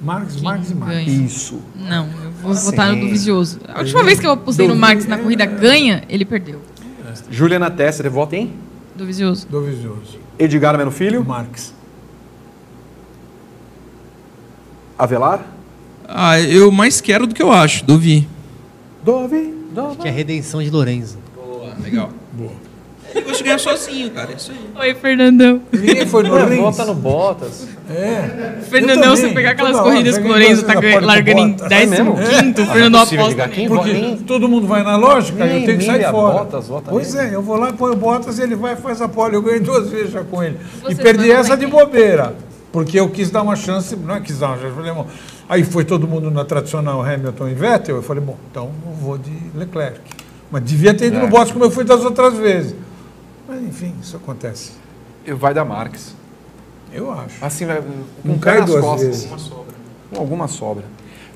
[0.02, 1.06] Marques, Marques e Marques.
[1.06, 1.26] ganha?
[1.26, 1.60] Isso.
[1.76, 2.66] Não, eu vou Sim.
[2.72, 3.60] votar no Dovizioso.
[3.68, 6.62] A última vez que eu apostei no Marx na corrida ganha, ele perdeu.
[7.30, 8.54] Juliana Testa, você vota em?
[8.96, 9.46] Dovizioso.
[9.50, 10.18] Dovizioso.
[10.40, 11.26] Edgar Meno Filho?
[11.26, 11.74] Marques.
[15.00, 15.40] Avelar?
[16.06, 18.28] Ah, eu mais quero do que eu acho, Dovi.
[19.02, 19.54] Dove?
[19.78, 21.18] Acho que é a redenção de Lorenzo.
[21.34, 22.10] Boa, legal.
[23.16, 24.34] Ele gosta de ganhar sozinho, cara.
[24.34, 24.90] É isso aí.
[24.90, 25.62] Oi, Fernandão.
[25.72, 26.60] Ninguém foi no rins.
[26.60, 27.68] Vota no Bottas.
[27.90, 28.60] É.
[28.70, 31.56] Fernandão, Eu você também, pegar aquelas toda hora, corridas que o Lorenzo tá largando em.
[31.72, 32.16] É mesmo?
[32.16, 33.68] 15 o Ah, Fernandão é aposta nele.
[33.70, 36.40] Porque Nem- todo mundo vai na lógica, nem eu tenho que sair fora.
[36.40, 37.30] Bottas vota pois nele.
[37.32, 39.36] é, eu vou lá, põe o Bottas, ele vai e faz a pole.
[39.36, 40.58] Eu ganhei duas vezes já com ele.
[40.84, 42.36] Você e perdi essa de bobeira.
[42.72, 45.08] Porque eu quis dar uma chance, não é quis dar uma chance, eu falei, bom,
[45.48, 49.18] aí foi todo mundo na tradicional Hamilton e Vettel, eu falei, bom, então eu vou
[49.18, 50.00] de Leclerc.
[50.52, 51.22] Mas devia ter ido É.
[51.22, 52.76] no Bottas como eu fui das outras vezes.
[53.48, 54.74] Mas enfim, isso acontece.
[55.38, 56.16] Vai dar Marques.
[56.92, 57.44] Eu acho.
[57.44, 57.82] Assim, vai,
[58.24, 59.08] Não pé cai nas duas costas.
[59.08, 59.30] vezes.
[60.12, 60.84] Com alguma sobra.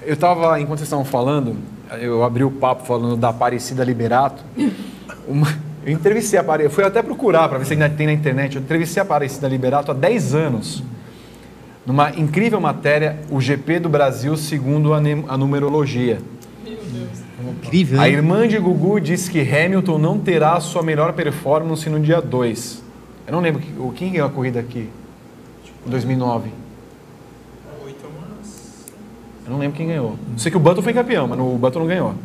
[0.04, 1.56] Eu estava, enquanto vocês estavam falando,
[2.00, 4.44] eu abri o papo falando da Aparecida Liberato.
[5.28, 5.48] Uma-
[5.86, 8.56] eu entrevistei a Aparecida, fui até procurar para ver se ainda tem na internet.
[8.56, 10.84] Eu entrevistei a Aparecida Liberato há 10 anos.
[11.86, 14.98] Numa incrível matéria, o GP do Brasil segundo a,
[15.28, 16.20] a numerologia.
[17.66, 22.00] Incrível, A irmã de Gugu disse que Hamilton não terá a sua melhor performance no
[22.00, 22.82] dia 2.
[23.28, 24.88] Eu não lembro que- o- quem ganhou a corrida aqui
[25.86, 26.50] em 2009.
[29.46, 30.18] Eu não lembro quem ganhou.
[30.38, 32.16] Sei que o Button foi campeão, mas o Button não ganhou.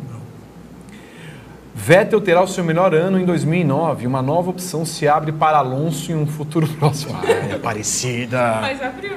[1.79, 4.05] Vettel terá o seu melhor ano em 2009.
[4.05, 7.17] Uma nova opção se abre para Alonso em um futuro próximo.
[7.23, 8.57] Ai, Aparecida.
[8.59, 9.15] Mas abriu,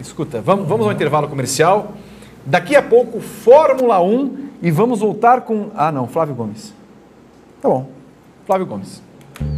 [0.00, 1.92] Escuta, vamos, vamos ao intervalo comercial.
[2.44, 5.70] Daqui a pouco, Fórmula 1 e vamos voltar com.
[5.76, 6.74] Ah, não, Flávio Gomes.
[7.62, 7.88] Tá bom,
[8.44, 9.00] Flávio Gomes.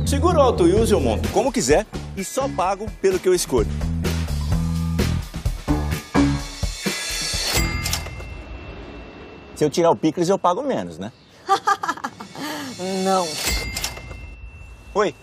[0.05, 3.69] Seguro Auto Use eu monto como quiser e só pago pelo que eu escolho.
[9.61, 11.13] Se eu tirar o picles, eu pago menos, né?
[13.05, 13.29] Não.
[14.95, 15.15] Oi,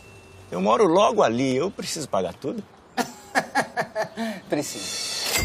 [0.52, 2.64] eu moro logo ali, eu preciso pagar tudo?
[4.48, 5.42] Preciso.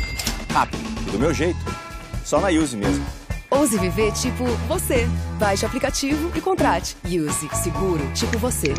[0.53, 1.59] Rápido, do meu jeito.
[2.23, 3.03] Só na Use mesmo.
[3.51, 5.09] Ouse viver tipo você.
[5.39, 6.95] Baixe o aplicativo e contrate.
[7.03, 8.75] Use seguro tipo você.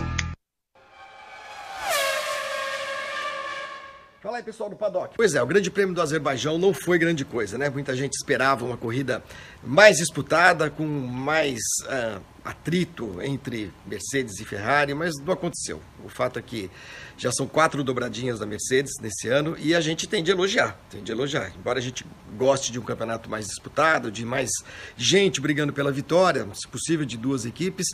[4.24, 5.16] Fala aí, pessoal do Paddock.
[5.18, 7.70] Pois é, o Grande Prêmio do Azerbaijão não foi grande coisa, né?
[7.70, 9.22] Muita gente esperava uma corrida
[9.62, 11.60] mais disputada, com mais
[11.90, 15.82] ah, atrito entre Mercedes e Ferrari, mas não aconteceu.
[16.06, 16.72] O fato é que
[17.18, 21.04] já são quatro dobradinhas da Mercedes nesse ano e a gente tem de elogiar, tem
[21.04, 21.52] de elogiar.
[21.58, 22.06] Embora a gente
[22.38, 24.50] goste de um campeonato mais disputado, de mais
[24.98, 27.88] gente brigando pela vitória, se possível de duas equipes,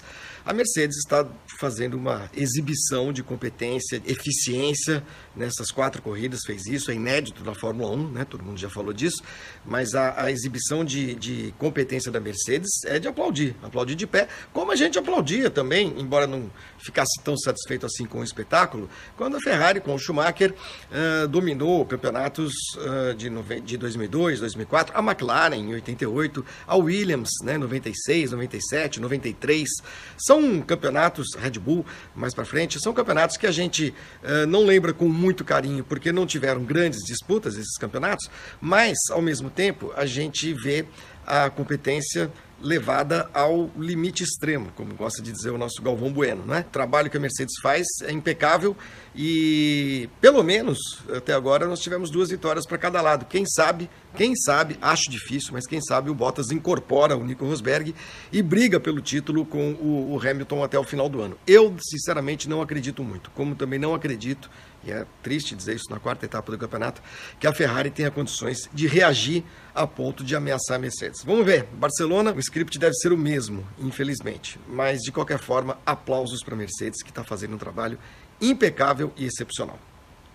[0.46, 1.28] a Mercedes está
[1.60, 5.04] fazendo uma exibição de competência, eficiência
[5.36, 8.26] nessas quatro corridas, fez isso, é inédito na Fórmula 1, né?
[8.26, 9.22] todo mundo já falou disso,
[9.66, 14.28] mas a, a exibição de, de competência da Mercedes é de aplaudir, aplaudir de pé,
[14.54, 16.50] como a gente aplaudia também, embora não
[16.80, 20.54] ficasse tão satisfeito assim com o espetáculo, quando a Ferrari com o Schumacher
[20.92, 23.30] ah, dominou campeonatos ah, de,
[23.62, 29.70] de 2002, 2004, a McLaren em 88, a Williams, né, 96, 97, 93.
[30.18, 31.86] São campeonatos, Red Bull
[32.16, 33.94] mais para frente, são campeonatos que a gente
[34.24, 38.30] ah, não lembra com muito carinho, porque não tiveram grandes disputas esses campeonatos,
[38.62, 40.86] mas ao mesmo tempo a gente vê
[41.26, 42.32] a competência
[42.62, 46.66] levada ao limite extremo, como gosta de dizer o nosso Galvão Bueno, né?
[46.68, 48.76] O trabalho que a Mercedes faz é impecável
[49.16, 50.78] e pelo menos
[51.16, 53.26] até agora nós tivemos duas vitórias para cada lado.
[53.26, 57.96] Quem sabe, quem sabe, acho difícil, mas quem sabe o Bottas incorpora o Nico Rosberg
[58.32, 61.38] e briga pelo título com o, o Hamilton até o final do ano.
[61.48, 64.50] Eu sinceramente não acredito muito, como também não acredito
[64.84, 67.02] e é triste dizer isso na quarta etapa do campeonato,
[67.40, 69.44] que a Ferrari tenha condições de reagir
[69.76, 71.24] a ponto de ameaçar a Mercedes.
[71.24, 74.60] Vamos ver, Barcelona, o script deve ser o mesmo, infelizmente.
[74.68, 77.98] Mas, de qualquer forma, aplausos para a Mercedes, que está fazendo um trabalho
[78.42, 79.78] impecável e excepcional.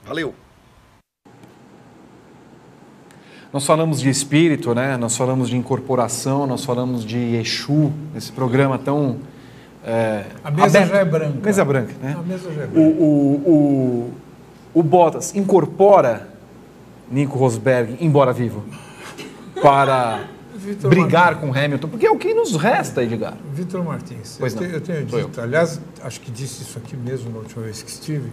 [0.05, 0.35] Valeu!
[3.53, 4.97] Nós falamos de espírito, né?
[4.97, 9.21] Nós falamos de incorporação, nós falamos de Exu, esse programa tão.
[9.85, 10.91] é, A mesa aberto.
[10.91, 11.39] já é branca.
[11.41, 12.17] Mesa branca, né?
[12.19, 12.81] A mesa já é branca.
[12.81, 14.15] o, o, o
[14.83, 16.29] Bottas incorpora
[17.11, 18.65] Nico Rosberg, embora vivo,
[19.63, 20.25] para
[20.55, 23.37] Vitor brigar com Hamilton, porque é o que nos resta, Edgar.
[23.53, 27.39] Vitor Martins, eu, tenho, eu tenho dito, aliás, acho que disse isso aqui mesmo na
[27.39, 28.33] última vez que estive.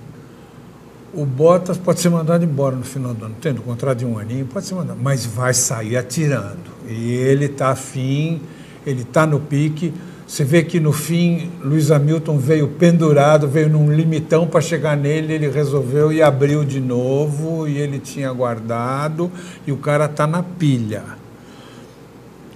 [1.14, 4.46] O Bottas pode ser mandado embora no final do ano, tendo contrato de um aninho,
[4.46, 6.72] pode ser mandado, mas vai sair atirando.
[6.88, 8.42] E ele está afim,
[8.86, 9.94] ele está no pique.
[10.32, 15.34] Você vê que no fim, Luiz Hamilton veio pendurado, veio num limitão para chegar nele,
[15.34, 19.30] ele resolveu e abriu de novo, e ele tinha guardado,
[19.68, 21.03] e o cara está na pilha.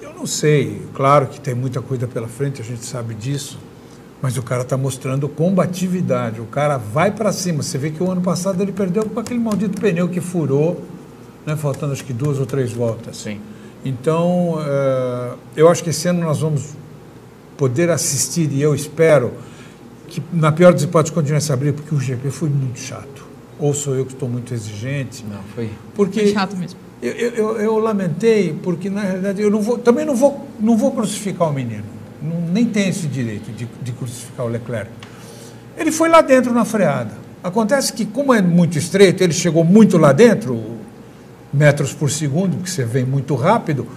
[0.01, 3.59] Eu não sei, claro que tem muita coisa pela frente, a gente sabe disso,
[4.21, 7.61] mas o cara está mostrando combatividade, o cara vai para cima.
[7.61, 10.81] Você vê que o ano passado ele perdeu com aquele maldito pneu que furou,
[11.45, 13.17] né, faltando acho que duas ou três voltas.
[13.17, 13.41] Sim.
[13.83, 16.84] Então, eh, eu acho que esse ano nós vamos
[17.57, 19.33] poder assistir, e eu espero
[20.07, 23.25] que, na pior das hipóteses, continue essa briga, porque o GP foi muito chato.
[23.59, 25.23] Ou sou eu que estou muito exigente.
[25.29, 25.69] Não, foi.
[25.95, 26.77] Porque Foi chato mesmo.
[27.01, 30.75] eu, eu, eu- eu lamentei, porque na realidade eu não vou, também não vou, não
[30.77, 31.83] vou crucificar o menino.
[32.21, 34.89] Não- nem tenho esse direito de, de crucificar o Leclerc.
[35.77, 37.11] Ele foi lá dentro na freada.
[37.43, 40.61] Acontece que, como é muito estreito, ele chegou muito lá dentro,
[41.53, 43.87] metros por segundo, que você vem muito rápido.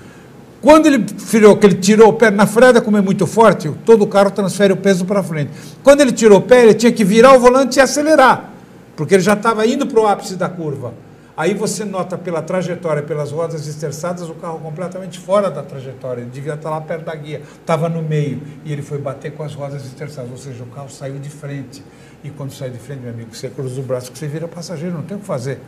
[0.60, 4.02] Quando ele virou, que ele tirou o pé na freada, como é muito forte, todo
[4.02, 5.52] o carro transfere o peso para frente.
[5.85, 8.51] Quando ele tirou o pé, ele tinha que virar o volante e acelerar,
[8.97, 10.93] porque ele já estava indo para o ápice da curva.
[11.36, 16.22] Aí você nota pela trajetória, pelas rodas esterçadas, o carro completamente fora da trajetória.
[16.22, 19.44] Ele devia estar lá perto da guia, estava no meio e ele foi bater com
[19.44, 21.80] as rodas esterçadas, ou seja, o carro saiu de frente.
[22.24, 24.97] E quando sai de frente, meu amigo, você cruza o braço que você vira passageiro,
[24.97, 25.60] não tem o que fazer.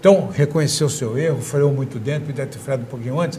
[0.00, 3.38] Então, reconheceu o seu erro, freou muito dentro, podia ter freado um pouquinho antes.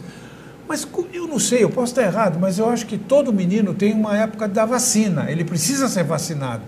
[0.67, 3.93] Mas eu não sei, eu posso estar errado, mas eu acho que todo menino tem
[3.93, 6.63] uma época da vacina, ele precisa ser vacinado.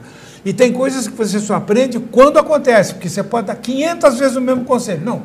[0.45, 4.37] E tem coisas que você só aprende quando acontece, porque você pode dar 500 vezes
[4.37, 5.01] o mesmo conselho.
[5.03, 5.23] Não,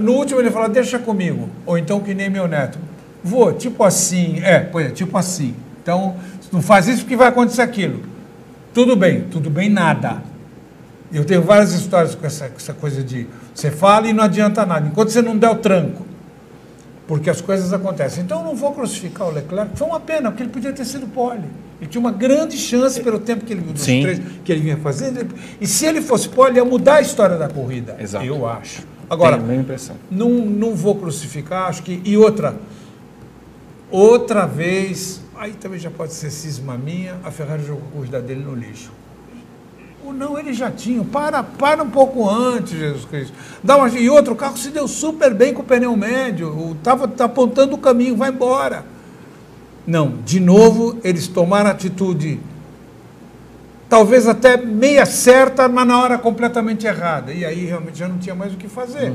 [0.00, 1.48] no último ele fala, deixa comigo.
[1.66, 2.78] Ou então que nem meu neto,
[3.22, 5.54] vou, tipo assim, é, pois é, tipo assim.
[5.82, 6.16] Então,
[6.52, 8.00] não faz isso porque vai acontecer aquilo.
[8.72, 10.22] Tudo bem, tudo bem nada.
[11.12, 14.64] Eu tenho várias histórias com essa, com essa coisa de você fala e não adianta
[14.64, 16.13] nada, enquanto você não der o tranco.
[17.06, 18.24] Porque as coisas acontecem.
[18.24, 21.06] Então eu não vou crucificar o Leclerc, foi uma pena, porque ele podia ter sido
[21.06, 21.44] pole.
[21.80, 24.02] Ele tinha uma grande chance pelo tempo que ele, dos Sim.
[24.02, 25.34] três, que ele vinha fazendo.
[25.60, 27.96] E se ele fosse pole, ia mudar a história da corrida.
[27.98, 28.24] Exato.
[28.24, 28.82] Eu acho.
[29.08, 29.38] Agora,
[30.10, 32.00] não, não vou crucificar, acho que.
[32.04, 32.54] E outra,
[33.90, 38.42] outra vez, aí também já pode ser cisma minha, a Ferrari jogou a corrida dele
[38.42, 38.90] no lixo.
[40.04, 41.02] Ou não, ele já tinha.
[41.04, 43.32] Para, para um pouco antes, Jesus Cristo.
[43.62, 46.72] Dá uma, e outro, o carro se deu super bem com o pneu médio.
[46.76, 48.84] Estava tá apontando o caminho, vai embora.
[49.86, 52.40] Não, de novo, eles tomaram atitude,
[53.88, 57.32] talvez até meia certa, mas na hora completamente errada.
[57.32, 59.12] E aí realmente já não tinha mais o que fazer,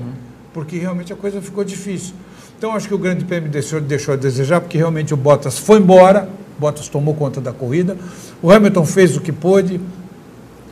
[0.54, 2.14] porque realmente a coisa ficou difícil.
[2.58, 5.80] Então acho que o Grande Prêmio deixou, deixou a desejar, porque realmente o Bottas foi
[5.80, 6.30] embora,
[6.60, 7.98] Bottas tomou conta da corrida,
[8.42, 9.82] o Hamilton fez o que pôde,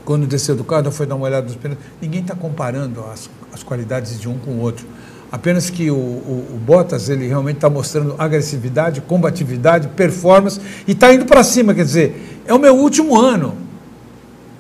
[0.07, 1.77] quando desceu do carro, foi dar uma olhada nos pneus.
[2.01, 4.88] Ninguém está comparando as, as qualidades de um com o outro.
[5.29, 11.13] Apenas que o, o, o Bottas ele realmente está mostrando agressividade, combatividade, performance e está
[11.13, 11.73] indo para cima.
[11.73, 13.57] Quer dizer, é o meu último ano.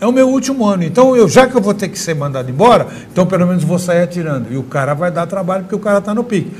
[0.01, 0.83] É o meu último ano.
[0.83, 3.79] Então, eu, já que eu vou ter que ser mandado embora, então pelo menos vou
[3.79, 4.51] sair atirando.
[4.51, 6.51] E o cara vai dar trabalho porque o cara está no pique.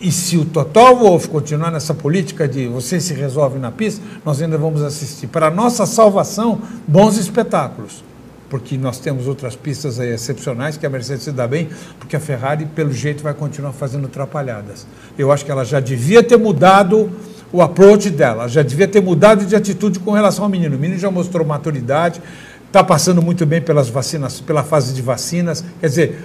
[0.00, 4.40] E se o Total Wolff continuar nessa política de você se resolve na pista, nós
[4.40, 8.06] ainda vamos assistir, para nossa salvação, bons espetáculos
[8.48, 11.68] porque nós temos outras pistas excepcionais que a Mercedes se dá bem,
[11.98, 14.86] porque a Ferrari, pelo jeito, vai continuar fazendo atrapalhadas.
[15.18, 17.10] Eu acho que ela já devia ter mudado
[17.52, 20.76] o approach dela, já devia ter mudado de atitude com relação ao menino.
[20.76, 22.20] O menino já mostrou maturidade,
[22.66, 26.24] está passando muito bem pelas vacinas, pela fase de vacinas, quer dizer,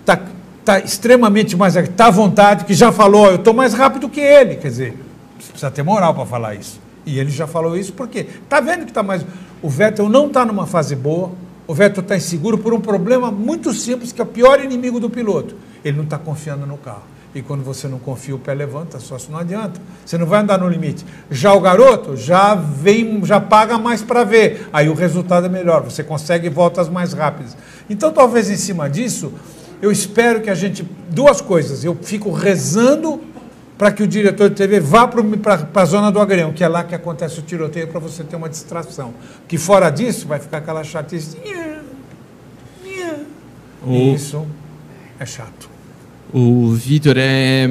[0.00, 0.20] está
[0.64, 4.56] tá extremamente mais, está à vontade, que já falou, eu estou mais rápido que ele,
[4.56, 4.96] quer dizer,
[5.36, 6.80] precisa ter moral para falar isso.
[7.04, 9.26] E ele já falou isso porque está vendo que está mais.
[9.60, 11.32] O Vettel não está numa fase boa,
[11.66, 15.08] o Vettel está inseguro por um problema muito simples, que é o pior inimigo do
[15.08, 15.54] piloto.
[15.84, 17.02] Ele não está confiando no carro.
[17.34, 19.80] E quando você não confia, o pé levanta, só se não adianta.
[20.04, 21.04] Você não vai andar no limite.
[21.30, 24.68] Já o garoto já vem, já paga mais para ver.
[24.72, 27.56] Aí o resultado é melhor, você consegue voltas mais rápidas.
[27.88, 29.32] Então, talvez em cima disso,
[29.80, 30.86] eu espero que a gente.
[31.08, 31.84] Duas coisas.
[31.84, 33.18] Eu fico rezando
[33.82, 36.84] para que o diretor de TV vá para a zona do agrão, que é lá
[36.84, 39.12] que acontece o tiroteio, para você ter uma distração.
[39.48, 41.36] Que fora disso, vai ficar aquela chatice.
[43.84, 44.46] O- Isso
[45.18, 45.68] é chato.
[46.32, 47.66] O Vitor, é,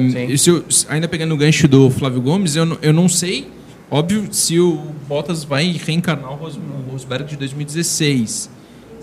[0.46, 3.50] eu- ainda pegando o gancho do Flávio Gomes, eu, não- eu não sei,
[3.90, 4.76] óbvio, se o
[5.08, 8.50] Bottas vai reencarnar o Ros- o Rosberg de 2016.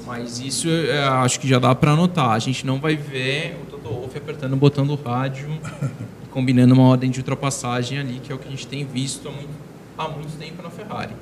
[0.06, 2.30] Mas isso é, acho que já dá para anotar.
[2.30, 5.60] A gente não vai ver o Toto Wolff apertando o botão do rádio e
[6.31, 9.31] combinando uma ordem de ultrapassagem ali, que é o que a gente tem visto há
[9.31, 9.49] muito,
[9.97, 11.14] há muito tempo na Ferrari.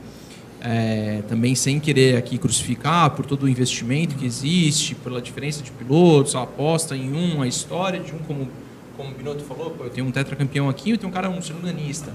[0.59, 5.71] É, também sem querer aqui crucificar por todo o investimento que existe, pela diferença de
[5.71, 8.49] pilotos, a aposta em um, a história de um, como,
[8.97, 12.11] como o Binotto falou, eu tenho um tetracampeão aqui, eu tenho um cara, um segundanista.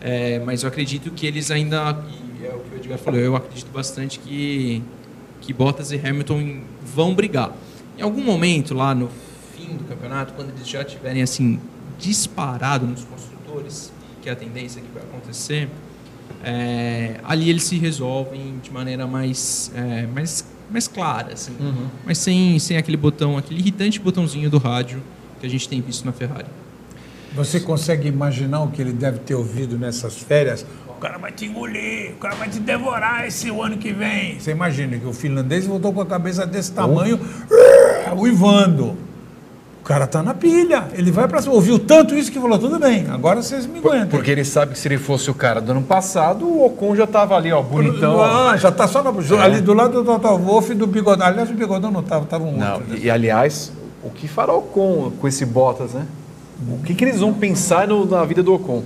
[0.00, 2.04] É, mas eu acredito que eles ainda,
[2.40, 4.82] e é o que o Edgar falou, eu acredito bastante que,
[5.40, 7.52] que Bottas e Hamilton vão brigar.
[7.96, 9.08] Em algum momento lá no
[9.56, 11.60] fim do campeonato, quando eles já tiverem assim
[12.02, 15.68] disparado nos construtores, que é a tendência que vai acontecer,
[16.44, 21.86] é, ali eles se resolvem de maneira mais, é, mais, mais clara, assim, Uhum.
[22.04, 25.00] mas sem, sem aquele botão, aquele irritante botãozinho do rádio
[25.40, 26.46] que a gente tem visto na Ferrari.
[27.34, 30.66] Você consegue imaginar o que ele deve ter ouvido nessas férias?
[30.88, 34.38] O cara vai te engolir, o cara vai te devorar esse ano que vem.
[34.38, 37.18] Você imagina que o finlandês voltou com a cabeça desse tamanho,
[38.18, 38.96] uivando.
[39.82, 40.84] O cara tá na pilha.
[40.94, 41.54] Ele vai pra cima.
[41.54, 44.06] Ouviu tanto isso que falou: tudo bem, agora vocês me aguentam.
[44.06, 47.04] Porque ele sabe que se ele fosse o cara do ano passado, o Ocon já
[47.04, 48.22] tava ali, ó, bonitão.
[48.22, 49.40] Ah, já tá só na, É.
[49.42, 51.26] ali do lado do Toto Wolff e do Bigodão.
[51.26, 52.96] Aliás, o Bigodão não tava, tava um Não, outro.
[52.96, 53.72] e, e, aliás,
[54.04, 56.06] o que fará o Ocon com esse Bottas, né?
[56.68, 58.84] O que, que eles vão pensar no- na vida do Ocon?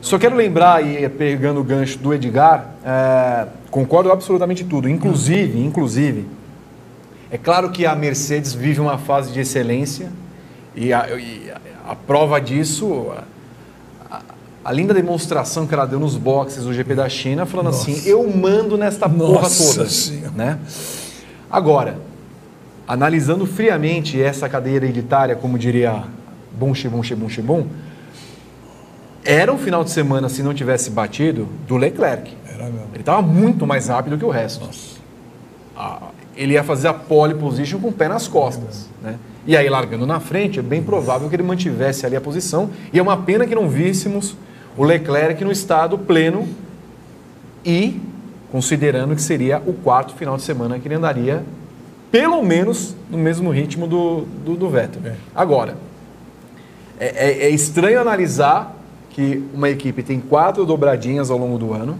[0.00, 4.88] Só quero lembrar, e pegando o gancho do Edgar, é, concordo absolutamente tudo.
[4.88, 6.26] Inclusive, inclusive,
[7.30, 10.08] é claro que a Mercedes vive uma fase de excelência
[10.74, 13.10] e a, e a- a prova disso,
[14.10, 14.22] a- a-
[14.64, 18.26] além da demonstração que ela deu nos boxes do GP da China, falando assim, eu
[18.30, 19.90] mando nesta porra Nossa toda.
[19.90, 20.30] Senhora.
[20.34, 20.58] Né?
[21.50, 21.98] Agora,
[22.86, 26.04] analisando friamente essa cadeia hereditária, como diria
[26.52, 27.66] bum xibum xibum xibum,
[29.24, 32.36] era um final de semana, se não tivesse batido, do Leclerc.
[32.92, 34.68] Ele estava muito mais rápido que o resto.
[35.76, 38.88] Ah, ele ia fazer a pole position com o pé nas costas.
[39.02, 39.16] Né?
[39.46, 42.70] E aí, largando na frente, é bem provável que ele mantivesse ali a posição.
[42.92, 44.36] E é uma pena que não víssemos
[44.76, 46.48] o Leclerc no estado pleno
[47.64, 48.00] e
[48.50, 51.42] considerando que seria o quarto final de semana que ele andaria
[52.10, 55.00] pelo menos no mesmo ritmo do, do, do Vettel.
[55.04, 55.14] É.
[55.34, 55.76] Agora,
[57.00, 58.76] é, é- é estranho analisar
[59.10, 61.98] que uma equipe tem quatro dobradinhas ao longo do ano,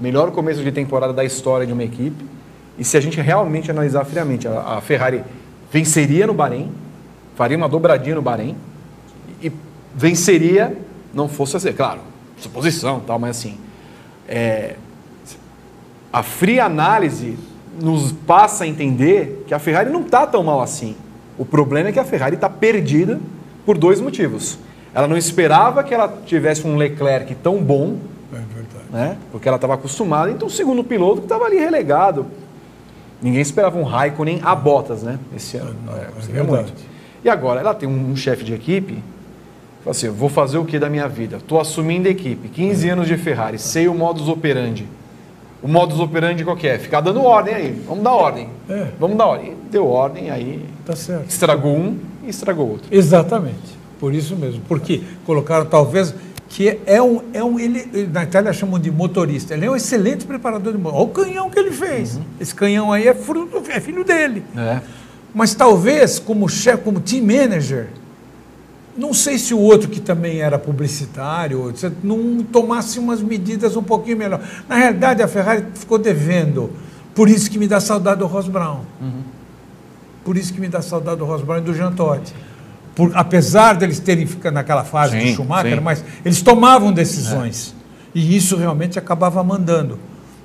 [0.00, 2.24] melhor começo de temporada da história de uma equipe,
[2.78, 5.22] e se a gente realmente analisar friamente, a, a Ferrari
[5.72, 6.70] venceria no Bahrein,
[7.34, 8.56] faria uma dobradinha no Bahrein,
[9.42, 9.50] e
[9.94, 10.76] venceria,
[11.14, 12.00] não fosse assim, claro,
[12.36, 13.56] suposição tal, mas assim,
[14.28, 14.76] é,
[16.12, 17.38] a fria análise
[17.80, 20.94] nos passa a entender que a Ferrari não está tão mal assim.
[21.38, 23.18] O problema é que a Ferrari está perdida
[23.64, 24.58] por dois motivos.
[24.94, 27.96] Ela não esperava que ela tivesse um Leclerc tão bom,
[28.32, 29.16] É né?
[29.30, 32.26] porque ela estava acostumada, então o segundo piloto que estava ali relegado.
[33.22, 35.18] Ninguém esperava um Raikkonen a botas, né?
[35.36, 35.74] Esse ano.
[35.86, 36.72] Não, é seria verdade.
[37.24, 38.94] E agora, ela tem um, um chefe de equipe,
[39.84, 41.36] fala assim, eu vou fazer o que da minha vida?
[41.36, 44.86] Estou assumindo a equipe, 15 anos de Ferrari, sei o modus operandi.
[45.62, 46.76] O modus operandi qual que é?
[46.76, 48.48] Ficar dando ordem aí, vamos dar ordem.
[48.68, 48.88] É.
[48.98, 49.52] Vamos dar ordem.
[49.52, 51.30] E Deu ordem, aí Tá certo.
[51.30, 52.88] estragou um e estragou outro.
[52.90, 53.80] Exatamente.
[54.00, 54.60] Por isso mesmo.
[54.66, 56.12] Porque colocaram talvez
[56.52, 59.54] que é um, é um ele, na Itália chamam de motorista.
[59.54, 61.00] Ele é um excelente preparador de motor.
[61.00, 62.20] Olha o canhão que ele fez.
[62.38, 64.44] Esse canhão aí é, fruto, é filho dele.
[64.54, 64.80] É.
[65.34, 67.88] Mas talvez como chefe, como team manager,
[68.94, 73.82] não sei se o outro que também era publicitário, etc., não tomasse umas medidas um
[73.82, 74.46] pouquinho melhor.
[74.68, 76.70] Na realidade, a Ferrari ficou devendo.
[77.14, 78.80] Por isso que me dá saudade do Ross Brown.
[80.22, 82.34] Por isso que me dá saudade do Ross Brown e do Jean Todt.
[82.94, 85.80] Por, apesar deles terem ficado naquela fase Sim, do Schumacher, sim.
[85.80, 87.74] mas eles tomavam decisões.
[88.14, 89.98] E isso realmente acabava mandando.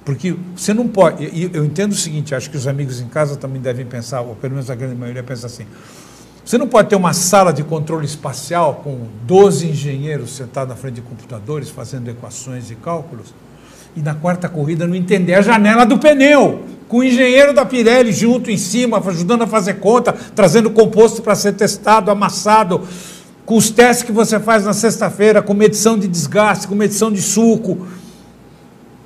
[0.06, 1.26] Porque você não pode.
[1.26, 4.22] e- e Eu entendo o seguinte, acho que os amigos em casa também devem pensar,
[4.22, 5.66] ou pelo menos a grande maioria pensa assim.
[6.46, 10.96] Você não pode ter uma sala de controle espacial com 12 engenheiros sentados na frente
[10.96, 13.34] de computadores fazendo equações e cálculos
[13.98, 18.12] e na quarta corrida não entender a janela do pneu, com o engenheiro da Pirelli
[18.14, 22.82] junto em cima, ajudando a fazer conta, trazendo composto para ser testado, amassado,
[23.46, 27.22] com os testes que você faz na sexta-feira, com medição de desgaste, com medição de
[27.22, 27.88] suco.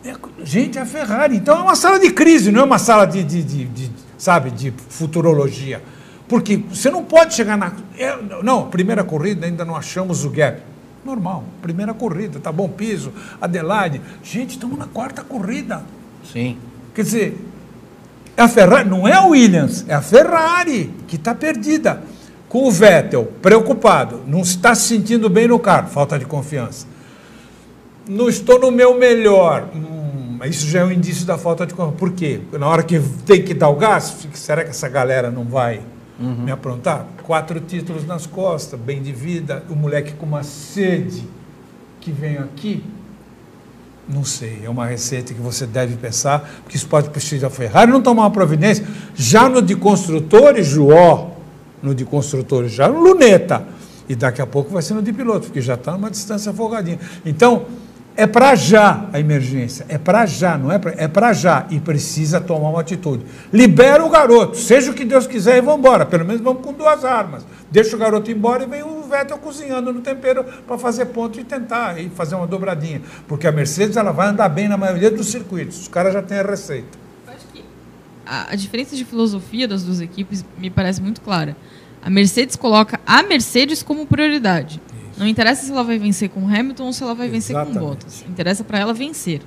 [0.04, 0.14] É,
[0.44, 1.38] gente, é a Ferrari.
[1.38, 4.52] Então é uma sala de crise, não é uma sala de, de- de- de, sabe,
[4.52, 5.82] de futurologia.
[6.28, 7.72] Porque você não pode chegar na.
[7.98, 10.62] é, não, primeira corrida ainda não achamos o gap.
[11.04, 13.12] Normal, primeira corrida, tá bom piso,
[13.42, 14.02] Adelaide.
[14.24, 15.84] Gente, estamos na quarta corrida.
[16.32, 16.58] Sim.
[16.94, 17.38] Quer dizer,
[18.38, 22.04] a Ferrari, não é a Williams, é a Ferrari que está perdida.
[22.48, 26.86] Com o Vettel preocupado, não está se sentindo bem no carro, falta de confiança.
[28.08, 29.70] Não estou no meu melhor.
[29.74, 31.98] Hum, isso já é um indício da falta de confiança.
[31.98, 32.42] Por quê?
[32.52, 35.82] Na hora que tem que dar o gás, será que essa galera não vai
[36.22, 37.08] me aprontar?
[37.24, 41.24] Quatro títulos nas costas, bem de vida, o moleque com uma sede
[42.00, 42.84] que vem aqui.
[44.08, 47.92] Não sei, é uma receita que você deve pensar, porque isso pode precisar a Ferrari
[47.92, 48.86] não tomar uma providência.
[49.16, 51.32] Já no de construtores, Joó,
[51.82, 53.66] no de construtores, já no Luneta.
[54.10, 57.00] E daqui a pouco vai ser no de piloto, porque já está numa distância folgadinha.
[57.26, 57.66] Então,
[58.16, 61.80] É para já a emergência, é para já, não é para é para já e
[61.80, 63.24] precisa tomar uma atitude.
[63.54, 66.06] Libera o garoto, seja o que Deus quiser e vamos embora.
[66.06, 67.46] Pelo menos vamos com duas armas.
[67.72, 71.44] Deixa o garoto embora e vem o Vettel cozinhando no tempero para fazer ponto e
[71.44, 75.28] tentar e fazer uma dobradinha, porque a Mercedes ela vai andar bem na maioria dos
[75.28, 75.82] circuitos.
[75.82, 77.00] Os caras já têm a receita.
[78.26, 81.56] A, a diferença de filosofia das duas equipes me parece muito clara.
[82.02, 84.82] A Mercedes coloca a Mercedes como prioridade.
[85.18, 87.62] Não interessa se ela vai vencer com o Hamilton ou se ela vai vencer com
[87.62, 87.90] o Exatamente.
[87.90, 88.26] Bottas.
[88.28, 89.42] Interessa para ela vencer.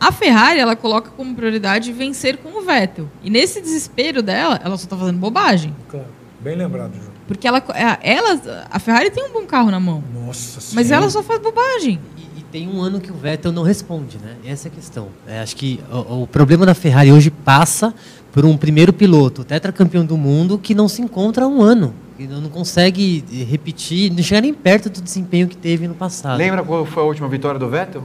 [0.00, 3.06] A Ferrari, ela coloca como prioridade vencer com o Vettel.
[3.22, 5.76] E nesse desespero dela, ela só está fazendo bobagem.
[5.88, 6.06] Claro.
[6.40, 7.10] Bem lembrado, João.
[7.28, 7.62] Porque ela,
[8.02, 10.02] ela, a Ferrari tem um bom carro na mão.
[10.12, 10.94] Nossa Mas sim.
[10.94, 12.00] ela só faz bobagem.
[12.36, 14.36] E tem um ano que o Vettel não responde, né?
[14.44, 15.08] Essa é a questão.
[15.26, 17.94] É, acho que o, o problema da Ferrari hoje passa
[18.32, 21.94] por um primeiro piloto, tetracampeão do mundo, que não se encontra há um ano.
[22.28, 26.38] Não não consegue eh, repetir, não chega nem perto do desempenho que teve no passado.
[26.38, 28.04] Lembra qual foi a última vitória do Vettel?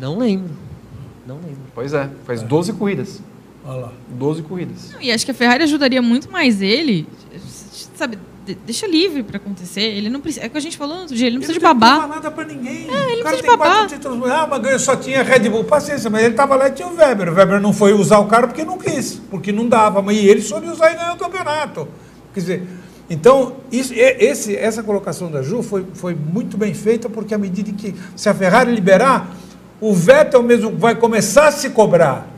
[0.00, 0.50] Não lembro.
[1.26, 1.58] Não lembro.
[1.74, 3.20] Pois é, faz 12 corridas.
[3.64, 3.92] Olha lá.
[4.10, 4.90] 12 corridas.
[4.92, 7.06] Não, E acho que a Ferrari ajudaria muito mais ele,
[7.96, 9.80] sabe, de- deixa livre para acontecer.
[9.80, 11.58] Ele não precisa, é o que a gente falou no outro dia, ele não precisa
[11.58, 12.06] de não babá.
[12.06, 12.88] nada para ninguém.
[12.90, 14.30] É, ele o não cara precisa de quatro títulos.
[14.30, 15.64] Ah, mas ganhou, só tinha Red Bull.
[15.64, 17.30] Paciência, mas ele estava lá e tinha o Weber.
[17.30, 20.02] O Weber não foi usar o carro porque não quis, porque não dava.
[20.02, 21.88] Mas ele soube usar e ganhou o campeonato.
[22.34, 22.62] Quer dizer,
[23.08, 27.70] então, isso, esse, essa colocação da Ju foi, foi muito bem feita, porque à medida
[27.72, 29.36] que, se a Ferrari liberar,
[29.80, 32.28] o Vettel mesmo vai começar a se cobrar.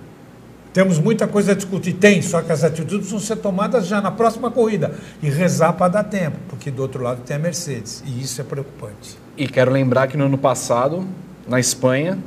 [0.72, 4.10] Temos muita coisa a discutir, tem, só que as atitudes vão ser tomadas já na
[4.10, 4.94] próxima corrida.
[5.22, 8.02] E rezar para dar tempo, porque do outro lado tem a Mercedes.
[8.04, 9.16] E isso é preocupante.
[9.38, 11.06] E quero lembrar que no ano passado,
[11.48, 12.18] na Espanha,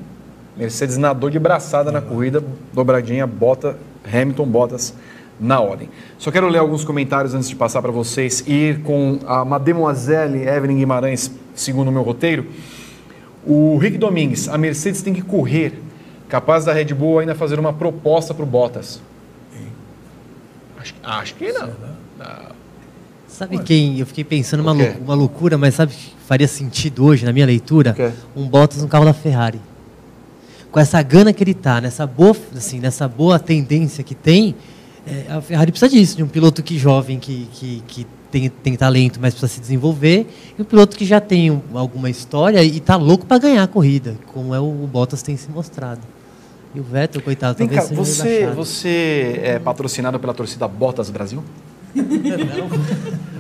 [0.58, 2.44] Mercedes nadou de braçada na corrida,
[2.74, 3.78] dobradinha, bota,
[4.12, 4.94] Hamilton, Bottas
[5.40, 5.90] na ordem.
[6.18, 10.48] Só quero ler alguns comentários antes de passar para vocês e ir com a Mademoiselle
[10.48, 12.46] Evelyn Guimarães, segundo o meu roteiro.
[13.46, 15.82] O Rick Domingues, a Mercedes tem que correr,
[16.28, 19.02] capaz da Red Bull ainda fazer uma proposta para o Bottas.
[20.78, 21.70] Acho, acho que não.
[23.28, 24.00] Sabe quem?
[24.00, 27.46] Eu fiquei pensando uma, lou- uma loucura, mas sabe que faria sentido hoje na minha
[27.46, 27.94] leitura?
[28.36, 29.60] Um Bottas no carro da Ferrari.
[30.72, 34.56] Com essa gana que ele tá, nessa boa, assim, nessa boa tendência que tem,
[35.10, 38.76] é, a Ferrari precisa disso, de um piloto que jovem, que, que, que tem, tem
[38.76, 40.28] talento, mas precisa se desenvolver,
[40.58, 43.68] e um piloto que já tem um- alguma história e tá louco para ganhar a
[43.68, 46.02] corrida, como é o, o Bottas tem se mostrado.
[46.76, 48.56] E o Vettel, coitado, Vem talvez cá, você, rebaixado.
[48.56, 51.44] você é patrocinado pela torcida Bottas Brasil?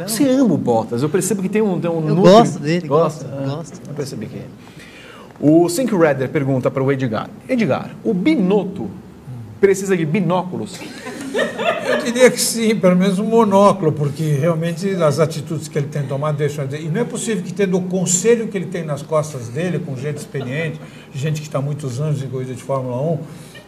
[0.08, 1.04] Você ama o Bottas.
[1.04, 3.26] Eu percebo que tem um, tem um Eu núcleo- gosto dele, Gosta?
[3.26, 3.82] gosto, Ah, gosto.
[3.88, 4.46] Eu percebi que é.
[5.40, 7.30] O Sync Redder pergunta para o Edgar.
[7.48, 8.90] Edgar, o Binotto
[9.62, 10.80] precisa de binóculos?
[11.34, 16.04] Eu diria que sim, pelo menos um monóculo, porque realmente as atitudes que ele tem
[16.04, 16.66] tomado deixam.
[16.68, 19.80] de- E não é possível que, tendo o conselho que ele tem nas costas dele,
[19.80, 20.80] com gente experiente,
[21.14, 23.20] gente que está muitos anos em corrida de Fórmula 1,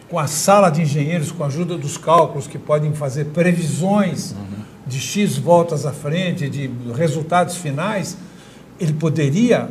[0.08, 4.34] com a sala de engenheiros, com a ajuda dos cálculos que podem fazer previsões
[4.86, 8.16] de X voltas à frente, de resultados finais,
[8.80, 9.68] ele poderia.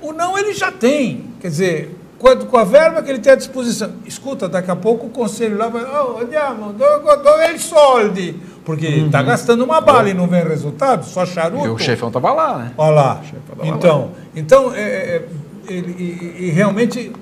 [0.00, 1.26] O não ele já tem.
[1.40, 3.92] Quer dizer, quando, com a verba que ele tem à disposição.
[4.06, 5.82] Escuta, daqui a pouco o conselho lá vai.
[5.84, 8.36] Oh, andiamo, do, do ele soldi.
[8.64, 11.66] Porque está gastando uma bala e não vem resultado, só charuto.
[11.66, 12.72] E o chefão tava lá, né?
[12.78, 13.20] Olha lá.
[13.48, 13.76] tava lá.
[13.76, 15.28] Então, então é, é,
[15.68, 17.12] ele- e, e realmente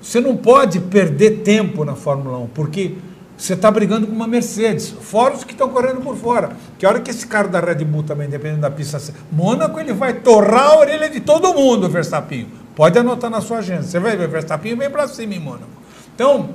[0.00, 2.94] você não pode perder tempo na Fórmula 1, porque
[3.36, 6.52] você está brigando com uma Mercedes, fora os que estão correndo por fora.
[6.78, 8.98] Que hora que esse cara da Red Bull também, dependendo da pista,
[9.30, 12.46] Mônaco, ele vai torrar a orelha de todo mundo, Verstappen.
[12.76, 13.82] Pode anotar na sua agenda.
[13.82, 15.66] Você vai ver, o Verstappen vem para cima em Mônaco.
[16.14, 16.50] Então,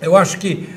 [0.00, 0.70] eu acho que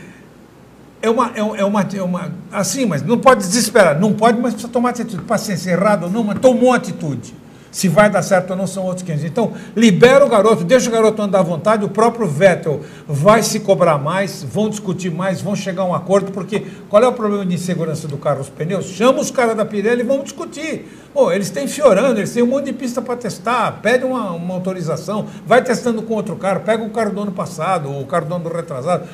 [1.02, 2.32] é uma, é, um- é uma, é uma.
[2.52, 4.00] Assim, mas não pode desesperar.
[4.00, 5.22] Não pode, mas precisa tomar atitude.
[5.24, 7.34] Paciência, errado ou não, mas tomou atitude.
[7.72, 9.24] Se vai dar certo ou não, são outros 500.
[9.24, 11.86] Então, libera o garoto, deixa o garoto andar à vontade.
[11.86, 16.34] O próprio Vettel vai se cobrar mais, vão discutir mais, vão chegar a um acordo,
[16.34, 18.42] porque qual é o problema de insegurança do carro?
[18.42, 18.88] Os pneus?
[18.88, 20.86] Chama os caras da Pirelli e vamos discutir.
[21.14, 24.54] Pô, eles têm fiorando, eles têm um monte de pista para testar, pede uma, uma
[24.54, 28.36] autorização, vai testando com outro carro, pega o carro do ano passado, o carro do
[28.36, 29.08] ano retrasado.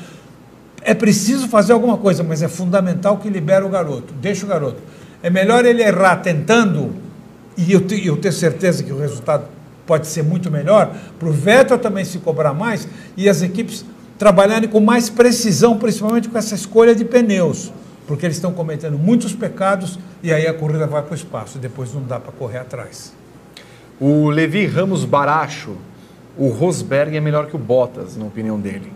[0.81, 4.77] É preciso fazer alguma coisa, mas é fundamental que libere o garoto, deixa o garoto.
[5.21, 6.93] É melhor ele errar tentando,
[7.57, 9.45] e eu, te- eu ter certeza que o resultado
[9.85, 13.85] pode ser muito melhor, para o Vettel também se cobrar mais e as equipes
[14.17, 17.71] trabalharem com mais precisão, principalmente com essa escolha de pneus,
[18.05, 21.93] porque eles estão cometendo muitos pecados e aí a corrida vai para o espaço, depois
[21.93, 23.13] não dá para correr atrás.
[23.99, 25.75] O Levi Ramos Baracho,
[26.37, 28.91] o Rosberg é melhor que o Bottas, na opinião dele.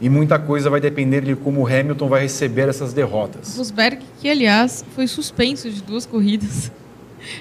[0.00, 3.56] E muita coisa vai depender de como o Hamilton vai receber essas derrotas.
[3.58, 6.72] Rosberg, que aliás foi suspenso de duas corridas.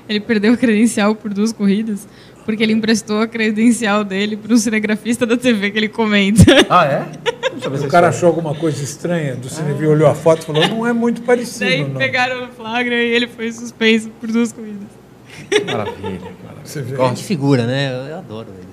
[0.08, 2.08] Ele perdeu a credencial por duas corridas,
[2.46, 6.44] Porque ele emprestou a credencial dele para o cinegrafista da TV que ele comenta.
[6.70, 7.06] Ah, é?
[7.86, 10.94] O cara achou alguma coisa estranha do Cineview, olhou a foto e falou, não é
[10.94, 11.96] muito parecido, Daí não.
[11.96, 14.88] pegaram no flagra e ele foi suspenso por duas corridas.
[15.66, 16.58] Maravilha, cara.
[16.64, 16.96] Você vê?
[16.96, 17.92] Grande figura, né?
[17.92, 18.68] Eu, eu adoro ele.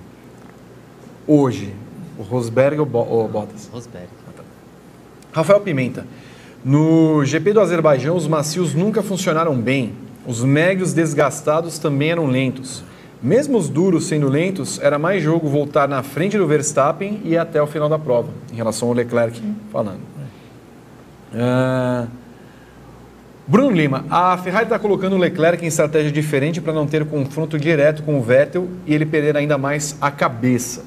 [1.27, 1.73] Hoje,
[2.19, 3.69] o Rosberg ou, Bo ou Bottas?
[3.73, 4.07] Rosberg.
[5.33, 6.07] Rafael Pimenta.
[6.65, 9.93] No GP do Azerbaijão, os macios nunca funcionaram bem.
[10.27, 12.83] Os médios desgastados também eram lentos.
[13.23, 17.63] Mesmo os duros sendo lentos, era mais jogo voltar na frente do Verstappen e até
[17.63, 19.41] o final da prova, em relação ao Leclerc
[19.73, 20.01] falando.
[21.35, 22.07] Ah,
[23.47, 27.59] Bruno Lima, a Ferrari está colocando o Leclerc em estratégia diferente para não ter confronto
[27.59, 30.85] direto com o Vettel e ele perder ainda mais a cabeça.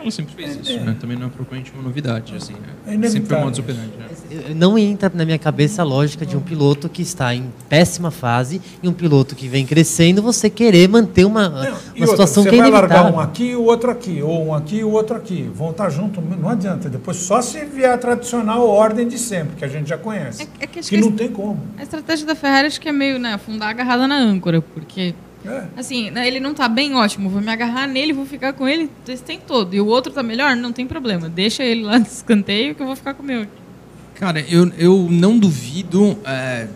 [0.00, 0.96] Ela sempre fez isso, né?
[1.00, 2.54] Também não é propriamente uma novidade, assim.
[2.86, 3.08] É Né?
[3.08, 3.38] Sempre foi inevitável.
[3.38, 4.06] um modus operandi, né?
[4.48, 8.10] Eu- Não entra na minha cabeça a lógica de um piloto que está em péssima
[8.10, 12.42] fase e um piloto que vem crescendo, você querer manter uma, Não, uma outra, situação
[12.42, 13.18] você que é vai largar inevitável.
[13.18, 15.50] um aqui e o outro aqui, ou um aqui e o outro aqui.
[15.54, 16.88] Vão estar juntos, não adianta.
[16.88, 20.48] Depois só se vier a tradicional ordem de sempre, que a gente já conhece.
[20.60, 21.60] É que acho que que não tem como.
[21.78, 25.14] A estratégia da Ferrari acho que é meio, né, afundar agarrada na âncora, porque
[25.44, 25.68] É.
[25.76, 28.90] assim, né, ele não tá bem ótimo, vou me agarrar nele, vou ficar com ele
[29.08, 29.74] esse tempo todo.
[29.74, 31.28] E o outro tá melhor, não tem problema.
[31.28, 33.46] Deixa ele lá no escanteio que eu vou ficar com o meu.
[34.14, 36.68] Cara, eu, eu não duvido, é,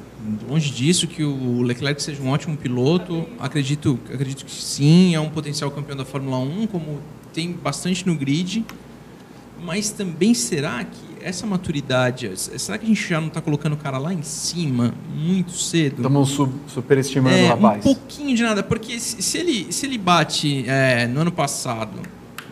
[0.49, 3.29] longe disso, que o Leclerc seja um ótimo piloto.
[3.39, 7.01] Acredito, acredito que sim, é um potencial campeão da Fórmula 1, como
[7.35, 8.65] tem bastante no grid.
[9.63, 13.77] Mas também será que essa maturidade, será que a gente já não está colocando o
[13.77, 15.97] cara lá em cima muito cedo?
[15.97, 17.83] Estamos su- superestimando o É, um rapaz.
[17.83, 21.99] pouquinho de nada, porque se, se ele, se ele bate é, no ano passado,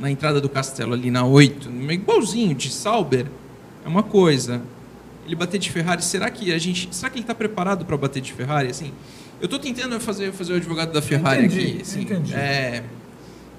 [0.00, 3.26] na entrada do castelo ali na 8, igualzinho de Sauber,
[3.84, 4.62] é uma coisa.
[5.26, 6.88] Ele bater de Ferrari, será que a gente.
[6.90, 8.68] Será que ele está preparado para bater de Ferrari?
[8.70, 8.90] Assim,
[9.40, 11.82] eu estou tentando fazer, fazer o advogado da Ferrari Entendi, aqui.
[11.82, 12.34] Assim, entendi.
[12.34, 12.82] É,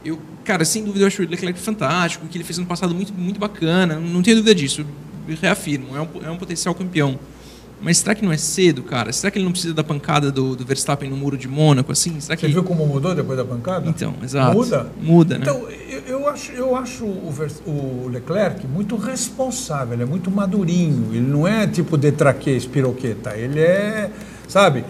[0.03, 2.94] eu, cara, sem dúvida eu acho o Leclerc fantástico, o que ele fez no passado
[2.94, 4.85] muito, muito bacana, não tenho dúvida disso,
[5.27, 7.19] reafirmo, é um, é um potencial campeão.
[7.81, 9.11] Mas será que não é cedo, cara?
[9.11, 12.17] Será que ele não precisa da pancada do, do Verstappen no muro de Mônaco, assim?
[12.21, 12.45] Será que...
[12.45, 13.89] Você viu como mudou depois da pancada?
[13.89, 14.55] Então, exato.
[14.55, 14.87] Muda?
[15.01, 15.41] Muda, né?
[15.43, 20.31] Então, eu, eu acho, eu acho o, Vers- o Leclerc muito responsável, ele é muito
[20.31, 21.09] madurinho.
[21.11, 23.35] Ele não é tipo detraquês, piroqueta.
[23.35, 24.09] Ele é,
[24.47, 24.85] sabe,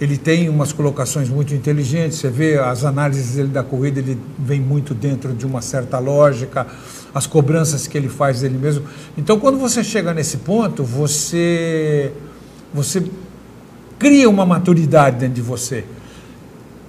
[0.00, 2.16] ele tem umas colocações muito inteligentes.
[2.16, 6.66] Você vê as análises dele da corrida, ele vem muito dentro de uma certa lógica,
[7.14, 8.86] as cobranças que ele faz dele mesmo.
[9.16, 12.12] Então, quando você chega nesse ponto, você,
[12.72, 13.02] você
[13.98, 15.84] cria uma maturidade dentro de você.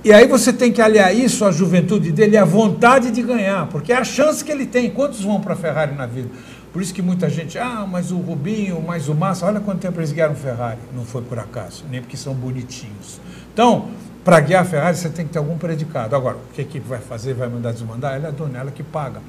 [0.03, 3.91] E aí você tem que aliar isso à juventude dele, à vontade de ganhar, porque
[3.91, 4.89] é a chance que ele tem.
[4.89, 6.29] Quantos vão para a Ferrari na vida?
[6.71, 9.99] Por isso que muita gente, ah, mas o Rubinho, mas o Massa, olha quanto tempo
[9.99, 10.79] eles guiaram Ferrari.
[10.95, 13.19] Não foi por acaso, nem porque são bonitinhos.
[13.51, 13.89] Então,
[14.23, 16.15] para guiar a Ferrari, você tem que ter algum predicado.
[16.15, 17.33] Agora, o que a equipe vai fazer?
[17.33, 18.15] Vai mandar desmandar?
[18.15, 19.19] Ela é dona, ela que paga.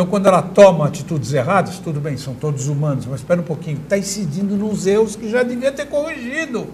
[0.00, 3.76] Então, quando ela toma atitudes erradas, tudo bem, são todos humanos, mas espera um pouquinho,
[3.82, 6.68] está incidindo nos erros que já devia ter corrigido.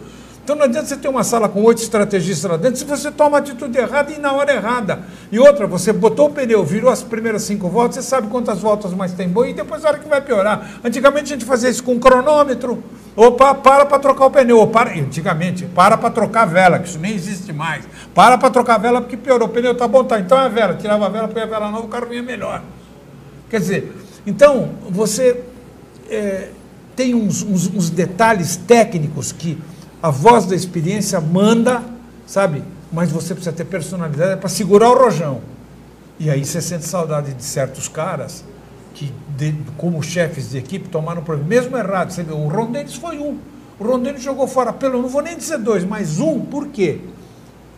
[0.45, 3.39] Então não adianta você ter uma sala com oito estrategistas lá dentro se você toma
[3.39, 5.01] atitude errada e na hora errada.
[5.33, 8.93] E outra, você botou o pneu, virou as primeiras cinco voltas, você sabe quantas voltas
[8.93, 10.79] mais tem boi e depois a hora que vai piorar.
[10.85, 12.81] Antigamente a gente fazia isso com um cronômetro.
[13.17, 14.59] Opa, para para trocar o pneu.
[14.59, 17.85] Ou para, antigamente, para para trocar a vela, que isso nem existe mais.
[18.15, 19.49] Para para trocar a vela porque piorou.
[19.49, 20.21] O pneu tá bom, tá.
[20.21, 20.75] Então é a vela.
[20.75, 22.63] Tirava a vela, põe a vela nova, o carro vinha melhor.
[23.51, 23.97] Quer dizer,
[24.27, 25.43] então você
[26.09, 26.51] é,
[26.95, 29.59] tem uns, uns, uns detalhes técnicos que
[30.03, 31.83] a voz da experiência manda,
[32.27, 32.63] sabe?
[32.93, 35.41] Mas você precisa ter personalidade para segurar o rojão.
[36.19, 38.45] E aí você sente saudade de certos caras
[38.95, 41.49] que, de- como chefes de equipe, tomaram problema.
[41.49, 43.39] Mesmo errado, você vê, o Ron Dennis foi um.
[43.79, 46.41] O Ron Dennis jogou fora pelo, não vou nem dizer dois, mas um.
[46.41, 47.01] Por quê?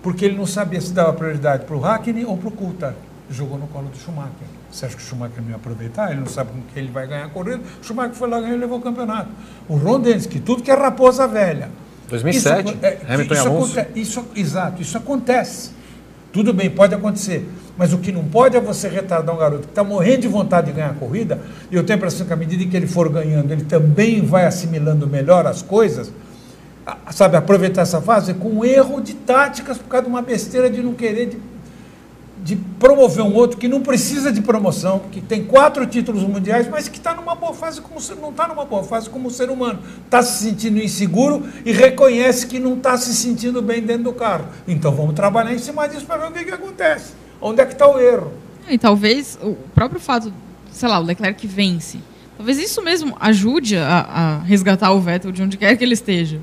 [0.03, 2.97] Porque ele não sabia se dava prioridade para o Hackney ou para o Coulthard.
[3.28, 4.47] Jogou no colo do Schumacher.
[4.70, 6.11] Você acha que o Schumacher não ia aproveitar?
[6.11, 7.61] Ele não sabe com quem ele vai ganhar a corrida.
[7.81, 9.31] O Schumacher foi lá ganhar e levou o campeonato.
[9.69, 11.70] O Ron Dennis, que tudo que é raposa velha.
[12.09, 13.81] 2007, Isso, é, Hamilton isso Alonso.
[13.95, 15.70] isso- exato, isso acontece.
[16.32, 17.49] Tudo bem, pode acontecer.
[17.77, 20.66] Mas o que não pode é você retardar um garoto que está morrendo de vontade
[20.69, 21.40] de ganhar a corrida,
[21.70, 24.45] e eu tenho a impressão que à medida que ele for ganhando, ele também vai
[24.47, 26.12] assimilando melhor as coisas,
[27.11, 30.95] sabe, aproveitar essa fase com erro de táticas por causa de uma besteira de não
[30.95, 31.39] querer de,
[32.43, 36.89] de promover um outro que não precisa de promoção, que tem quatro títulos mundiais, mas
[36.89, 39.81] que está numa boa fase como não está numa boa fase como ser humano.
[40.05, 44.47] Está se sentindo inseguro e reconhece que não está se sentindo bem dentro do carro.
[44.66, 47.12] Então vamos trabalhar em cima disso para ver o que, que acontece.
[47.40, 48.32] Onde é que está o erro?
[48.69, 50.32] E talvez o próprio fato,
[50.70, 51.98] sei lá, o Leclerc vence.
[52.36, 56.40] Talvez isso mesmo ajude a, a resgatar o Vettel de onde quer que ele esteja.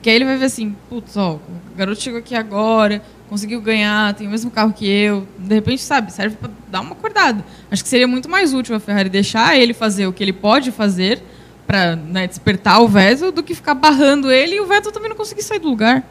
[0.00, 4.14] Porque aí ele vai ver assim, putz, ó, o garoto chegou aqui agora, conseguiu ganhar,
[4.14, 5.26] tem o mesmo carro que eu.
[5.38, 7.44] De repente, sabe, serve para dar uma acordada.
[7.70, 10.72] Acho que seria muito mais útil a Ferrari deixar ele fazer o que ele pode
[10.72, 11.22] fazer
[11.66, 15.16] para né, despertar o Vettel do que ficar barrando ele e o Vettel também não
[15.16, 16.02] conseguir sair do lugar.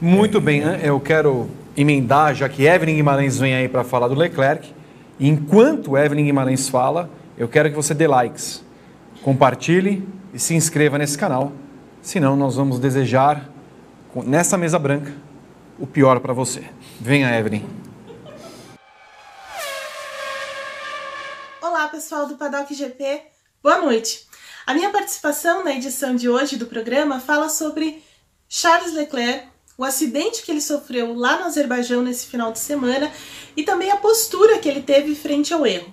[0.00, 0.80] Muito bem, né?
[0.82, 4.72] eu quero emendar, já que Evelyn Guimarães vem aí para falar do Leclerc.
[5.20, 8.64] Enquanto Evelyn Guimarães fala, eu quero que você dê likes,
[9.22, 11.52] compartilhe e se inscreva nesse canal.
[12.06, 13.50] Senão, nós vamos desejar,
[14.24, 15.12] nessa mesa branca,
[15.76, 16.64] o pior para você.
[17.00, 17.64] Venha, Evelyn.
[21.60, 23.22] Olá, pessoal do Paddock GP.
[23.60, 24.24] Boa noite.
[24.64, 28.00] A minha participação na edição de hoje do programa fala sobre
[28.48, 33.10] Charles Leclerc, o acidente que ele sofreu lá no Azerbaijão nesse final de semana
[33.56, 35.92] e também a postura que ele teve frente ao erro.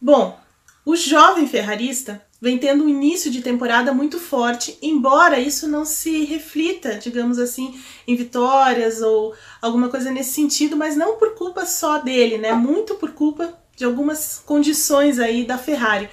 [0.00, 0.36] Bom,
[0.84, 6.24] o jovem ferrarista vem tendo um início de temporada muito forte, embora isso não se
[6.24, 11.98] reflita, digamos assim, em vitórias ou alguma coisa nesse sentido, mas não por culpa só
[11.98, 12.52] dele, né?
[12.52, 16.08] Muito por culpa de algumas condições aí da Ferrari.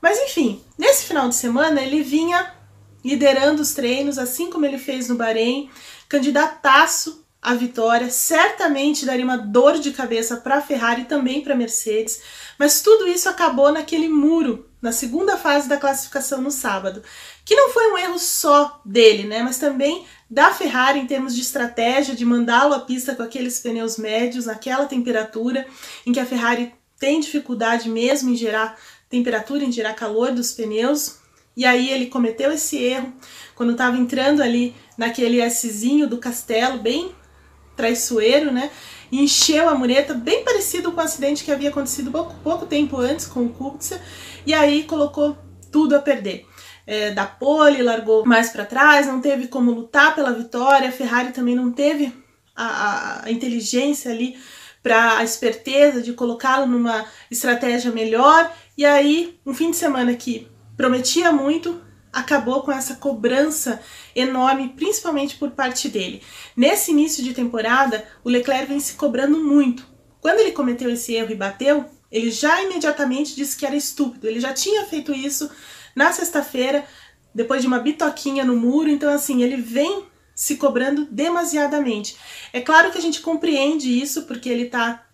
[0.00, 2.54] Mas enfim, nesse final de semana ele vinha
[3.04, 5.70] liderando os treinos, assim como ele fez no Bahrein,
[6.08, 11.54] candidataço à vitória, certamente daria uma dor de cabeça para a Ferrari e também para
[11.54, 12.22] a Mercedes,
[12.56, 17.02] mas tudo isso acabou naquele muro na segunda fase da classificação no sábado,
[17.44, 21.40] que não foi um erro só dele, né, mas também da Ferrari em termos de
[21.40, 25.66] estratégia de mandá-lo à pista com aqueles pneus médios, naquela temperatura
[26.06, 28.78] em que a Ferrari tem dificuldade mesmo em gerar
[29.10, 31.16] temperatura, em gerar calor dos pneus.
[31.54, 33.12] E aí ele cometeu esse erro
[33.54, 37.12] quando estava entrando ali naquele Szinho do castelo, bem
[37.76, 38.70] traiçoeiro, né?
[39.10, 43.26] Encheu a mureta, bem parecido com o acidente que havia acontecido pouco, pouco tempo antes
[43.26, 44.00] com o Kubica,
[44.46, 45.36] e aí colocou
[45.70, 46.46] tudo a perder.
[46.84, 50.88] É, da pole, largou mais para trás, não teve como lutar pela vitória.
[50.88, 52.12] A Ferrari também não teve
[52.56, 54.36] a, a inteligência ali
[54.82, 58.52] para a esperteza de colocá-lo numa estratégia melhor.
[58.76, 61.80] E aí, um fim de semana que prometia muito,
[62.12, 63.80] acabou com essa cobrança
[64.14, 66.22] enorme, principalmente por parte dele.
[66.56, 69.86] Nesse início de temporada, o Leclerc vem se cobrando muito.
[70.20, 74.28] Quando ele cometeu esse erro e bateu, ele já imediatamente disse que era estúpido.
[74.28, 75.50] Ele já tinha feito isso
[75.96, 76.84] na sexta-feira,
[77.34, 78.90] depois de uma bitoquinha no muro.
[78.90, 82.16] Então, assim, ele vem se cobrando demasiadamente.
[82.52, 85.06] É claro que a gente compreende isso, porque ele está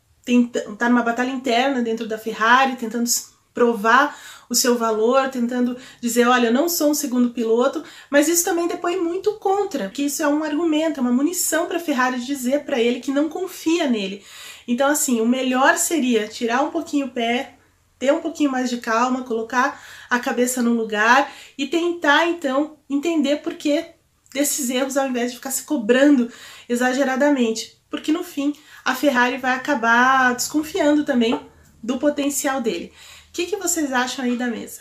[0.77, 3.09] tá numa batalha interna dentro da Ferrari, tentando
[3.55, 4.17] provar
[4.49, 8.67] o seu valor, tentando dizer, olha, eu não sou um segundo piloto, mas isso também
[8.67, 12.81] depõe muito contra, que isso é um argumento, é uma munição para Ferrari dizer para
[12.81, 14.25] ele que não confia nele.
[14.67, 17.55] Então, assim, o melhor seria tirar um pouquinho o pé,
[17.99, 23.37] ter um pouquinho mais de calma, colocar a cabeça no lugar e tentar, então, entender
[23.39, 23.85] por que
[24.33, 26.31] desses erros ao invés de ficar se cobrando
[26.69, 27.77] exageradamente.
[27.91, 28.55] Porque no fim
[28.85, 31.41] a Ferrari vai acabar desconfiando também
[31.83, 32.93] do potencial dele.
[33.39, 34.81] O que, que vocês acham aí da mesa?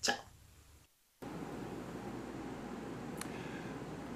[0.00, 0.14] Tchau.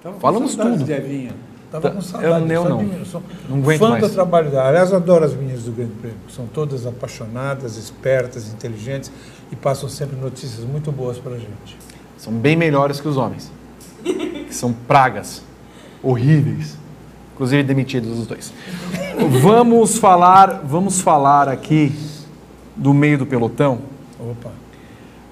[0.01, 0.81] Tava Falamos tudo.
[0.85, 1.35] de Evinha.
[1.69, 2.49] Tava Tá- com saudade.
[2.53, 3.05] eu- eu não.
[3.05, 4.07] sou Não aguento fã mais.
[4.07, 4.69] do trabalho dela.
[4.69, 6.17] Aliás, eu adoro as meninas do Grande Prêmio.
[6.29, 9.11] São todas apaixonadas, espertas, inteligentes
[9.51, 11.77] e passam sempre notícias muito boas pra gente.
[12.17, 13.51] São bem melhores que os homens.
[14.03, 15.41] que são pragas.
[16.01, 16.77] Horríveis.
[17.33, 18.53] Inclusive demitidos os dois.
[19.41, 21.91] vamos falar, vamos falar aqui
[22.81, 23.79] do meio do pelotão.
[24.19, 24.49] Opa.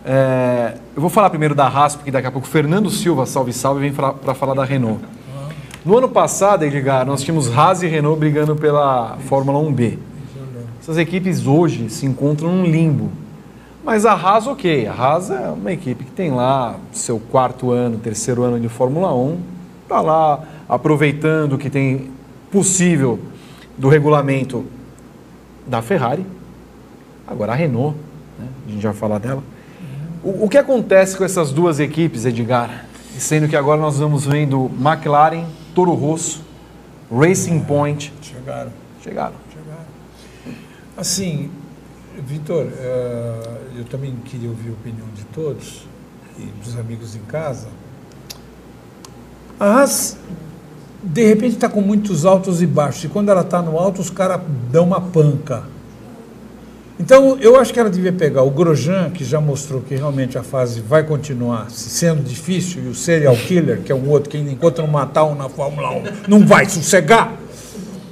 [0.05, 3.51] É, eu vou falar primeiro da Haas, porque daqui a pouco o Fernando Silva, salve
[3.51, 5.03] salve, vem para falar da Renault.
[5.83, 9.97] No ano passado, Edgar, nós tínhamos Haas e Renault brigando pela Fórmula 1B.
[10.79, 13.11] Essas equipes hoje se encontram num limbo.
[13.83, 14.87] Mas a Haas, ok.
[14.87, 19.13] A Haas é uma equipe que tem lá seu quarto ano, terceiro ano de Fórmula
[19.13, 19.37] 1.
[19.83, 22.11] Está lá aproveitando o que tem
[22.51, 23.19] possível
[23.77, 24.65] do regulamento
[25.65, 26.25] da Ferrari.
[27.29, 27.95] Agora a Renault,
[28.39, 28.47] né?
[28.67, 29.43] a gente já vai falar dela.
[30.23, 32.85] O, o que acontece com essas duas equipes, Edgar?
[33.17, 35.45] Sendo que agora nós vamos vendo McLaren,
[35.75, 36.41] Toro Rosso,
[37.11, 38.11] Racing Point.
[38.21, 38.71] Chegaram.
[39.03, 39.33] Chegaram.
[40.97, 41.49] Assim,
[42.17, 45.87] Vitor, eh, eu também queria ouvir a opinião de todos
[46.37, 47.67] e dos amigos em casa.
[49.59, 50.17] A Haas,
[51.01, 53.05] de repente, está com muitos altos e baixos.
[53.05, 54.41] E quando ela está no alto, os caras
[54.71, 55.63] dão uma panca.
[56.99, 60.43] Então, eu acho que ela devia pegar o Grosjean, que já mostrou que realmente a
[60.43, 64.51] fase vai continuar sendo difícil, e o Serial Killer, que é um outro que ainda
[64.51, 67.33] encontra um matar um na Fórmula 1, não vai sossegar,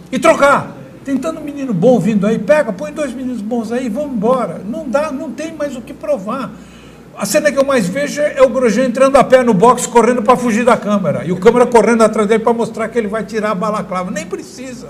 [0.10, 0.78] e trocar.
[1.04, 4.62] Tentando um menino bom vindo aí, pega, põe dois meninos bons aí, vamos embora.
[4.66, 6.52] Não dá, não tem mais o que provar.
[7.18, 10.22] A cena que eu mais vejo é o Grosjean entrando a pé no box, correndo
[10.22, 11.26] para fugir da câmera.
[11.26, 14.12] E o câmera correndo atrás dele para mostrar que ele vai tirar a balaclava.
[14.12, 14.90] Nem precisa.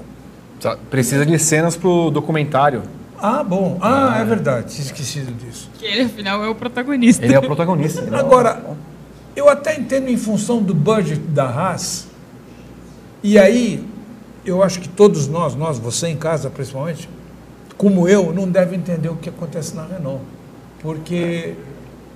[0.89, 2.83] Precisa de cenas pro documentário.
[3.19, 3.77] Ah, bom.
[3.81, 4.73] Ah, é verdade.
[4.75, 5.69] Tinha esquecido disso.
[5.77, 7.23] Que ele, afinal, é o protagonista.
[7.25, 8.01] Ele é o protagonista.
[8.01, 8.63] é o- Agora,
[9.35, 12.07] eu até entendo em função do budget da Haas.
[13.23, 13.83] E aí,
[14.45, 17.09] eu acho que todos nós, nós, você em casa principalmente,
[17.75, 20.21] como eu, não deve entender o que acontece na Renault.
[20.79, 21.55] Porque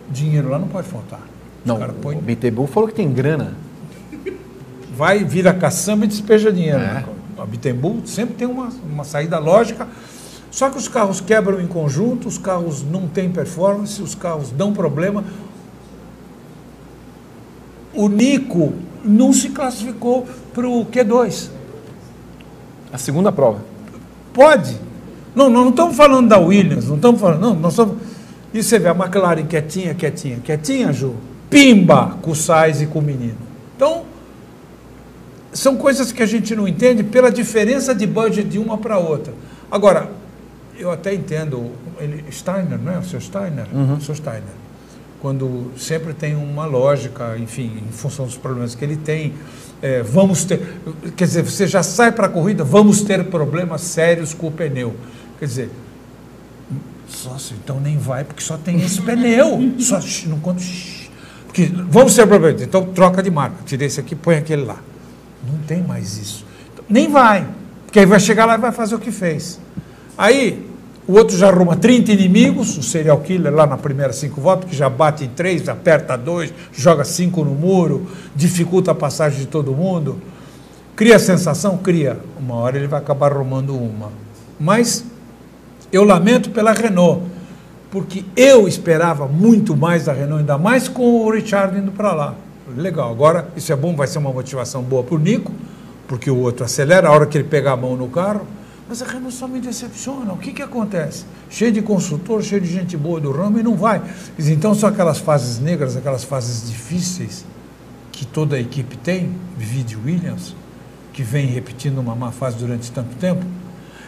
[0.10, 1.22] dinheiro lá não pode faltar.
[1.66, 2.22] Não, caras põem- o
[2.68, 3.56] falou que tem grana.
[4.96, 6.80] vai, vira caçamba e despeja dinheiro.
[6.80, 6.94] É.
[6.94, 7.06] né?
[7.38, 9.88] A Bittenbull sempre tem uma, uma saída lógica.
[10.52, 14.74] Só que os carros quebram em conjunto, os carros não têm performance, os carros dão
[14.74, 15.24] problema.
[17.94, 18.74] O Nico
[19.04, 21.50] não se classificou para o Q2.
[22.92, 23.62] A segunda prova.
[24.34, 24.78] Pode.
[25.34, 27.40] Não, nós não estamos falando da Williams, não estamos falando.
[27.40, 27.96] Não, nós estamos.
[28.54, 31.16] E você vê a McLaren quietinha, quietinha, quietinha, Ju.
[31.50, 33.38] Pimba com o Sainz e com o menino.
[33.78, 34.04] Então,
[35.54, 39.34] são coisas que a gente não entende pela diferença de budget de uma para outra.
[39.70, 40.10] Agora,
[40.82, 42.98] eu até entendo, ele, Steiner, não é?
[42.98, 43.68] O seu Steiner?
[43.98, 44.44] O seu Steiner.
[45.22, 49.34] Quando sempre tem uma lógica, enfim, em função dos problemas que ele tem,
[49.82, 50.60] é, vamos ter.
[51.16, 54.96] Quer dizer, você já sai para a corrida, vamos ter problemas sérios com o pneu.
[55.38, 55.70] Quer dizer,
[57.08, 59.60] sócio, então nem vai, porque só tem esse pneu.
[59.80, 60.60] Só, não conta.
[60.60, 61.02] shh.
[61.46, 62.62] Porque vamos ter problemas.
[62.62, 63.58] Então troca de marca.
[63.66, 64.78] Tira esse aqui, põe aquele lá.
[65.46, 66.46] Não tem mais isso.
[66.72, 67.46] Então, nem vai.
[67.86, 69.60] Porque aí vai chegar lá e vai fazer o que fez.
[70.18, 70.71] Aí,
[71.08, 74.76] o outro já arruma 30 inimigos, o serial killer lá na primeira cinco voltas, que
[74.76, 79.74] já bate em três, aperta dois, joga cinco no muro, dificulta a passagem de todo
[79.74, 80.22] mundo.
[80.96, 81.78] Cria sensação?
[81.78, 82.20] Cria.
[82.40, 84.12] Uma hora ele vai acabar arrumando uma.
[84.60, 85.04] Mas
[85.92, 87.24] eu lamento pela Renault,
[87.90, 92.36] porque eu esperava muito mais da Renault, ainda mais com o Richard indo para lá.
[92.78, 95.52] Legal, agora isso é bom, vai ser uma motivação boa para o Nico,
[96.08, 98.46] porque o outro acelera a hora que ele pegar a mão no carro.
[98.92, 100.34] Mas a Renault só me decepciona.
[100.34, 101.24] O que, que acontece?
[101.50, 104.02] Cheio de consultor, cheio de gente boa do ramo e não vai.
[104.38, 107.46] Então são aquelas fases negras, aquelas fases difíceis
[108.12, 110.54] que toda a equipe tem, vide Williams,
[111.14, 113.46] que vem repetindo uma má fase durante tanto tempo.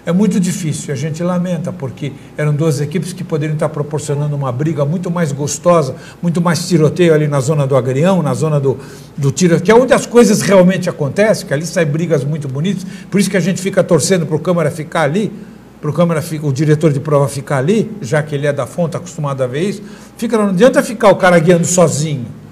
[0.06, 4.52] É muito difícil, a gente lamenta, porque eram duas equipes que poderiam estar proporcionando uma
[4.52, 8.78] briga muito mais gostosa, muito mais tiroteio ali na zona do agrião, na zona do,
[9.16, 12.86] do tiro, que é onde as coisas realmente acontecem, que ali saem brigas muito bonitas,
[13.10, 15.32] por isso que a gente fica torcendo para o câmara ficar ali,
[15.80, 18.98] para o câmara, o diretor de prova ficar ali, já que ele é da fonte,
[18.98, 19.84] acostumado a ver isso,
[20.18, 22.43] fica, não adianta ficar o cara guiando sozinho.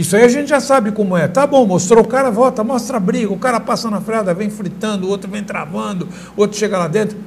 [0.00, 1.28] Isso aí a gente já sabe como é.
[1.28, 4.48] Tá bom, mostrou o cara, volta, mostra a briga, o cara passa na freada, vem
[4.48, 7.18] fritando, o outro vem travando, o outro chega lá dentro.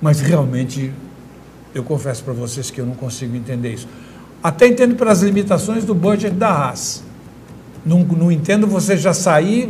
[0.00, 0.90] Mas realmente,
[1.74, 3.86] eu confesso para vocês que eu não consigo entender isso.
[4.42, 7.04] Até entendo pelas limitações do budget da Haas.
[7.84, 9.68] Não, não entendo você já sair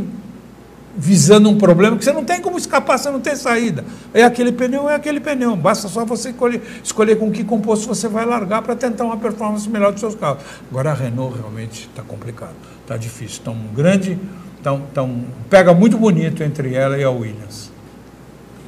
[0.99, 3.85] visando um problema que você não tem como escapar, você não tem saída.
[4.13, 5.55] É aquele pneu, é aquele pneu.
[5.55, 9.69] Basta só você escolher, escolher com que composto você vai largar para tentar uma performance
[9.71, 10.43] melhor dos seus carros.
[10.69, 13.39] Agora a Renault realmente está complicado, está difícil.
[13.39, 14.19] Está um grande,
[14.61, 17.71] tá um, tá um- pega muito bonito entre ela e a Williams.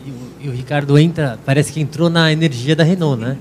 [0.06, 0.14] E o,
[0.46, 3.36] e o Ricardo entra, parece que entrou na energia da Renault, né?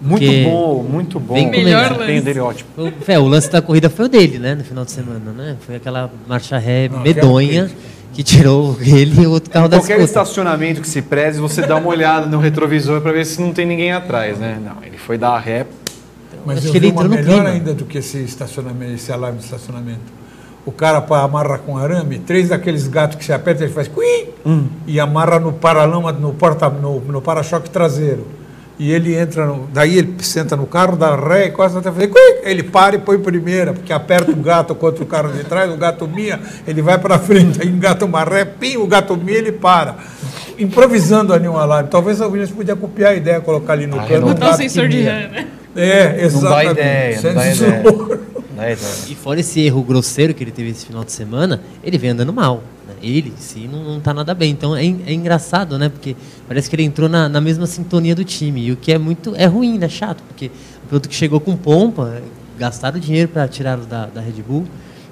[0.00, 1.34] Muito Porque bom, muito bom.
[1.34, 2.70] vem O Melhor desempenho dele é ótimo.
[2.76, 4.56] O, é, o lance da corrida foi o dele, né?
[4.56, 5.56] No final de semana, né?
[5.64, 7.78] Foi aquela marcha ré Não, medonha aquela
[8.12, 10.20] que tirou ele e o outro carro da Qualquer disputa.
[10.22, 13.64] estacionamento que se preze, você dá uma olhada no retrovisor para ver se não tem
[13.66, 14.58] ninguém atrás, né?
[14.62, 15.66] Não, ele foi dar a ré.
[16.44, 17.48] Mas Acho eu que vi ele uma entrou no melhor clima.
[17.50, 20.00] ainda do que esse estacionamento, esse alarme de estacionamento.
[20.64, 24.26] O cara amarra com arame, três daqueles gatos que se aperta, ele faz cuim,
[24.86, 28.26] e amarra no paralama, no porta, no, no para-choque traseiro.
[28.78, 32.10] E ele entra, no, daí ele senta no carro, dá ré e quase até fazer
[32.42, 35.76] ele para e põe primeira, porque aperta o gato contra o carro de trás, o
[35.76, 39.52] gato mia, ele vai para frente, aí engata uma ré, pim, o gato mia, ele
[39.52, 39.96] para.
[40.58, 41.90] Improvisando ali um alarme.
[41.90, 44.08] Talvez a Williams podia copiar a ideia, colocar ali no Ah, cano.
[44.26, 45.46] Renault o Botar o sensor de ré, né?
[45.74, 46.70] É, Não dá exatamente.
[46.72, 47.82] ideia, não dá ideia.
[47.82, 48.78] Não dá ideia.
[49.08, 52.32] E fora esse erro grosseiro que ele teve esse final de semana, ele vem andando
[52.32, 52.62] mal.
[53.02, 54.50] Ele, sim, não, não tá nada bem.
[54.52, 55.88] Então é, é engraçado, né?
[55.88, 56.14] Porque
[56.46, 58.66] parece que ele entrou na, na mesma sintonia do time.
[58.66, 59.34] E o que é muito.
[59.36, 59.88] É ruim, né?
[59.88, 60.22] Chato.
[60.28, 60.46] Porque
[60.84, 62.22] o piloto que chegou com pompa,
[62.58, 64.64] gastaram dinheiro para tirá-lo da, da Red Bull.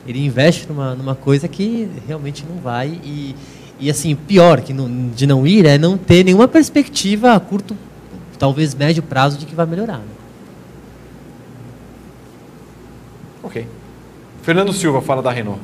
[0.07, 2.99] Ele investe numa, numa coisa que realmente não vai.
[3.05, 3.35] E,
[3.81, 7.77] e assim, pior que não- de não ir é não ter nenhuma perspectiva a curto,
[8.39, 9.99] talvez médio prazo, de que vai melhorar.
[9.99, 10.05] né?
[13.43, 13.67] Ok.
[14.43, 15.61] Fernando Silva fala da Renault.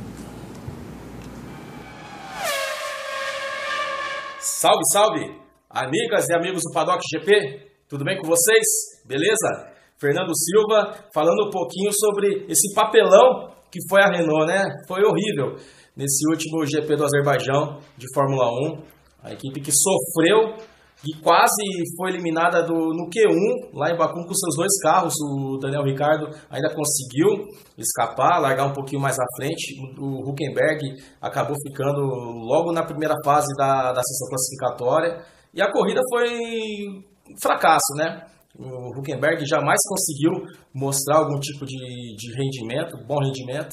[4.67, 5.41] Salve, salve!
[5.71, 8.67] Amigas e amigos do Paddock GP, tudo bem com vocês?
[9.07, 9.71] Beleza?
[9.97, 14.65] Fernando Silva, falando um pouquinho sobre esse papelão que foi a Renault, né?
[14.89, 15.55] Foi horrível
[15.97, 18.83] nesse último GP do Azerbaijão de Fórmula 1.
[19.23, 20.57] A equipe que sofreu
[21.05, 21.63] e quase
[21.97, 25.15] foi eliminada do, no Q1, lá em Baku, com seus dois carros.
[25.21, 27.47] O Daniel Ricardo ainda conseguiu
[27.77, 29.75] escapar, largar um pouquinho mais à frente.
[29.99, 30.81] O Huckenberg
[31.21, 35.25] acabou ficando logo na primeira fase da, da sessão classificatória.
[35.53, 38.27] E a corrida foi um fracasso, né?
[38.59, 40.33] O Huckenberg jamais conseguiu
[40.75, 41.77] mostrar algum tipo de,
[42.17, 43.69] de rendimento, bom rendimento.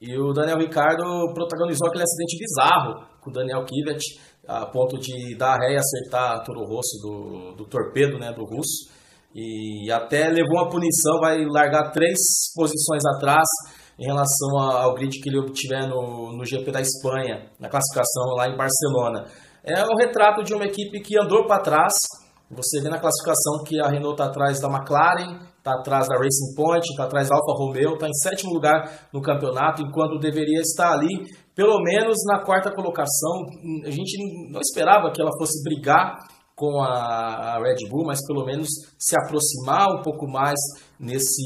[0.00, 1.02] E o Daniel Ricardo
[1.34, 4.00] protagonizou aquele acidente bizarro com o Daniel Kivet,
[4.48, 8.96] a ponto de dar ré e acertar Toro Rosso do, do torpedo né, do russo.
[9.34, 12.16] E até levou uma punição, vai largar três
[12.56, 13.46] posições atrás
[14.00, 18.48] em relação ao grid que ele obtiver no, no GP da Espanha, na classificação lá
[18.48, 19.26] em Barcelona.
[19.62, 21.92] É um retrato de uma equipe que andou para trás,
[22.50, 26.54] você vê na classificação que a Renault está atrás da McLaren, está atrás da Racing
[26.56, 30.92] Point, está atrás da Alfa Romeo, está em sétimo lugar no campeonato, enquanto deveria estar
[30.92, 31.26] ali,
[31.58, 33.42] pelo menos na quarta colocação.
[33.84, 36.14] A gente não esperava que ela fosse brigar
[36.54, 40.54] com a Red Bull, mas pelo menos se aproximar um pouco mais
[41.00, 41.42] nesse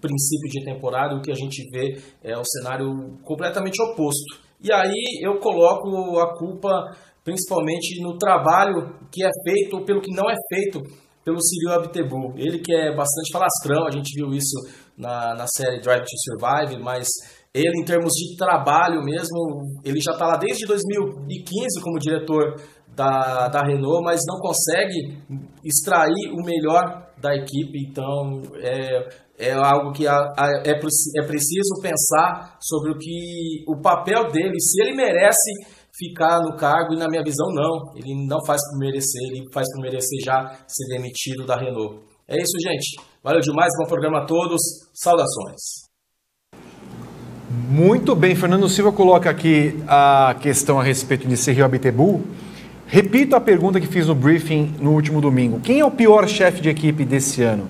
[0.00, 4.40] princípio de temporada, o que a gente vê é o cenário completamente oposto.
[4.62, 10.10] E aí eu coloco a culpa principalmente no trabalho que é feito ou pelo que
[10.10, 10.80] não é feito
[11.22, 12.32] pelo Cyril Abtebu.
[12.36, 14.56] Ele que é bastante falastrão, a gente viu isso
[14.96, 17.06] na, na série Drive to Survive, mas
[17.52, 22.54] ele em termos de trabalho mesmo, ele já está lá desde 2015 como diretor
[22.94, 25.18] da, da Renault, mas não consegue
[25.64, 32.92] extrair o melhor da equipe, então é, é algo que é, é preciso pensar sobre
[32.92, 35.50] o que o papel dele, se ele merece
[35.92, 39.66] ficar no cargo e na minha visão não, ele não faz por merecer, ele faz
[39.74, 42.00] por merecer já ser demitido da Renault.
[42.28, 42.96] É isso, gente.
[43.24, 44.60] Valeu demais, bom programa a todos.
[44.94, 45.89] Saudações.
[47.50, 52.22] Muito bem, Fernando Silva coloca aqui a questão a respeito de Sergio Abtebu.
[52.86, 55.58] Repito a pergunta que fiz no briefing no último domingo.
[55.58, 57.68] Quem é o pior chefe de equipe desse ano?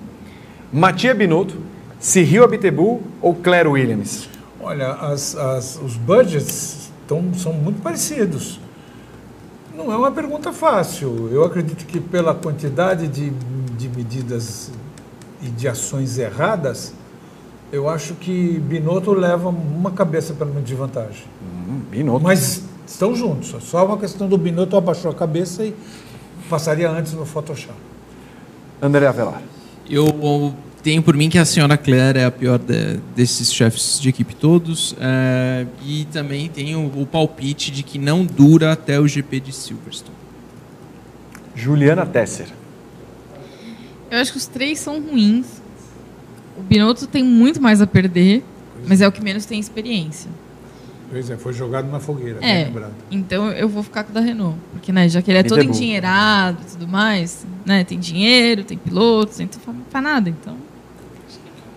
[0.71, 1.57] Matia Binotto,
[1.99, 4.29] Sergio Abtebu ou Claire Williams?
[4.59, 8.59] Olha, as, as, os budgets então, são muito parecidos.
[9.75, 11.27] Não é uma pergunta fácil.
[11.31, 13.31] Eu acredito que pela quantidade de,
[13.77, 14.69] de medidas
[15.41, 16.93] e de ações erradas,
[17.71, 21.23] eu acho que Binotto leva uma cabeça pelo menos de vantagem.
[21.41, 22.23] Hum, Binotto.
[22.23, 23.55] Mas estão juntos.
[23.63, 25.73] Só uma questão do Binotto abaixou a cabeça e
[26.49, 27.77] passaria antes no Photoshop.
[28.81, 29.41] André Avelar.
[29.89, 30.53] Eu
[30.83, 34.35] tenho por mim que a senhora Claire é a pior de, desses chefes de equipe
[34.35, 34.95] todos.
[34.99, 40.17] É, e também tenho o palpite de que não dura até o GP de Silverstone.
[41.55, 42.47] Juliana Tesser.
[44.09, 45.60] Eu acho que os três são ruins.
[46.57, 48.43] O Binotto tem muito mais a perder,
[48.87, 50.29] mas é o que menos tem experiência.
[51.11, 52.71] Pois é, foi jogado na fogueira, é,
[53.11, 54.57] Então eu vou ficar com o da Renault.
[54.71, 57.83] Porque, né, já que ele é todo endinheirado e tudo mais, né?
[57.83, 60.55] Tem dinheiro, tem pilotos, então não faz nada, então.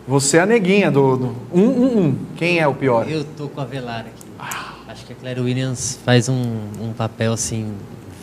[0.06, 2.18] Você é a neguinha do, do um, um, um.
[2.36, 3.10] Quem é o pior?
[3.10, 4.24] Eu tô com a Velar aqui.
[4.38, 4.74] Ah.
[4.86, 7.72] Acho que a Claire Williams faz um, um papel assim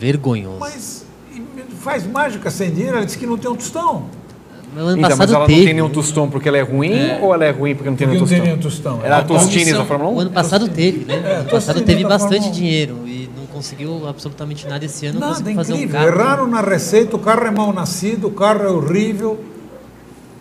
[0.00, 0.60] vergonhoso.
[0.60, 1.04] Mas
[1.80, 4.06] faz mágica sem dinheiro, ela disse que não tem um tostão.
[4.74, 5.58] No ano então, passado mas ela teve.
[5.58, 7.18] não tem nenhum tostão porque ela é ruim é.
[7.20, 8.38] ou ela é ruim porque não tem porque nenhum tostão?
[8.38, 9.00] Não tem nenhum tostão.
[9.04, 10.14] Ela é Tostines da Fórmula 1?
[10.14, 11.22] O ano passado teve, né?
[11.24, 15.20] É, ano passado teve bastante dinheiro e não conseguiu absolutamente nada esse ano.
[15.20, 16.00] Nada, conseguiu fazer incrível.
[16.00, 16.20] um carro.
[16.20, 19.38] Erraram na receita, o carro é mal nascido, o carro é horrível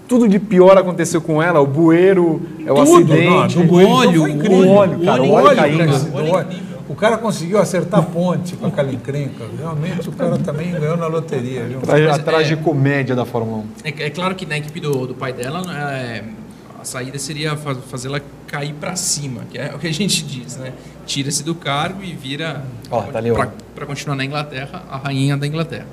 [0.08, 4.24] tudo de pior aconteceu com ela, o bueiro, é o tudo, acidente, não, o óleo,
[4.24, 6.52] o óleo, cara, o óleo caindo.
[6.92, 9.46] O cara conseguiu acertar a ponte com aquela encrenca.
[9.58, 11.64] Realmente o cara também ganhou na loteria.
[11.64, 11.80] Viu?
[12.12, 13.66] A tragicomédia é, da Fórmula 1.
[13.86, 16.22] É, é, claro que na equipe do, do pai dela, é,
[16.78, 20.74] a saída seria fazê-la cair para cima, que é o que a gente diz, né?
[21.06, 23.22] Tira-se do cargo e vira, oh, tá
[23.74, 25.88] para continuar na Inglaterra, a rainha da Inglaterra.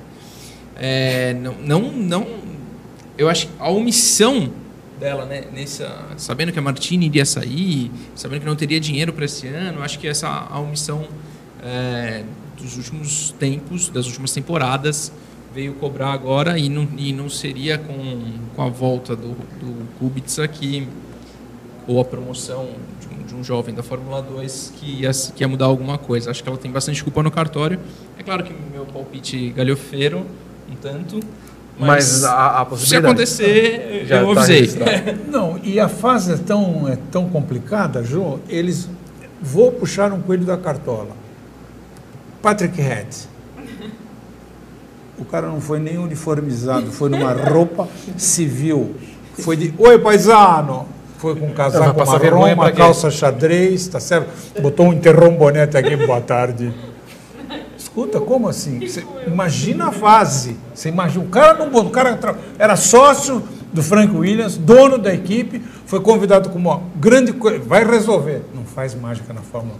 [0.75, 2.27] É, não, não, não
[3.17, 4.51] eu acho que a omissão
[4.99, 9.25] dela, né, nessa, sabendo que a Martini iria sair, sabendo que não teria dinheiro para
[9.25, 11.07] esse ano, acho que essa a omissão
[11.63, 12.23] é,
[12.57, 15.11] dos últimos tempos, das últimas temporadas,
[15.53, 20.47] veio cobrar agora e não, e não seria com, com a volta do, do Kubica
[20.47, 20.87] que
[21.87, 22.69] ou a promoção
[22.99, 26.29] de um, de um, jovem da Fórmula 2 que ia, que ia mudar alguma coisa.
[26.29, 27.79] Acho que ela tem bastante culpa no cartório.
[28.15, 30.23] É claro que meu palpite galhofeiro,
[30.71, 31.19] um tanto,
[31.79, 33.25] mas, mas a, a possibilidade.
[33.25, 34.69] Se acontecer, Já eu tá avisei.
[35.31, 38.89] Não, e a fase é tão, é tão complicada, João, eles.
[39.41, 41.15] Vou puxar um coelho da cartola.
[42.41, 43.07] Patrick Head.
[45.17, 48.95] O cara não foi nem uniformizado, foi numa roupa civil
[49.33, 50.87] Foi de Oi, paisano.
[51.17, 54.29] Foi com um casaco marrom, uma calça xadrez, tá certo?
[54.61, 56.73] Botou um interrombonete aqui, boa tarde.
[57.99, 58.79] Escuta, como assim?
[59.27, 60.55] Imagina a fase.
[60.73, 62.17] Você imagina, o cara não o cara
[62.57, 63.43] era sócio
[63.73, 68.43] do Frank Williams, dono da equipe, foi convidado como grande coisa, vai resolver.
[68.55, 69.75] Não faz mágica na Fórmula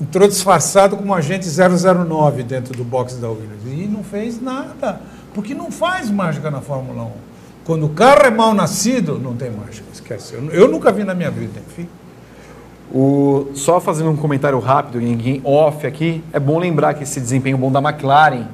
[0.00, 0.02] 1.
[0.02, 5.00] Entrou disfarçado como agente 009 dentro do box da Williams e não fez nada,
[5.32, 7.10] porque não faz mágica na Fórmula 1.
[7.64, 10.34] Quando o carro é mal nascido, não tem mágica, esquece.
[10.34, 11.88] Eu, eu nunca vi na minha vida, enfim.
[12.92, 17.20] O, só fazendo um comentário rápido, em em off aqui, é bom lembrar que esse
[17.20, 18.46] desempenho bom da McLaren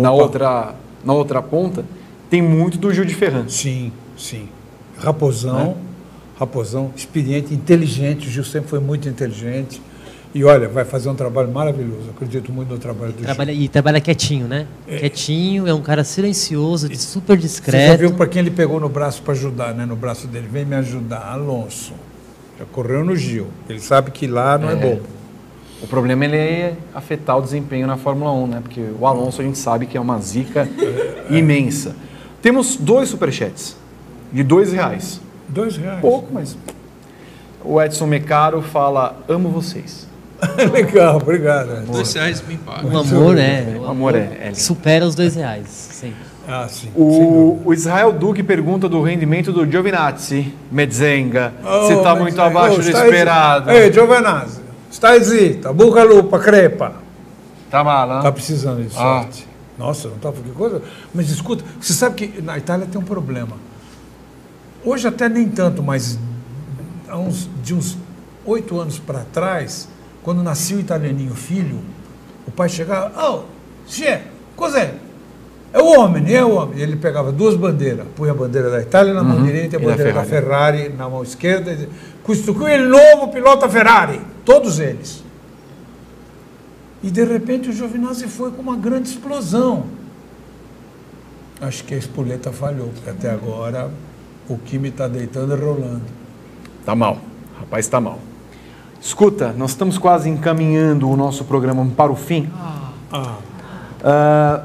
[0.00, 0.74] na outra,
[1.04, 1.84] na outra ponta
[2.30, 3.44] tem muito do Gil de Ferran.
[3.48, 4.48] Sim, sim.
[4.98, 5.74] Raposão, Né?
[6.38, 8.28] Raposão, experiente, inteligente.
[8.28, 9.80] O Gil sempre foi muito inteligente.
[10.34, 12.10] E olha, vai fazer um trabalho maravilhoso.
[12.14, 13.62] Acredito muito no trabalho do Trabalha, Gil.
[13.62, 14.66] e trabalha quietinho, né?
[14.86, 17.98] Quietinho, é um cara silencioso, super Você já discreto.
[18.00, 19.86] viu para quem ele pegou no braço para ajudar, né?
[19.86, 21.94] No braço dele, vem me ajudar, Alonso.
[22.58, 23.48] Já correu no Gil.
[23.68, 24.76] Ele sabe que lá não é, É.
[24.76, 25.02] bobo.
[25.82, 28.60] O problema ele é afetar o desempenho na Fórmula 1, né?
[28.62, 30.66] Porque o Alonso a gente sabe que é uma zica
[31.28, 31.94] imensa.
[32.40, 33.76] Temos dois superchats
[34.32, 35.20] de dois reais.
[35.48, 36.00] Dois reais.
[36.00, 36.56] Pouco, mas.
[37.62, 40.06] O Edson Mecaro fala: amo vocês.
[40.72, 41.84] Legal, obrigado.
[41.86, 42.88] Dois reais bem pago.
[42.88, 43.76] O amor é.
[43.78, 45.66] O amor é- é supera os dois reais.
[45.68, 46.16] Sempre.
[46.48, 46.90] Ah, sim.
[46.94, 51.52] O, o Israel Duque pergunta do rendimento do Giovinazzi, Medzenga,
[51.88, 53.70] se está Oh, muito abaixo oh, do esperado.
[53.70, 54.60] zi- Ehi, Giovenazzi,
[54.90, 56.92] stai zitto, buca lupa, crepa.
[57.70, 59.22] Tá mal, Tá precisando de Ah.
[59.22, 59.48] sorte.
[59.76, 60.80] Nossa, não tá que coisa.
[61.12, 63.56] Mas escuta, você sabe que na Itália tem um problema.
[64.84, 66.18] Hoje até nem tanto, mas
[67.12, 67.98] uns, de uns
[68.44, 69.88] oito anos para trás,
[70.22, 71.80] quando nascia o italianinho filho,
[72.46, 73.42] o pai chegava, oh,
[73.86, 74.20] che,
[74.54, 74.94] cos'è?
[75.76, 76.78] É o homem, é o homem.
[76.80, 79.44] Ele pegava duas bandeiras, punha a bandeira da Itália na mão Uhum.
[79.44, 80.78] direita e a E da bandeira da Ferrari.
[80.78, 81.70] Ferrari na mão esquerda.
[81.70, 81.88] e dizia,
[82.24, 84.20] Questo qui é o novo pilota Ferrari.
[84.44, 85.22] Todos eles.
[87.02, 89.84] E de repente o Giovinazzi foi com uma grande explosão.
[91.60, 93.90] Acho que a espoleta falhou, porque até agora
[94.48, 96.02] o Kimi está deitando e rolando.
[96.84, 97.18] Tá mal.
[97.58, 98.18] Rapaz, tá mal.
[99.00, 102.50] Escuta, nós estamos quase encaminhando o nosso programa para o fim.
[102.58, 103.36] Ah, Ah,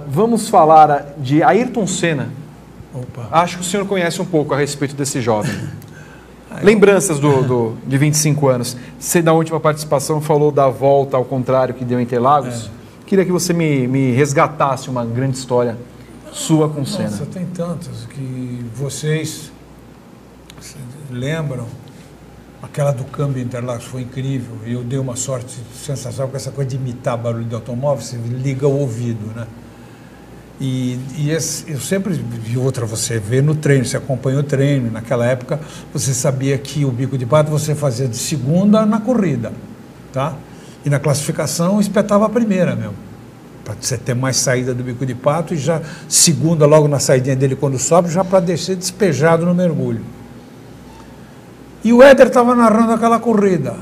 [0.08, 2.30] vamos falar de Ayrton Senna.
[2.94, 3.28] opa.
[3.32, 5.52] Acho que o senhor conhece um pouco a respeito desse jovem.
[6.62, 8.76] Lembranças do, do- de 25 anos.
[9.00, 12.70] Você, da última participação, falou da volta ao contrário que deu em Interlagos.
[13.06, 15.78] Queria que você me, me resgatasse uma grande história
[16.32, 17.10] sua com Senna.
[17.10, 19.52] Nossa, tem tantas que vocês
[21.10, 21.66] lembram.
[22.62, 24.56] Aquela do câmbio Interlagos foi incrível.
[24.66, 28.18] E eu dei uma sorte sensacional com essa coisa de imitar barulho de automóvel, você
[28.18, 29.48] liga o ouvido, né?
[30.60, 34.92] E, e esse- eu sempre vi outra, você vê no treino, você acompanha o treino.
[34.92, 35.60] Naquela época,
[35.92, 39.52] você sabia que o bico de pato você fazia de segunda na corrida,
[40.14, 40.36] tá?
[40.86, 42.94] E na classificação espetava a primeira mesmo.
[43.66, 47.36] Para você ter mais saída do bico de pato e já segunda logo na saidinha
[47.36, 50.02] dele quando sobe, já para descer despejado no mergulho.
[51.84, 53.76] E o Éder estava narrando aquela corrida.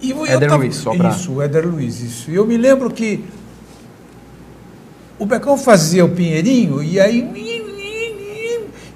[0.00, 2.30] E eu Éder tava- Luiz, só pra- Isso, o Éder Luiz, isso.
[2.30, 3.22] E eu me lembro que
[5.18, 7.20] o Becão fazia o pinheirinho e aí.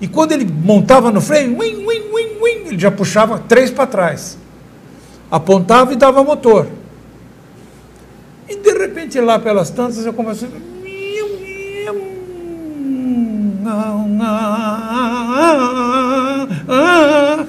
[0.00, 4.38] E quando ele montava no freio, ele já puxava três para trás.
[5.30, 6.66] Apontava e dava motor.
[8.48, 10.48] E de repente lá pelas tantas eu comecei.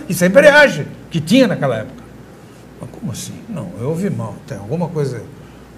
[0.08, 2.04] Isso é embreagem, que tinha naquela época.
[2.80, 3.34] Mas como assim?
[3.50, 5.22] Não, eu ouvi mal, tem alguma coisa.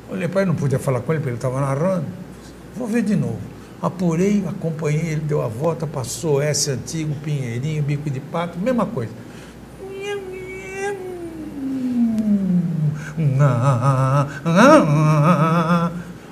[0.10, 2.06] Olhei para ele, não podia falar com ele, porque ele estava narrando.
[2.76, 3.40] Vou ver de novo.
[3.82, 9.12] Apurei, acompanhei, ele deu a volta, passou S antigo, Pinheirinho, bico de pato, mesma coisa.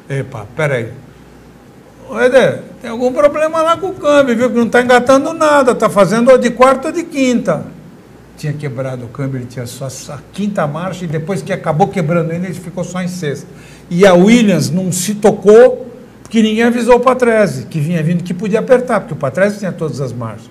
[0.10, 0.92] Epa, peraí.
[2.10, 4.50] Ô, Eder, tem algum problema lá com o câmbio, viu?
[4.50, 7.66] Que não está engatando nada, está fazendo de quarta ou de quinta.
[8.38, 12.32] Tinha quebrado o câmbio, ele tinha só a quinta marcha e depois que acabou quebrando
[12.32, 13.48] ele, ele ficou só em sexta.
[13.90, 15.86] E a Williams não se tocou
[16.26, 19.72] porque ninguém avisou o Patrese, que vinha vindo que podia apertar, porque o Patrese tinha
[19.72, 20.50] todas as marchas.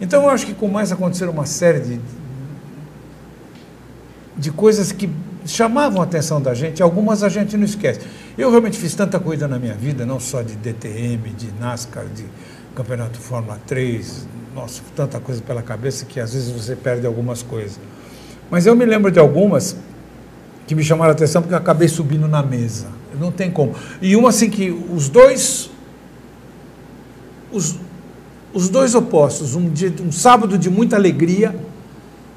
[0.00, 2.00] Então eu acho que começa a acontecer uma série de,
[4.36, 5.08] de coisas que
[5.44, 8.00] chamavam a atenção da gente, algumas a gente não esquece.
[8.36, 12.24] Eu realmente fiz tanta coisa na minha vida, não só de DTM, de NASCAR, de
[12.74, 14.26] Campeonato Fórmula 3,
[14.56, 17.78] nossa, tanta coisa pela cabeça que às vezes você perde algumas coisas.
[18.50, 19.76] Mas eu me lembro de algumas
[20.66, 22.86] que me chamaram a atenção porque eu acabei subindo na mesa.
[23.20, 23.74] Não tem como.
[24.00, 25.70] E uma assim que os dois
[27.52, 27.76] os,
[28.54, 31.54] os dois opostos, um, dia, um sábado de muita alegria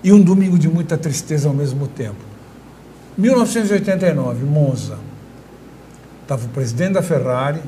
[0.03, 2.19] e um domingo de muita tristeza ao mesmo tempo.
[3.17, 4.97] 1989, Monza.
[6.23, 7.61] Estava o presidente da Ferrari,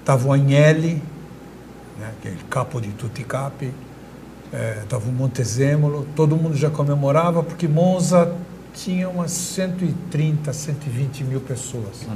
[0.00, 1.02] estava o Agnelli,
[2.02, 3.72] né, aquele capo de tutti capi,
[4.82, 8.34] estava o Montezemolo, todo mundo já comemorava porque Monza
[8.74, 12.06] tinha umas 130, 120 mil pessoas.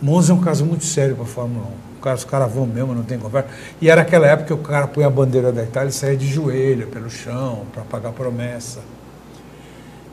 [0.00, 1.68] Monza é um caso muito sério para a Fórmula 1.
[1.98, 3.48] O cara- Os caras vão mesmo, não tem conversa.
[3.80, 6.26] E era aquela época que o cara põe a bandeira da Itália e saia de
[6.26, 8.80] joelho pelo chão para pagar promessa.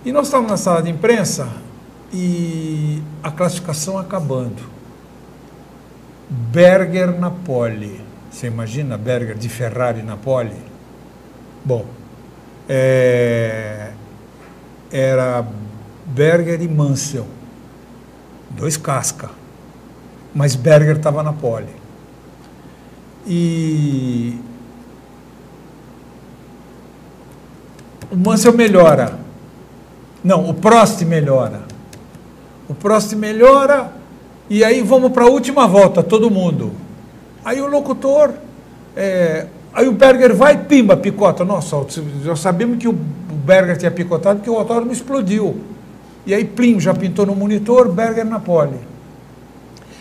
[0.05, 1.47] E nós estávamos na sala de imprensa
[2.11, 4.63] e a classificação acabando.
[6.29, 8.01] Berger na pole.
[8.33, 10.55] Você imagina Berger de Ferrari na pole?
[11.63, 11.85] Bom,
[12.67, 13.91] é,
[14.91, 15.45] era
[16.03, 17.27] Berger e Mansell,
[18.49, 19.29] dois casca,
[20.33, 21.69] mas Berger estava na pole.
[23.27, 24.35] E
[28.11, 29.19] o Mansell melhora.
[30.23, 31.61] Não, o Prost melhora.
[32.67, 33.93] O Prost melhora
[34.49, 36.82] e aí vamos para a última volta, todo mundo.
[37.43, 38.31] Aí o locutor,
[38.95, 41.43] é, aí o Berger vai, pimba, picota.
[41.43, 41.85] Nossa,
[42.23, 45.57] já sabemos que o Berger tinha picotado porque o autódromo explodiu.
[46.25, 48.77] E aí, plim, já pintou no monitor, Berger na pole.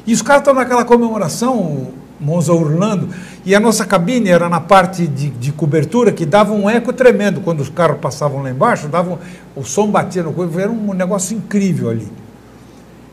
[0.07, 1.89] E os caras estão naquela comemoração,
[2.21, 3.09] Monza urlando,
[3.45, 7.41] e a nossa cabine era na parte de, de cobertura que dava um eco tremendo.
[7.41, 9.19] Quando os carros passavam lá embaixo, dava um-
[9.57, 12.07] o som batia no corpo, era um negócio incrível ali.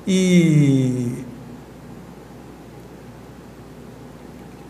[0.08, 1.26] E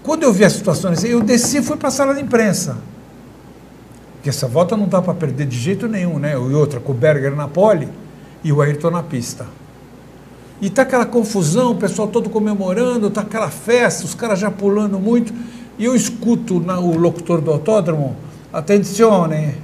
[0.03, 2.77] quando eu vi a situação assim, eu desci e fui para a sala de imprensa.
[4.15, 6.34] Porque essa volta não dá para perder de jeito nenhum, né?
[6.34, 7.88] E outra, com o Berger na pole
[8.43, 9.45] e o Ayrton na pista.
[10.61, 14.99] E tá aquela confusão, o pessoal todo comemorando, tá aquela festa, os caras já pulando
[14.99, 15.34] muito.
[15.77, 18.15] E eu escuto na- o locutor do autódromo,
[18.51, 19.55] attenzione,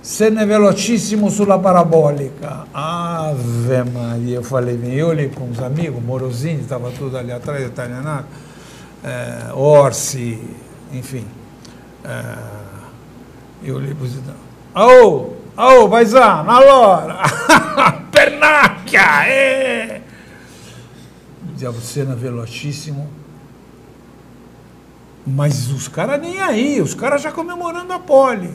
[0.00, 2.64] se ne velocissimo sulla parabólica.
[2.72, 8.24] Ave Maria, eu falei, eu olhei para uns amigos, Morosini, estava tudo ali atrás, italianato,
[9.02, 10.38] é, Orsi,
[10.92, 11.26] enfim.
[12.04, 12.34] É,
[13.62, 14.34] eu olhei para
[14.74, 17.18] Aô, aô, paisano, allora,
[18.10, 20.00] pernacchia, eh!
[21.54, 23.08] Diabo, cena velocíssimo.
[25.24, 28.52] Mas os caras nem aí, os caras já comemorando a pole.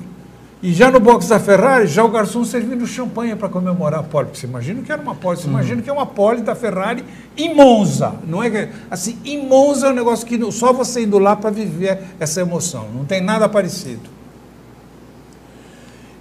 [0.62, 4.26] E já no box da Ferrari, já o garçom servindo champanhe para comemorar a pole.
[4.26, 7.04] Porque você imagina que era uma pole, você imagina que é uma pole da Ferrari
[7.38, 8.16] em Monza.
[8.26, 11.52] Não é que, assim, em Monza é um negócio que só você indo lá para
[11.52, 12.88] viver essa emoção.
[12.92, 14.10] Não tem nada parecido.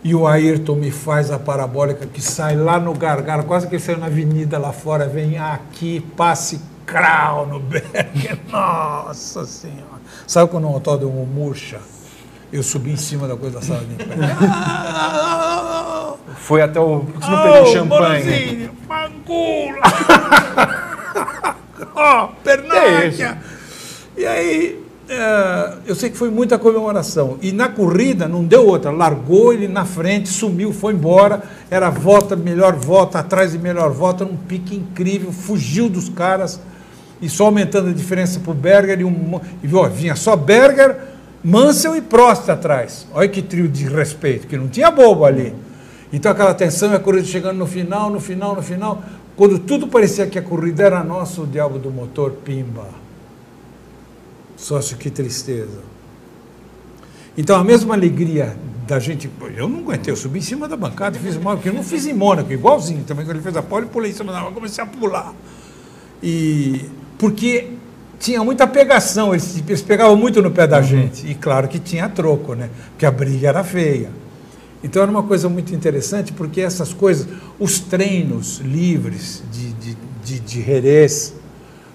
[0.04, 3.82] E o Ayrton me faz a parabólica que sai lá no gargalo, quase que ele
[3.82, 8.38] saiu na avenida lá fora, vem aqui, passe crau no Berger.
[8.52, 9.96] Nossa Senhora.
[10.26, 11.80] Sabe quando um autódromo murcha?
[12.52, 14.36] Eu subi em cima da coisa da sala de imprensa.
[16.36, 17.00] Foi até o.
[17.00, 18.24] Por que você não Oh, pegou champanhe?
[18.24, 19.82] Morosini, Mangula!
[21.94, 23.38] Ó, Pernambuco!
[24.16, 27.38] E aí, é, eu sei que foi muita comemoração.
[27.42, 28.90] E na corrida não deu outra.
[28.90, 31.42] Largou ele na frente, sumiu, foi embora.
[31.70, 36.60] Era volta, melhor volta, atrás de melhor volta, num pique incrível, fugiu dos caras.
[37.20, 39.00] E só aumentando a diferença para o Berger.
[39.00, 40.96] E, um, e ó, vinha só Berger,
[41.46, 43.06] Mansell e Prost atrás.
[43.14, 45.54] Olha que trio de respeito, que não tinha bobo ali.
[46.12, 49.00] Então aquela tensão e a corrida chegando no final, no final, no final.
[49.36, 52.88] Quando tudo parecia que a corrida era nossa, o diabo do motor, pimba.
[54.56, 55.78] Sócio, que tristeza.
[57.38, 59.30] Então a mesma alegria da gente.
[59.56, 61.84] Eu não aguentei, eu subi em cima da bancada e fiz mal, porque eu não
[61.84, 63.24] fiz em Mônaco, igualzinho também.
[63.24, 65.32] Quando ele fez a pole, pulei em cima da comecei a pular.
[66.20, 66.86] E
[67.16, 67.75] porque
[68.18, 71.26] tinha muita pegação, eles, eles pegavam muito no pé da gente.
[71.26, 72.70] E claro que tinha troco, né?
[72.90, 74.10] Porque a briga era feia.
[74.82, 77.26] Então era uma coisa muito interessante, porque essas coisas,
[77.58, 81.34] os treinos livres de, de, de, de Jerez,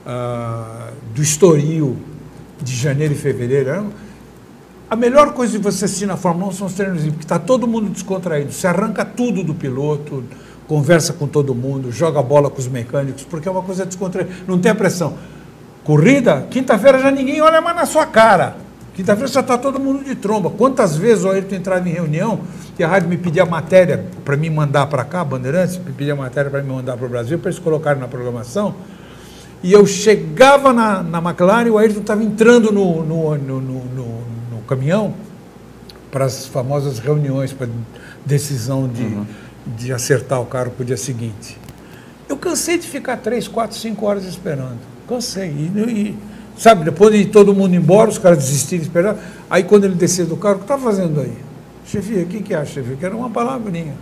[0.05, 1.97] ah, do Estoril,
[2.61, 3.91] de janeiro e fevereiro,
[4.89, 7.39] a melhor coisa de você assistir na Fórmula 1 são os treinos livres, porque está
[7.39, 8.51] todo mundo descontraído.
[8.51, 10.23] Você arranca tudo do piloto,
[10.67, 14.29] conversa com todo mundo, joga bola com os mecânicos, porque é uma coisa descontraída.
[14.45, 15.17] Não tem a pressão.
[15.83, 18.55] Corrida, quinta-feira já ninguém olha mais na sua cara.
[18.93, 20.49] Quinta-feira já está todo mundo de tromba.
[20.49, 22.41] Quantas vezes o Ayrton entrava em reunião
[22.77, 26.51] e a rádio me pedia matéria para me mandar para cá, Bandeirantes, me pedia matéria
[26.51, 28.75] para me mandar para o Brasil, para eles colocarem na programação.
[29.63, 34.61] E eu chegava na, na McLaren e o Ayrton estava entrando no, no, no, no,
[34.67, 35.13] caminhão
[36.09, 37.67] para as famosas reuniões, para
[38.25, 39.17] decisão de,
[39.75, 41.57] de acertar o carro para o dia seguinte.
[42.29, 44.90] Eu cansei de ficar três, quatro, cinco horas esperando.
[45.15, 45.49] Cansei.
[45.49, 46.17] E, e
[46.57, 49.17] Sabe, depois de todo mundo embora, os caras desistirem, esperar.
[49.49, 51.33] Aí quando ele descer do carro, o que está fazendo aí?
[51.85, 52.95] Chefia, o que, que acha, chefia?
[52.99, 53.95] Quero uma palavrinha.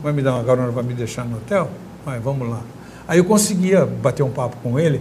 [0.00, 1.68] Vai me dar uma carona para me deixar no hotel?
[2.04, 2.60] Vai, vamos lá.
[3.08, 5.00] Aí eu conseguia bater um papo com ele,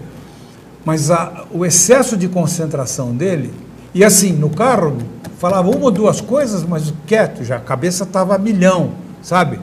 [0.84, 3.54] mas a, o excesso de concentração dele,
[3.94, 4.98] e assim, no carro,
[5.38, 9.60] falava uma ou duas coisas, mas quieto já, a cabeça estava a milhão, sabe?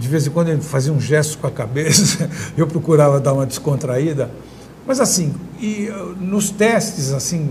[0.00, 2.28] De vez em quando ele fazia um gesto com a cabeça,
[2.58, 4.28] eu procurava dar uma descontraída.
[4.86, 7.50] Mas assim, e uh, nos testes, assim,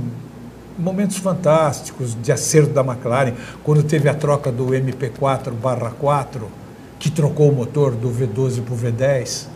[0.77, 3.33] momentos fantásticos de acerto da McLaren,
[3.63, 6.43] quando teve a troca do MP4/4,
[6.99, 9.53] que trocou o motor do V12 para o V10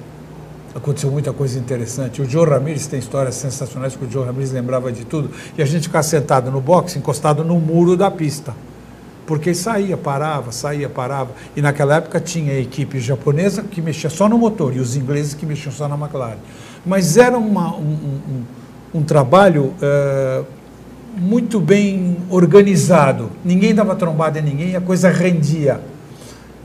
[0.78, 2.22] aconteceu muita coisa interessante.
[2.22, 5.32] O Joe Ramirez tem histórias sensacionais, porque o Joe Ramirez lembrava de tudo.
[5.58, 8.54] E a gente ficava sentado no box, encostado no muro da pista.
[9.26, 11.32] Porque saía, parava, saía, parava.
[11.56, 15.34] E naquela época tinha a equipe japonesa que mexia só no motor e os ingleses
[15.34, 16.38] que mexiam só na McLaren.
[16.88, 20.46] Mas era uma, um, um, um, trabalho uh,
[21.18, 23.30] muito bem organizado.
[23.44, 25.82] Ninguém dava trombada em ninguém a coisa rendia.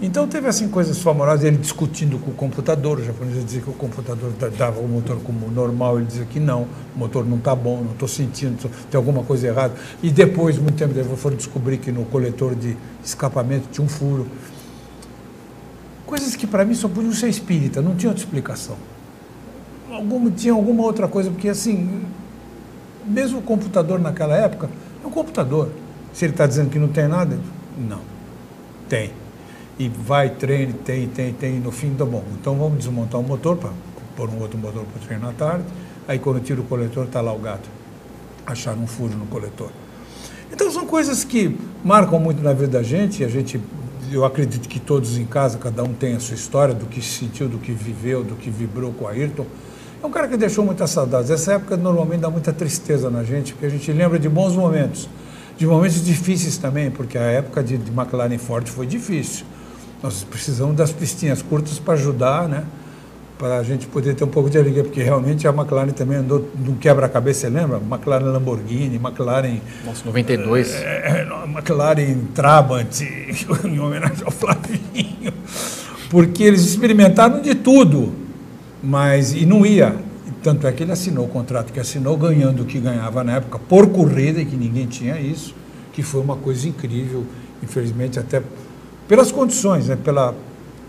[0.00, 3.72] Então teve assim coisas famosas, ele discutindo com o computador, o japonês dizia que o
[3.72, 7.82] computador dava o motor como normal, ele dizia que não, o motor não está bom,
[7.84, 8.58] não estou sentindo,
[8.90, 9.74] tem alguma coisa errada.
[10.02, 14.26] E depois, muito tempo depois, foram descobrir que no coletor de escapamento tinha um furo.
[16.04, 18.76] Coisas que para mim só podiam ser espírita, não tinha outra explicação.
[19.93, 22.02] Alguma, tinha alguma outra coisa, porque assim,
[23.05, 24.69] mesmo o computador naquela época,
[25.02, 25.70] é um computador.
[26.12, 27.39] Se ele está dizendo que não tem nada,
[27.78, 28.01] não,
[28.89, 29.12] tem
[29.78, 32.23] e vai, treine, tem, tem, tem, e no fim tá bom.
[32.40, 33.70] Então vamos desmontar o motor para
[34.16, 35.64] pôr um outro motor para treinar à tarde.
[36.06, 37.69] Aí quando tira o coletor, está lá o gato.
[38.47, 39.70] Acharam um furo no coletor.
[40.52, 43.60] Então são coisas que marcam muito na vida da gente, a gente
[44.10, 47.48] eu acredito que todos em casa, cada um tem a sua história do que sentiu,
[47.48, 49.47] do que viveu, do que vibrou com a Ayrton.
[50.02, 51.30] É um cara que deixou muitas saudades.
[51.30, 55.08] Essa época normalmente dá muita tristeza na gente, porque a gente lembra de bons momentos,
[55.56, 59.46] de momentos difíceis também, porque a época de, de McLaren Ford foi difícil.
[60.02, 62.64] Nós precisamos das pistinhas curtas para ajudar, né?
[63.38, 66.50] Para a gente poder ter um pouco de alegria, porque realmente a McLaren também andou
[66.58, 67.76] num quebra-cabeça, você lembra?
[67.76, 69.60] McLaren Lamborghini, McLaren.
[69.84, 70.74] Nossa, 92.
[70.74, 73.02] É, McLaren Trabant,
[73.64, 75.32] em homenagem ao Flavinho.
[76.10, 78.21] Porque eles experimentaram de tudo,
[78.82, 79.32] mas.
[79.32, 79.94] e não ia.
[80.42, 83.59] Tanto é que ele assinou o contrato que assinou, ganhando o que ganhava na época,
[83.59, 85.54] por corrida, e que ninguém tinha isso,
[85.92, 87.24] que foi uma coisa incrível.
[87.62, 88.42] Infelizmente, até
[89.06, 89.96] pelas condições, né?
[89.96, 90.34] Pela,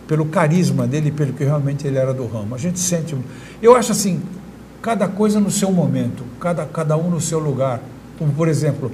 [0.07, 2.55] pelo carisma dele, pelo que realmente ele era do ramo.
[2.55, 3.15] A gente sente.
[3.61, 4.21] Eu acho assim,
[4.81, 7.79] cada coisa no seu momento, cada, cada um no seu lugar.
[8.17, 8.91] Como, por exemplo,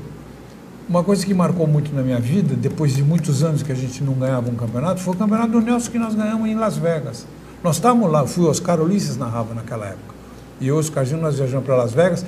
[0.89, 4.03] uma coisa que marcou muito na minha vida, depois de muitos anos que a gente
[4.03, 7.26] não ganhava um campeonato, foi o campeonato do Nelson que nós ganhamos em Las Vegas.
[7.64, 10.15] Nós estávamos lá, fui Oscar Ulisses narrava naquela época.
[10.61, 12.26] E eu, Oscarzinho, nós viajamos para Las Vegas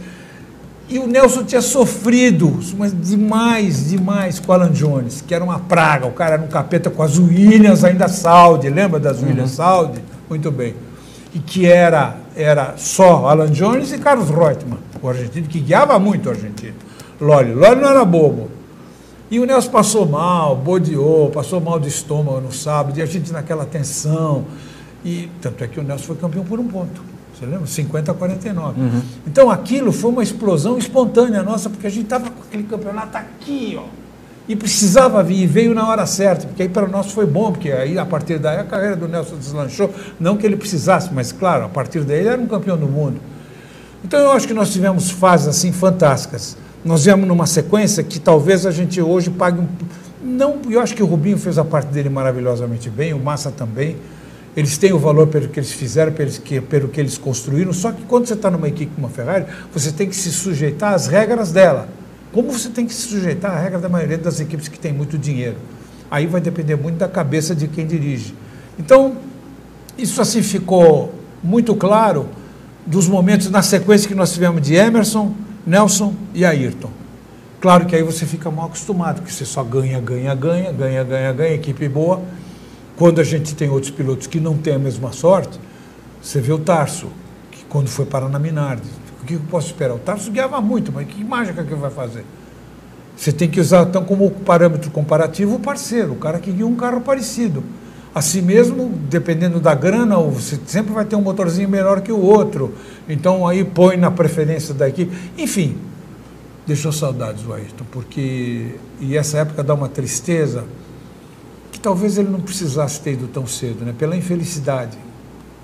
[0.92, 5.58] e o Nelson tinha sofrido, mas demais, demais com o Alan Jones, que era uma
[5.58, 6.06] praga.
[6.06, 9.30] O cara era um capeta com as Williams ainda Saudi, lembra das uhum.
[9.30, 10.04] Williams Saudi?
[10.30, 10.76] Muito bem.
[11.34, 16.28] E que era, era só Alan Jones e Carlos Reutemann, o argentino, que guiava muito
[16.28, 16.76] o argentino.
[17.22, 17.54] Loli.
[17.54, 18.50] Loli não era bobo.
[19.30, 23.32] E o Nelson passou mal, bodeou, passou mal de estômago no sábado, e a gente
[23.32, 24.44] naquela tensão.
[25.04, 27.02] E tanto é que o Nelson foi campeão por um ponto.
[27.34, 27.66] Você lembra?
[27.66, 28.80] 50 a 49.
[28.80, 29.02] Uhum.
[29.26, 33.76] Então aquilo foi uma explosão espontânea nossa, porque a gente estava com aquele campeonato aqui,
[33.80, 33.86] ó.
[34.48, 37.72] E precisava vir, e veio na hora certa, porque aí para nós foi bom, porque
[37.72, 39.94] aí a partir daí a carreira do Nelson deslanchou.
[40.20, 43.20] Não que ele precisasse, mas claro, a partir daí ele era um campeão do mundo.
[44.04, 46.58] Então eu acho que nós tivemos fases assim fantásticas.
[46.84, 49.68] Nós viemos numa sequência que talvez a gente hoje pague um.
[50.24, 53.98] Não, eu acho que o Rubinho fez a parte dele maravilhosamente bem, o Massa também.
[54.56, 57.72] Eles têm o valor pelo que eles fizeram, pelo que, pelo que eles construíram.
[57.72, 60.94] Só que quando você está numa equipe como a Ferrari, você tem que se sujeitar
[60.94, 61.88] às regras dela.
[62.34, 65.18] Como você tem que se sujeitar à regra da maioria das equipes que tem muito
[65.18, 65.58] dinheiro.
[66.10, 68.34] Aí vai depender muito da cabeça de quem dirige.
[68.78, 69.16] Então,
[69.98, 72.28] isso assim ficou muito claro
[72.86, 75.34] dos momentos na sequência que nós tivemos de Emerson,
[75.66, 76.90] Nelson e Ayrton.
[77.62, 81.32] Claro que aí você fica mal acostumado, porque você só ganha, ganha, ganha, ganha, ganha,
[81.32, 82.22] ganha, equipe boa
[82.96, 85.60] quando a gente tem outros pilotos que não têm a mesma sorte,
[86.22, 87.08] você vê o Tarso,
[87.52, 88.88] que quando foi parar na Minardi,
[89.22, 89.96] o que eu posso esperar?
[89.96, 92.26] O Tarso guiava muito, mas que mágica que ele vai fazer?
[93.16, 96.76] Você tem que usar, então, como parâmetro comparativo, o parceiro, o cara que guia um
[96.76, 97.64] carro parecido.
[98.14, 102.74] Assim mesmo, dependendo da grana, você sempre vai ter um motorzinho melhor que o outro.
[103.08, 105.16] Então, aí põe na preferência da equipe.
[105.38, 105.78] Enfim,
[106.66, 108.76] deixou saudades do Ayrton, porque.
[109.00, 110.66] E essa época dá uma tristeza
[111.82, 113.94] talvez ele não precisasse ter ido tão cedo, né?
[113.98, 114.98] pela infelicidade.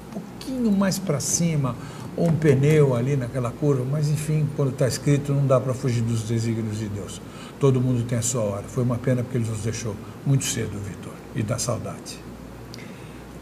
[0.10, 1.76] Um pouquinho mais para cima,
[2.16, 6.02] ou um pneu ali naquela curva, mas enfim, quando está escrito, não dá para fugir
[6.02, 7.22] dos desígnios de Deus.
[7.60, 8.64] Todo mundo tem a sua hora.
[8.68, 9.96] Foi uma pena porque ele nos deixou
[10.26, 12.20] muito cedo, Vitor, e dá saudade.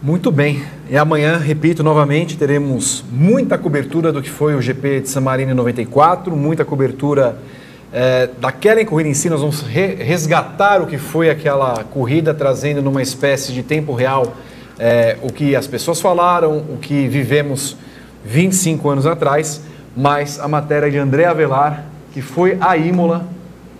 [0.01, 0.63] Muito bem.
[0.89, 5.51] E amanhã, repito novamente, teremos muita cobertura do que foi o GP de San Marino
[5.51, 7.39] em 94, muita cobertura
[7.95, 9.29] é, daquela corrida em si.
[9.29, 14.35] Nós vamos re resgatar o que foi aquela corrida, trazendo numa espécie de tempo real
[14.77, 17.77] é, o que as pessoas falaram, o que vivemos
[18.25, 19.61] 25 anos atrás.
[19.95, 23.25] Mas a matéria de André Avelar, que foi a Imola.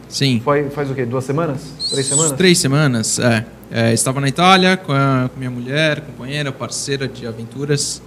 [0.07, 0.39] Sim.
[0.41, 1.05] Foi, faz o quê?
[1.05, 1.89] Duas semanas?
[1.91, 2.31] Três semanas?
[2.31, 3.45] Três semanas, é.
[3.69, 8.01] É, estava na Itália com, a, com minha mulher, companheira, parceira de aventuras,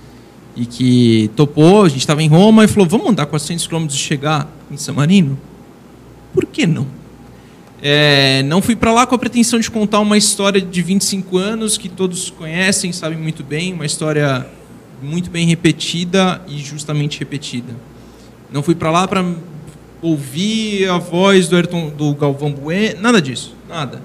[0.56, 1.85] e que topou.
[1.85, 4.94] A gente estava em Roma e falou: vamos andar 400 quilômetros e chegar em San
[4.94, 5.36] Marino?
[6.32, 6.86] Por que não?
[7.80, 11.78] É, não fui para lá com a pretensão de contar uma história de 25 anos
[11.78, 14.46] que todos conhecem, sabem muito bem, uma história
[15.00, 17.74] muito bem repetida e justamente repetida.
[18.50, 19.24] Não fui para lá para
[20.02, 24.02] ouvir a voz do, Ayrton, do Galvão Bueno, nada disso, nada.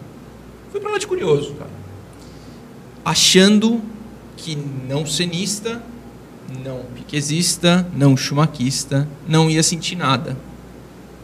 [0.71, 1.71] Fui para lá de curioso, cara.
[3.03, 3.81] Achando
[4.37, 4.55] que
[4.87, 5.81] não cenista,
[6.63, 10.37] não piquezista, não chumaquista, não ia sentir nada.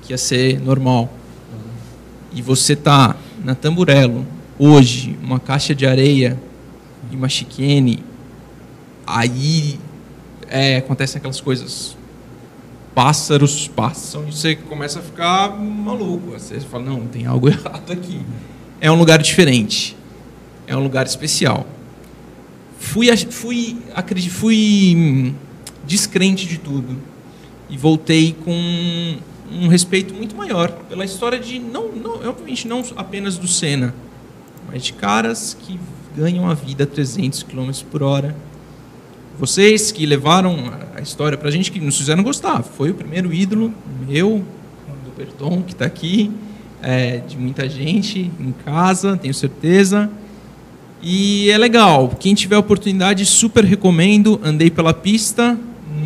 [0.09, 1.07] Que ia ser normal.
[2.33, 3.15] E você tá
[3.45, 4.25] na Tamburello,
[4.57, 6.35] hoje, uma caixa de areia
[7.11, 8.03] e uma chicane,
[9.05, 9.79] aí
[10.47, 11.95] é, acontecem aquelas coisas.
[12.95, 16.31] Pássaros passam e você começa a ficar maluco.
[16.31, 18.19] Você fala, não, tem algo errado aqui
[18.81, 19.95] é um lugar diferente.
[20.67, 21.67] É um lugar especial.
[22.79, 25.33] Fui, fui, acredito, fui hum,
[25.85, 26.97] descrente de tudo
[27.69, 29.17] e voltei com
[29.51, 33.93] um respeito muito maior pela história de não, não obviamente não apenas do Senna,
[34.71, 35.79] mas de caras que
[36.15, 38.35] ganham a vida a 300 km por hora.
[39.39, 42.61] Vocês que levaram a história para a gente, que nos fizeram gostar.
[42.61, 43.73] Foi o primeiro ídolo
[44.05, 44.43] meu,
[45.05, 46.29] do Berton, que está aqui
[46.81, 50.09] é, de muita gente em casa, tenho certeza.
[51.01, 52.09] E é legal.
[52.19, 54.39] Quem tiver oportunidade, super recomendo.
[54.43, 55.57] Andei pela pista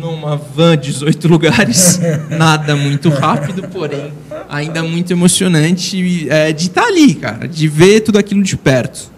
[0.04, 1.98] numa van 18 lugares,
[2.28, 4.12] nada muito rápido, porém
[4.50, 9.10] ainda muito emocionante é, de estar tá ali, cara, de ver tudo aquilo de perto.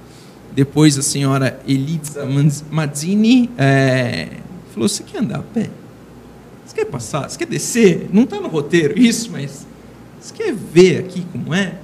[0.55, 2.25] Depois a senhora Elisa
[2.71, 4.29] Mazzini é,
[4.73, 5.69] falou: Você quer andar a pé?
[6.65, 7.29] Você quer passar?
[7.29, 8.09] Você quer descer?
[8.13, 9.67] Não está no roteiro isso, mas
[10.21, 11.75] você quer ver aqui como é?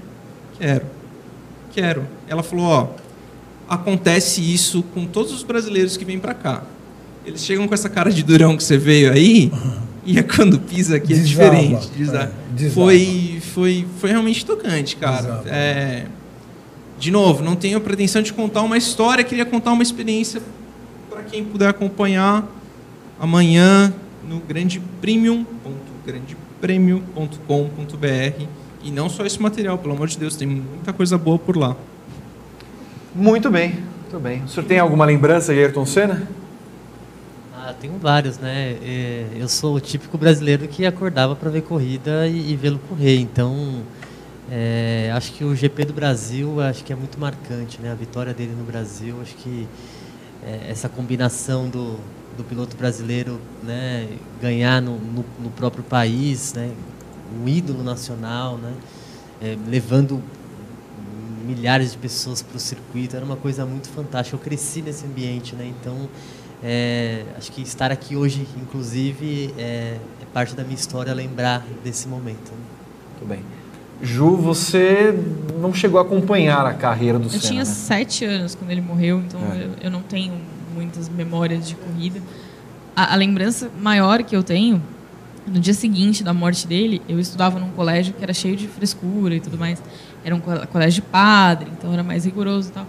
[0.58, 0.86] Quero.
[1.72, 2.06] Quero.
[2.28, 2.88] Ela falou: Ó,
[3.68, 6.62] acontece isso com todos os brasileiros que vêm para cá.
[7.24, 9.52] Eles chegam com essa cara de durão que você veio aí,
[10.04, 11.90] e é quando pisa aqui é Desaba, diferente.
[11.96, 12.32] Desaba.
[12.58, 15.42] É, foi, foi, foi realmente tocante, cara.
[15.46, 16.06] É,
[16.98, 20.42] de novo, não tenho a pretensão de contar uma história, queria contar uma experiência
[21.10, 22.44] para quem puder acompanhar
[23.20, 23.92] amanhã
[24.28, 25.46] no Grande Premium.
[26.04, 28.46] Grande prêmio.com.br
[28.84, 31.76] e não só esse material, pelo amor de Deus, tem muita coisa boa por lá.
[33.14, 34.42] Muito bem, muito bem.
[34.44, 36.28] O senhor tem alguma lembrança de Ayrton Senna?
[37.64, 38.72] Ah, tenho vários, né?
[38.82, 43.20] É, eu sou o típico brasileiro que acordava para ver corrida e, vê-lo correr.
[43.20, 43.84] Então,
[44.50, 47.92] é, acho que o GP do Brasil acho que é muito marcante, né?
[47.92, 49.68] A vitória dele no Brasil, acho que
[50.44, 52.00] é, essa combinação do,
[52.36, 54.08] do piloto brasileiro né,
[54.40, 56.72] ganhar no, no, no, próprio país, né,
[57.40, 58.72] um ídolo nacional, né,
[59.40, 60.20] é, levando
[61.46, 64.36] milhares de pessoas para o circuito, era uma coisa muito fantástica.
[64.36, 66.08] Eu cresci nesse ambiente, né, então
[66.64, 72.06] é, acho que estar aqui hoje, inclusive, é, é, parte da minha história lembrar desse
[72.06, 72.52] momento.
[72.52, 72.58] Né.
[73.10, 73.40] Muito bem.
[74.00, 75.12] Ju, você
[75.60, 77.64] não chegou a acompanhar a carreira do eu Senna, Eu tinha né?
[77.64, 79.64] sete anos quando ele morreu, então é.
[79.64, 80.34] eu, eu não tenho
[80.74, 82.20] muitas memórias de corrida.
[82.94, 84.82] A, a, lembrança maior que eu tenho,
[85.46, 89.34] no dia seguinte da morte dele, eu estudava num colégio que era cheio de frescura
[89.34, 89.82] e tudo mais.
[90.24, 92.86] Era um colégio de padre, então era mais rigoroso e tal.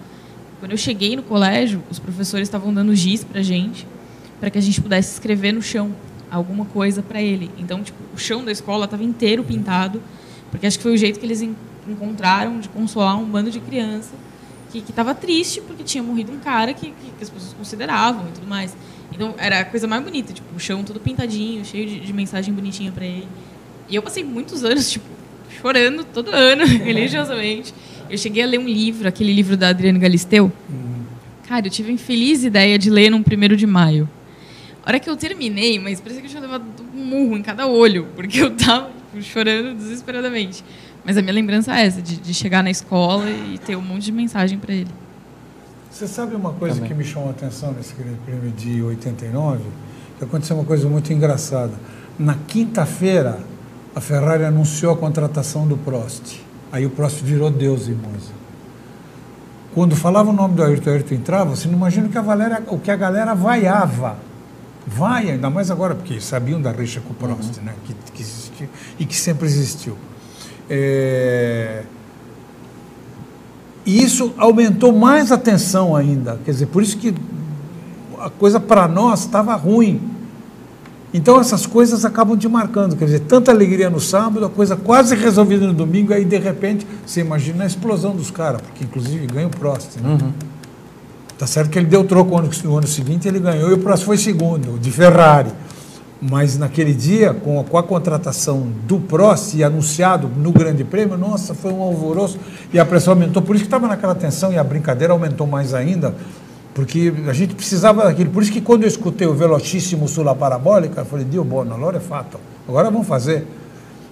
[0.63, 3.85] Quando eu cheguei no colégio, os professores estavam dando giz pra gente,
[4.39, 5.93] para que a gente pudesse escrever no chão
[6.31, 7.51] alguma coisa para ele.
[7.57, 10.01] Então, tipo, o chão da escola estava inteiro pintado,
[10.49, 11.45] porque acho que foi o jeito que eles
[11.85, 14.13] encontraram de consolar um bando de crianças
[14.71, 18.31] que estava triste porque tinha morrido um cara que, que, que, as pessoas consideravam e
[18.31, 18.73] tudo mais.
[19.11, 22.53] Então era a coisa mais bonita, tipo, o chão todo pintadinho, cheio de, de mensagem
[22.53, 23.27] bonitinha para ele.
[23.89, 25.05] E eu passei muitos anos, tipo,
[25.61, 27.73] chorando todo ano, religiosamente.
[28.13, 30.51] Eu cheguei a ler um livro, aquele livro da Adriane Galisteu.
[30.69, 31.03] Uhum.
[31.47, 34.07] Cara, eu tive a infeliz ideia de ler num primeiro de maio.
[34.85, 36.63] A hora que eu terminei, mas parecia que eu tinha levado
[36.93, 40.63] um murro em cada olho, porque eu tava chorando desesperadamente.
[41.03, 44.03] Mas a minha lembrança é essa, de, de chegar na escola e ter um monte
[44.03, 44.91] de mensagem para ele.
[45.89, 46.91] Você sabe uma coisa Também.
[46.91, 49.59] que me chamou a atenção nesse grande prêmio de 89?
[50.21, 51.73] aconteceu uma coisa muito engraçada.
[52.19, 53.39] Na quinta-feira,
[53.95, 56.43] a Ferrari anunciou a contratação do Prost.
[56.73, 58.31] Aí o Prost virou Deus em Monza.
[59.75, 62.21] Quando falava o nome do Ayrton, o Ayrton entrava, você não imagina o que a,
[62.23, 64.17] Valéria, o que a galera vaiava.
[64.87, 67.75] Vai, ainda mais agora, porque sabiam da rixa com o Prost, né?
[67.85, 68.67] que, que existiu
[68.97, 69.95] e que sempre existiu.
[70.67, 71.83] É...
[73.85, 76.39] E isso aumentou mais a tensão ainda.
[76.43, 77.13] Quer dizer, por isso que
[78.19, 80.01] a coisa para nós estava ruim.
[81.13, 82.95] Então essas coisas acabam te marcando.
[82.95, 86.87] Quer dizer, tanta alegria no sábado, a coisa quase resolvida no domingo, aí de repente
[87.05, 89.97] você imagina a explosão dos caras, porque inclusive ganha o Prost.
[90.01, 90.09] Né?
[90.09, 90.31] Uhum.
[91.37, 92.31] Tá certo que ele deu troco
[92.63, 95.51] no ano seguinte, ele ganhou e o Prost foi segundo, de Ferrari.
[96.21, 101.17] Mas naquele dia, com a, com a, contratação do Prost e anunciado no Grande Prêmio,
[101.17, 102.39] nossa, foi um alvoroço
[102.71, 103.41] e a pressão aumentou.
[103.41, 106.15] Por isso que estava naquela tensão e a brincadeira aumentou mais ainda,
[106.73, 108.31] porque a gente precisava daquilo.
[108.31, 111.97] Por isso que quando eu escutei o Velocíssimo Sula Parabólica, eu falei, Dio Bono, allora
[111.97, 113.45] é fato, agora vamos fazer.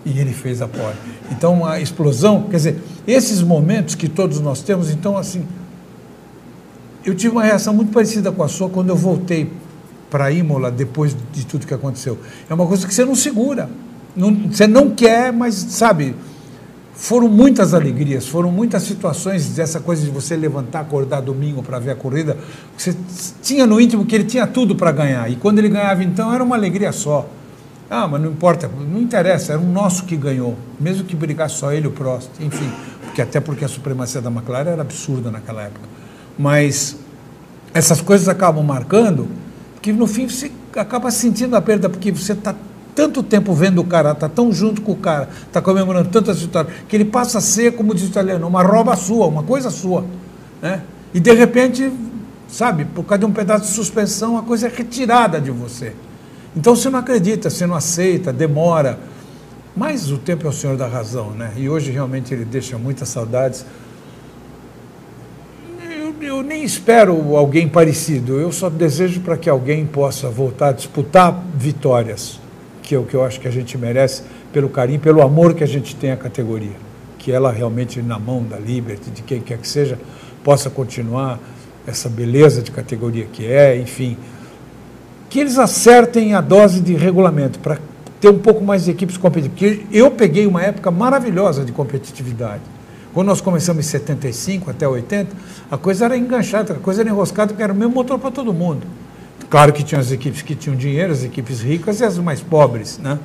[0.04, 0.96] E ele fez a pole.
[1.32, 5.46] Então, a explosão, quer dizer, esses momentos que todos nós temos, então, assim,
[7.06, 9.52] eu tive uma reação muito parecida com a sua quando eu voltei
[10.10, 12.18] para Imola depois de tudo que aconteceu.
[12.50, 13.70] É uma coisa que você não segura.
[14.16, 16.16] Não, você não quer, mas sabe,
[17.02, 21.90] foram muitas alegrias, foram muitas situações dessa coisa de você levantar, acordar domingo para ver
[21.90, 22.38] a corrida.
[22.78, 22.96] Você
[23.42, 25.28] tinha no íntimo que ele tinha tudo para ganhar.
[25.28, 27.28] E quando ele ganhava, então, era uma alegria só.
[27.90, 31.74] Ah, mas não importa, não interessa, era o nosso que ganhou, mesmo que brigasse só
[31.74, 32.72] ele o Prost, enfim,
[33.04, 35.90] porque até porque a supremacia da McLaren era absurda naquela época.
[36.38, 36.98] Mas
[37.74, 39.28] essas coisas acabam marcando
[39.82, 42.56] que no fim você acaba sentindo a perda, porque você está
[42.96, 46.74] tanto tempo vendo o cara, está tão junto com o cara, está comemorando tantas vitórias,
[46.88, 50.06] que ele passa a ser, como diz o italiano, uma roupa sua, uma coisa sua.
[50.62, 50.82] Né?
[51.14, 51.92] E de repente,
[52.48, 55.94] sabe, por causa de um pedaço de suspensão, a coisa é retirada de você.
[56.56, 59.00] Então você não acredita, você não aceita, demora.
[59.76, 61.54] Mas o tempo é o senhor da razão, né?
[61.56, 63.66] E hoje realmente ele deixa muitas saudades
[66.22, 71.44] eu nem espero alguém parecido, eu só desejo para que alguém possa voltar a disputar
[71.56, 72.40] vitórias,
[72.92, 75.64] que é o que eu acho que a gente merece, pelo carinho, pelo amor que
[75.64, 76.76] a gente tem à categoria.
[77.18, 79.98] Que ela realmente, na mão da Liberty, de quem quer que seja,
[80.44, 81.40] possa continuar
[81.88, 84.18] essa beleza de categoria que é, enfim.
[85.30, 87.78] Que eles acertem a dose de regulamento para
[88.20, 89.78] ter um pouco mais de equipes competitivas.
[89.78, 92.64] Porque eu peguei uma época maravilhosa de competitividade
[93.14, 95.34] quando nós começamos em 75 até 80,
[95.70, 98.54] a coisa era enganchada, a coisa era enroscada, porque era o mesmo motor para todo
[98.54, 98.86] mundo.
[99.52, 102.98] Claro que tinha as equipes que tinham dinheiro, as equipes ricas e as mais pobres,
[102.98, 103.20] né?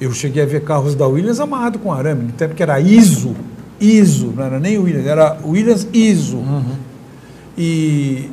[0.00, 3.36] Eu cheguei a ver carros da Williams amarrado com arame, no tempo que era ISO,
[3.78, 6.38] ISO, não era nem Williams, era Williams ISO.
[6.38, 6.76] Uhum.
[7.58, 8.30] E,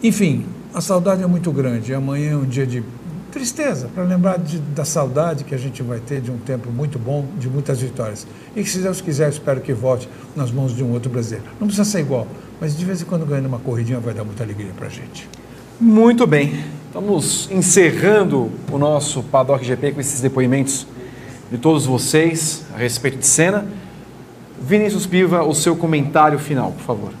[0.00, 1.92] enfim, a saudade é muito grande.
[1.92, 2.84] Amanhã é um dia de
[3.32, 7.00] tristeza, para lembrar de, da saudade que a gente vai ter de um tempo muito
[7.00, 8.28] bom, de muitas vitórias.
[8.54, 11.46] E que, se Deus quiser, eu espero que volte nas mãos de um outro brasileiro.
[11.58, 12.28] Não precisa ser igual,
[12.60, 15.28] mas de vez em quando ganhando uma corridinha vai dar muita alegria para a gente.
[15.80, 16.62] Muito bem.
[16.88, 20.86] Estamos encerrando o nosso Paddock GP com esses depoimentos
[21.50, 23.66] de todos vocês a respeito de cena.
[24.60, 27.12] Vinícius Piva, o seu comentário final, por favor.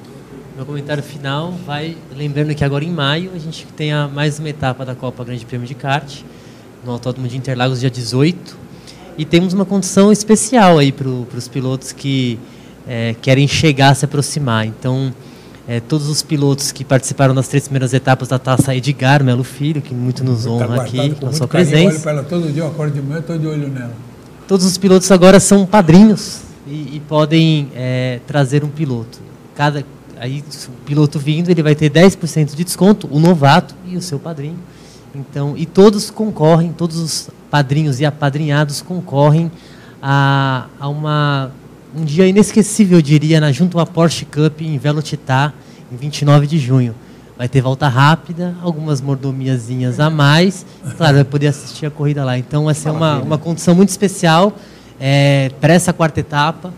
[0.54, 4.50] Meu comentário final vai lembrando que agora em maio a gente tem a mais uma
[4.50, 6.20] etapa da Copa Grande Prêmio de Kart,
[6.84, 8.58] no Autódromo de Interlagos, dia 18.
[9.16, 12.38] E temos uma condição especial aí para os pilotos que
[12.86, 14.66] é, querem chegar, se aproximar.
[14.66, 15.14] Então,
[15.70, 19.80] é, todos os pilotos que participaram das três primeiras etapas da taça Edgar Melo Filho,
[19.80, 21.84] que muito nos honra tá aqui com a sua presença.
[21.84, 23.92] Eu olho para ela todo dia, eu acordo de manhã, estou de olho nela.
[24.48, 29.20] Todos os pilotos agora são padrinhos e, e podem é, trazer um piloto.
[29.54, 29.84] Cada,
[30.18, 34.18] aí o piloto vindo, ele vai ter 10% de desconto, o novato e o seu
[34.18, 34.58] padrinho.
[35.14, 39.52] Então, e todos concorrem, todos os padrinhos e apadrinhados concorrem
[40.02, 41.52] a, a uma,
[41.94, 45.54] um dia inesquecível, eu diria, na, junto à Porsche Cup em Velocitar,
[45.90, 46.94] em 29 de junho.
[47.36, 50.66] Vai ter volta rápida, algumas mordomiazinhas a mais.
[50.96, 52.36] Claro, vai poder assistir a corrida lá.
[52.36, 54.54] Então, vai ser uma, uma condição muito especial
[55.00, 56.72] é, para essa quarta etapa.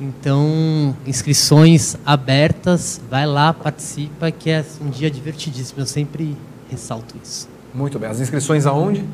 [0.00, 5.80] Então, inscrições abertas, vai lá, participa, que é um dia divertidíssimo.
[5.80, 6.36] Eu sempre
[6.70, 7.48] ressalto isso.
[7.72, 8.08] Muito bem.
[8.08, 9.04] As inscrições aonde?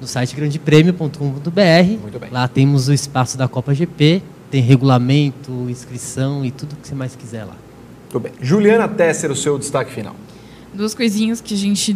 [0.00, 2.00] No site grandepremio.com.br.
[2.00, 2.30] Muito bem.
[2.30, 7.14] Lá temos o espaço da Copa GP, tem regulamento, inscrição e tudo que você mais
[7.14, 7.56] quiser lá.
[8.02, 8.32] Muito bem.
[8.40, 10.16] Juliana Tesser, o seu destaque final.
[10.72, 11.94] Duas coisinhas que a gente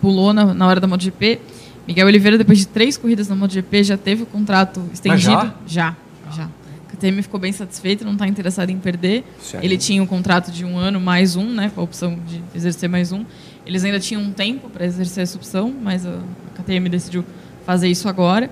[0.00, 1.40] pulou na, na hora da MotoGP.
[1.86, 5.30] Miguel Oliveira, depois de três corridas na MotoGP, já teve o contrato estendido.
[5.30, 5.54] já?
[5.66, 5.96] Já,
[6.34, 6.50] já.
[6.94, 9.24] KTM ficou bem satisfeito, não está interessado em perder.
[9.40, 9.62] Certo.
[9.62, 12.88] Ele tinha um contrato de um ano mais um, né, com a opção de exercer
[12.88, 13.24] mais um.
[13.66, 16.18] Eles ainda tinham um tempo para exercer essa opção, mas a
[16.54, 17.24] KTM decidiu
[17.66, 18.50] fazer isso agora.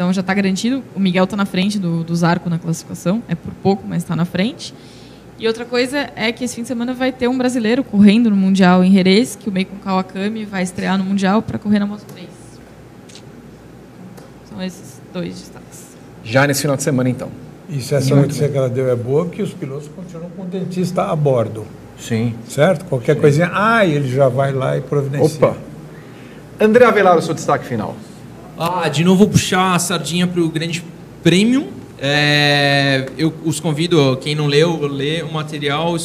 [0.00, 0.82] Então já está garantido.
[0.96, 3.22] O Miguel está na frente do, do Zarco na classificação.
[3.28, 4.72] É por pouco, mas está na frente.
[5.38, 8.36] E outra coisa é que esse fim de semana vai ter um brasileiro correndo no
[8.36, 12.06] Mundial em Jerez, que o Meikon Kawakami vai estrear no Mundial para correr na Moto
[12.14, 12.26] 3.
[14.48, 15.88] São esses dois destaques.
[16.24, 17.28] Já nesse final de semana, então.
[17.68, 20.46] E se essa notícia que ela deu é boa, que os pilotos continuam com o
[20.46, 21.66] dentista a bordo.
[21.98, 22.34] Sim.
[22.48, 22.86] Certo?
[22.86, 23.20] Qualquer Sim.
[23.20, 25.46] coisinha, ah, ele já vai lá e providencia.
[25.46, 25.58] Opa!
[26.58, 27.94] André Avelar, o seu destaque final.
[28.62, 30.84] Ah, de novo vou puxar a sardinha para o Grande
[31.22, 31.68] Prêmio.
[31.98, 35.96] É, eu os convido, quem não leu, ler o material,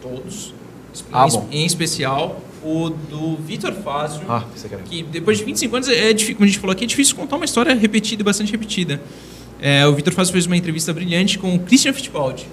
[0.00, 0.54] todos,
[1.12, 4.44] Ah, em, em especial o do Vitor Fazio, Ah,
[4.86, 7.36] que depois de 25 anos, é difícil, como a gente falou aqui, é difícil contar
[7.36, 8.98] uma história repetida, bastante repetida.
[9.60, 12.46] É, o Vitor Fazio fez uma entrevista brilhante com o Christian Fittipaldi,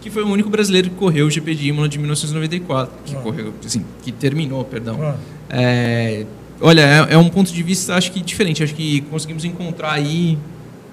[0.00, 3.20] que foi o único brasileiro que correu o GP de Imola de 1994, que Ah.
[3.20, 4.98] correu, assim, que terminou, perdão.
[5.00, 5.16] Ah.
[5.48, 6.26] É,
[6.60, 8.62] olha, é, é um ponto de vista, acho que diferente.
[8.62, 10.38] Acho que conseguimos encontrar aí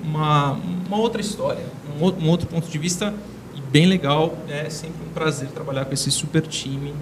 [0.03, 0.57] uma,
[0.87, 1.63] uma outra história,
[1.99, 3.13] um, ou- um outro ponto de vista
[3.55, 4.37] e bem legal.
[4.49, 6.93] É sempre um prazer trabalhar com esse super time.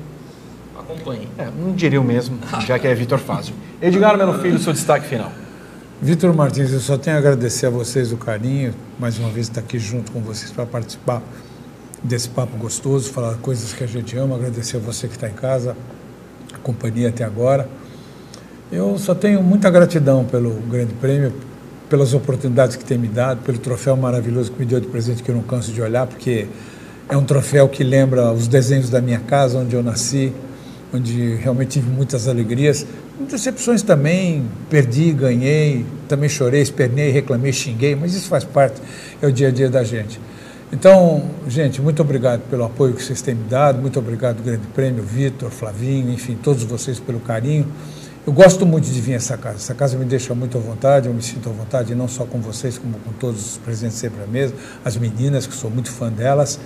[0.77, 1.27] Acompanhe.
[1.38, 3.53] É, não diria o mesmo, já que é Vitor Fázio.
[3.81, 5.31] Edgar, meu filho, seu destaque final.
[6.02, 9.60] Vitor Martins, eu só tenho a agradecer a vocês o carinho, mais uma vez estar
[9.60, 11.22] aqui junto com vocês para participar
[12.02, 15.34] desse papo gostoso, falar coisas que a gente ama, agradecer a você que está em
[15.34, 15.76] casa,
[16.53, 17.68] a companhia até agora.
[18.72, 21.34] Eu só tenho muita gratidão pelo Grande Prêmio,
[21.90, 25.30] pelas oportunidades que tem me dado, pelo troféu maravilhoso que me deu de presente que
[25.30, 26.46] eu não canso de olhar, porque
[27.10, 30.32] é um troféu que lembra os desenhos da minha casa, onde eu nasci,
[30.94, 32.86] onde realmente tive muitas alegrias,
[33.28, 38.80] decepções também, perdi, ganhei, também chorei, espernei, reclamei, xinguei, mas isso faz parte,
[39.20, 40.22] é o dia a dia da gente.
[40.72, 45.02] Então, gente, muito obrigado pelo apoio que vocês têm me dado, muito obrigado, Grande Prêmio,
[45.02, 47.66] Vitor, Flavinho, enfim, todos vocês pelo carinho.
[48.28, 49.58] Eu gosto muito de vir a essa casa.
[49.58, 52.40] Essa casa me deixa muito à vontade, eu me sinto à vontade, não só com
[52.40, 56.12] vocês, como com todos os presentes sempre à mesa, as meninas, que sou muito fã
[56.12, 56.60] delas.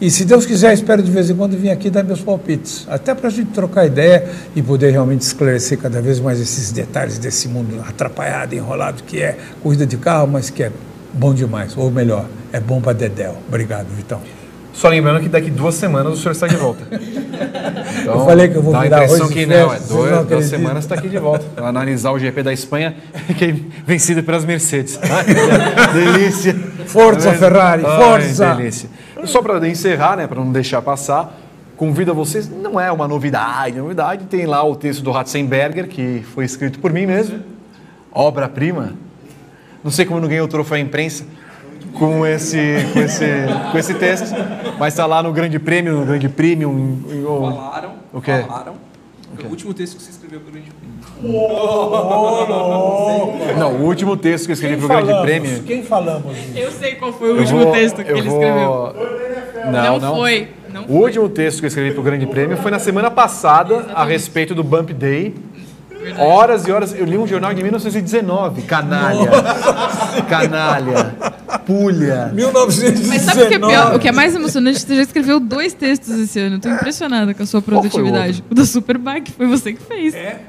[0.00, 3.14] E se Deus quiser, espero de vez em quando vir aqui dar meus palpites, até
[3.14, 4.26] para a gente trocar ideia
[4.56, 9.36] e poder realmente esclarecer cada vez mais esses detalhes desse mundo atrapalhado, enrolado, que é
[9.62, 10.72] corrida de carro, mas que é
[11.12, 13.36] bom demais, ou melhor, é bom para Dedéu.
[13.46, 14.39] Obrigado, Vitão.
[14.80, 16.82] Só lembrando que daqui duas semanas o senhor está de volta.
[18.00, 20.10] Então, Eu falei que eu vou dá a virar impressão arroz que não, é dois,
[20.10, 22.96] não duas semanas está aqui de volta para analisar o GP da Espanha,
[23.36, 24.98] que é vencido pelas Mercedes.
[25.02, 25.24] Ai,
[25.92, 26.54] delícia.
[26.86, 28.54] Forza, Ferrari, Ai, forza.
[28.54, 28.88] delícia.
[29.24, 31.38] Só para encerrar, né, para não deixar passar,
[31.76, 36.24] convido a vocês, não é uma novidade, novidade, tem lá o texto do Ratzenberger, que
[36.34, 37.40] foi escrito por mim mesmo,
[38.10, 38.94] obra-prima.
[39.84, 41.24] Não sei como não ganhei o troféu imprensa
[41.98, 42.58] com esse,
[42.92, 43.26] com esse,
[43.72, 44.34] com esse texto,
[44.78, 46.98] mas está lá no Grande Prêmio, no Grande Premium.
[47.10, 48.44] em- o- Falaram, O quê?
[48.46, 48.74] falaram.
[49.42, 50.90] É o último texto que você escreveu para o Grande Prêmio.
[53.58, 55.20] Não, o último texto que eu escrevi para o Grande?
[55.22, 55.62] Prêmio.
[55.62, 56.36] Quem falamos?
[56.54, 58.94] Eu sei qual foi o Eu último vou- texto que ele vou- escreveu.
[59.72, 62.70] Não, Não foi, não o último texto que eu escrevi para o Grande Prêmio foi
[62.70, 65.34] na semana passada a respeito do Bump Day.
[66.18, 66.94] Horas e horas.
[66.94, 68.62] Eu li um jornal de 1919.
[68.62, 69.30] Canalha.
[70.28, 71.14] Canalha.
[71.66, 72.30] Pulha.
[72.34, 73.08] 1919.
[73.08, 73.94] Mas sabe o que é pior?
[73.94, 74.80] O que é mais emocionante?
[74.80, 76.56] Você já escreveu dois textos esse ano.
[76.56, 78.44] Eu tô impressionada com a sua o produtividade.
[78.50, 80.14] O da Superbike foi você que fez.
[80.14, 80.40] É?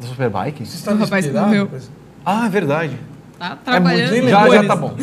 [0.00, 0.64] Da Superbike?
[0.64, 1.68] Você O rapaz que morreu.
[2.24, 2.98] Ah, é verdade.
[3.64, 4.22] Tá É muito- trabalhando.
[4.22, 4.66] já, já horrores.
[4.68, 4.94] tá bom.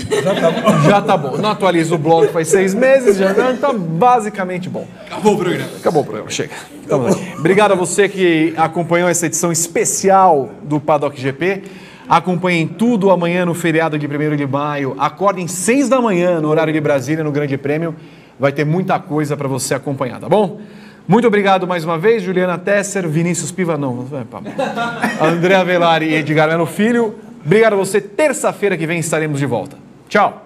[0.89, 1.37] Já tá bom.
[1.37, 4.87] Não atualizo o blog faz seis meses, já tá basicamente bom.
[5.07, 5.69] Acabou o programa.
[5.77, 6.53] Acabou o programa, chega.
[6.89, 7.33] Aí.
[7.37, 11.63] Obrigado a você que acompanhou essa edição especial do Paddock GP.
[12.07, 14.95] Acompanhem tudo amanhã no feriado de 1 de maio.
[14.97, 17.93] Acordem 6 da manhã no horário de Brasília, no Grande Prêmio.
[18.39, 20.61] Vai ter muita coisa para você acompanhar, tá bom?
[21.05, 25.25] Muito obrigado mais uma vez, Juliana Tesser, Vinícius Piva, não, é.
[25.25, 27.15] André Avelari e Edgar Melo Filho.
[27.45, 27.99] Obrigado a você.
[28.01, 29.77] Terça-feira que vem estaremos de volta.
[30.07, 30.45] Tchau.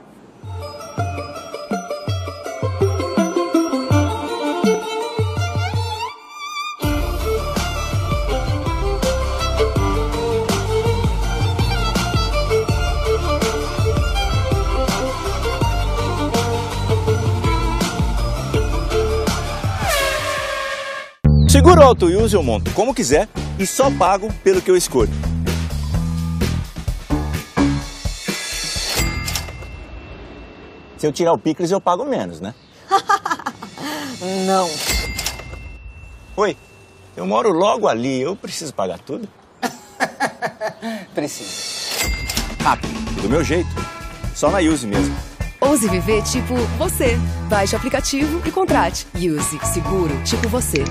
[21.49, 23.27] Seguro Auto Use eu monto como quiser
[23.59, 25.32] e só pago pelo que eu escolho.
[31.03, 32.55] Se eu tirar o picles, eu pago menos, né?
[34.47, 34.69] Não.
[36.37, 36.55] Oi,
[37.13, 39.27] eu moro logo ali, eu preciso pagar tudo?
[41.13, 42.07] Preciso.
[42.61, 43.67] Rápido, do meu jeito.
[44.33, 45.13] Só na Use mesmo.
[45.59, 47.17] Ouse viver tipo você.
[47.49, 49.05] Baixe o aplicativo e contrate.
[49.13, 50.85] Use Seguro tipo você.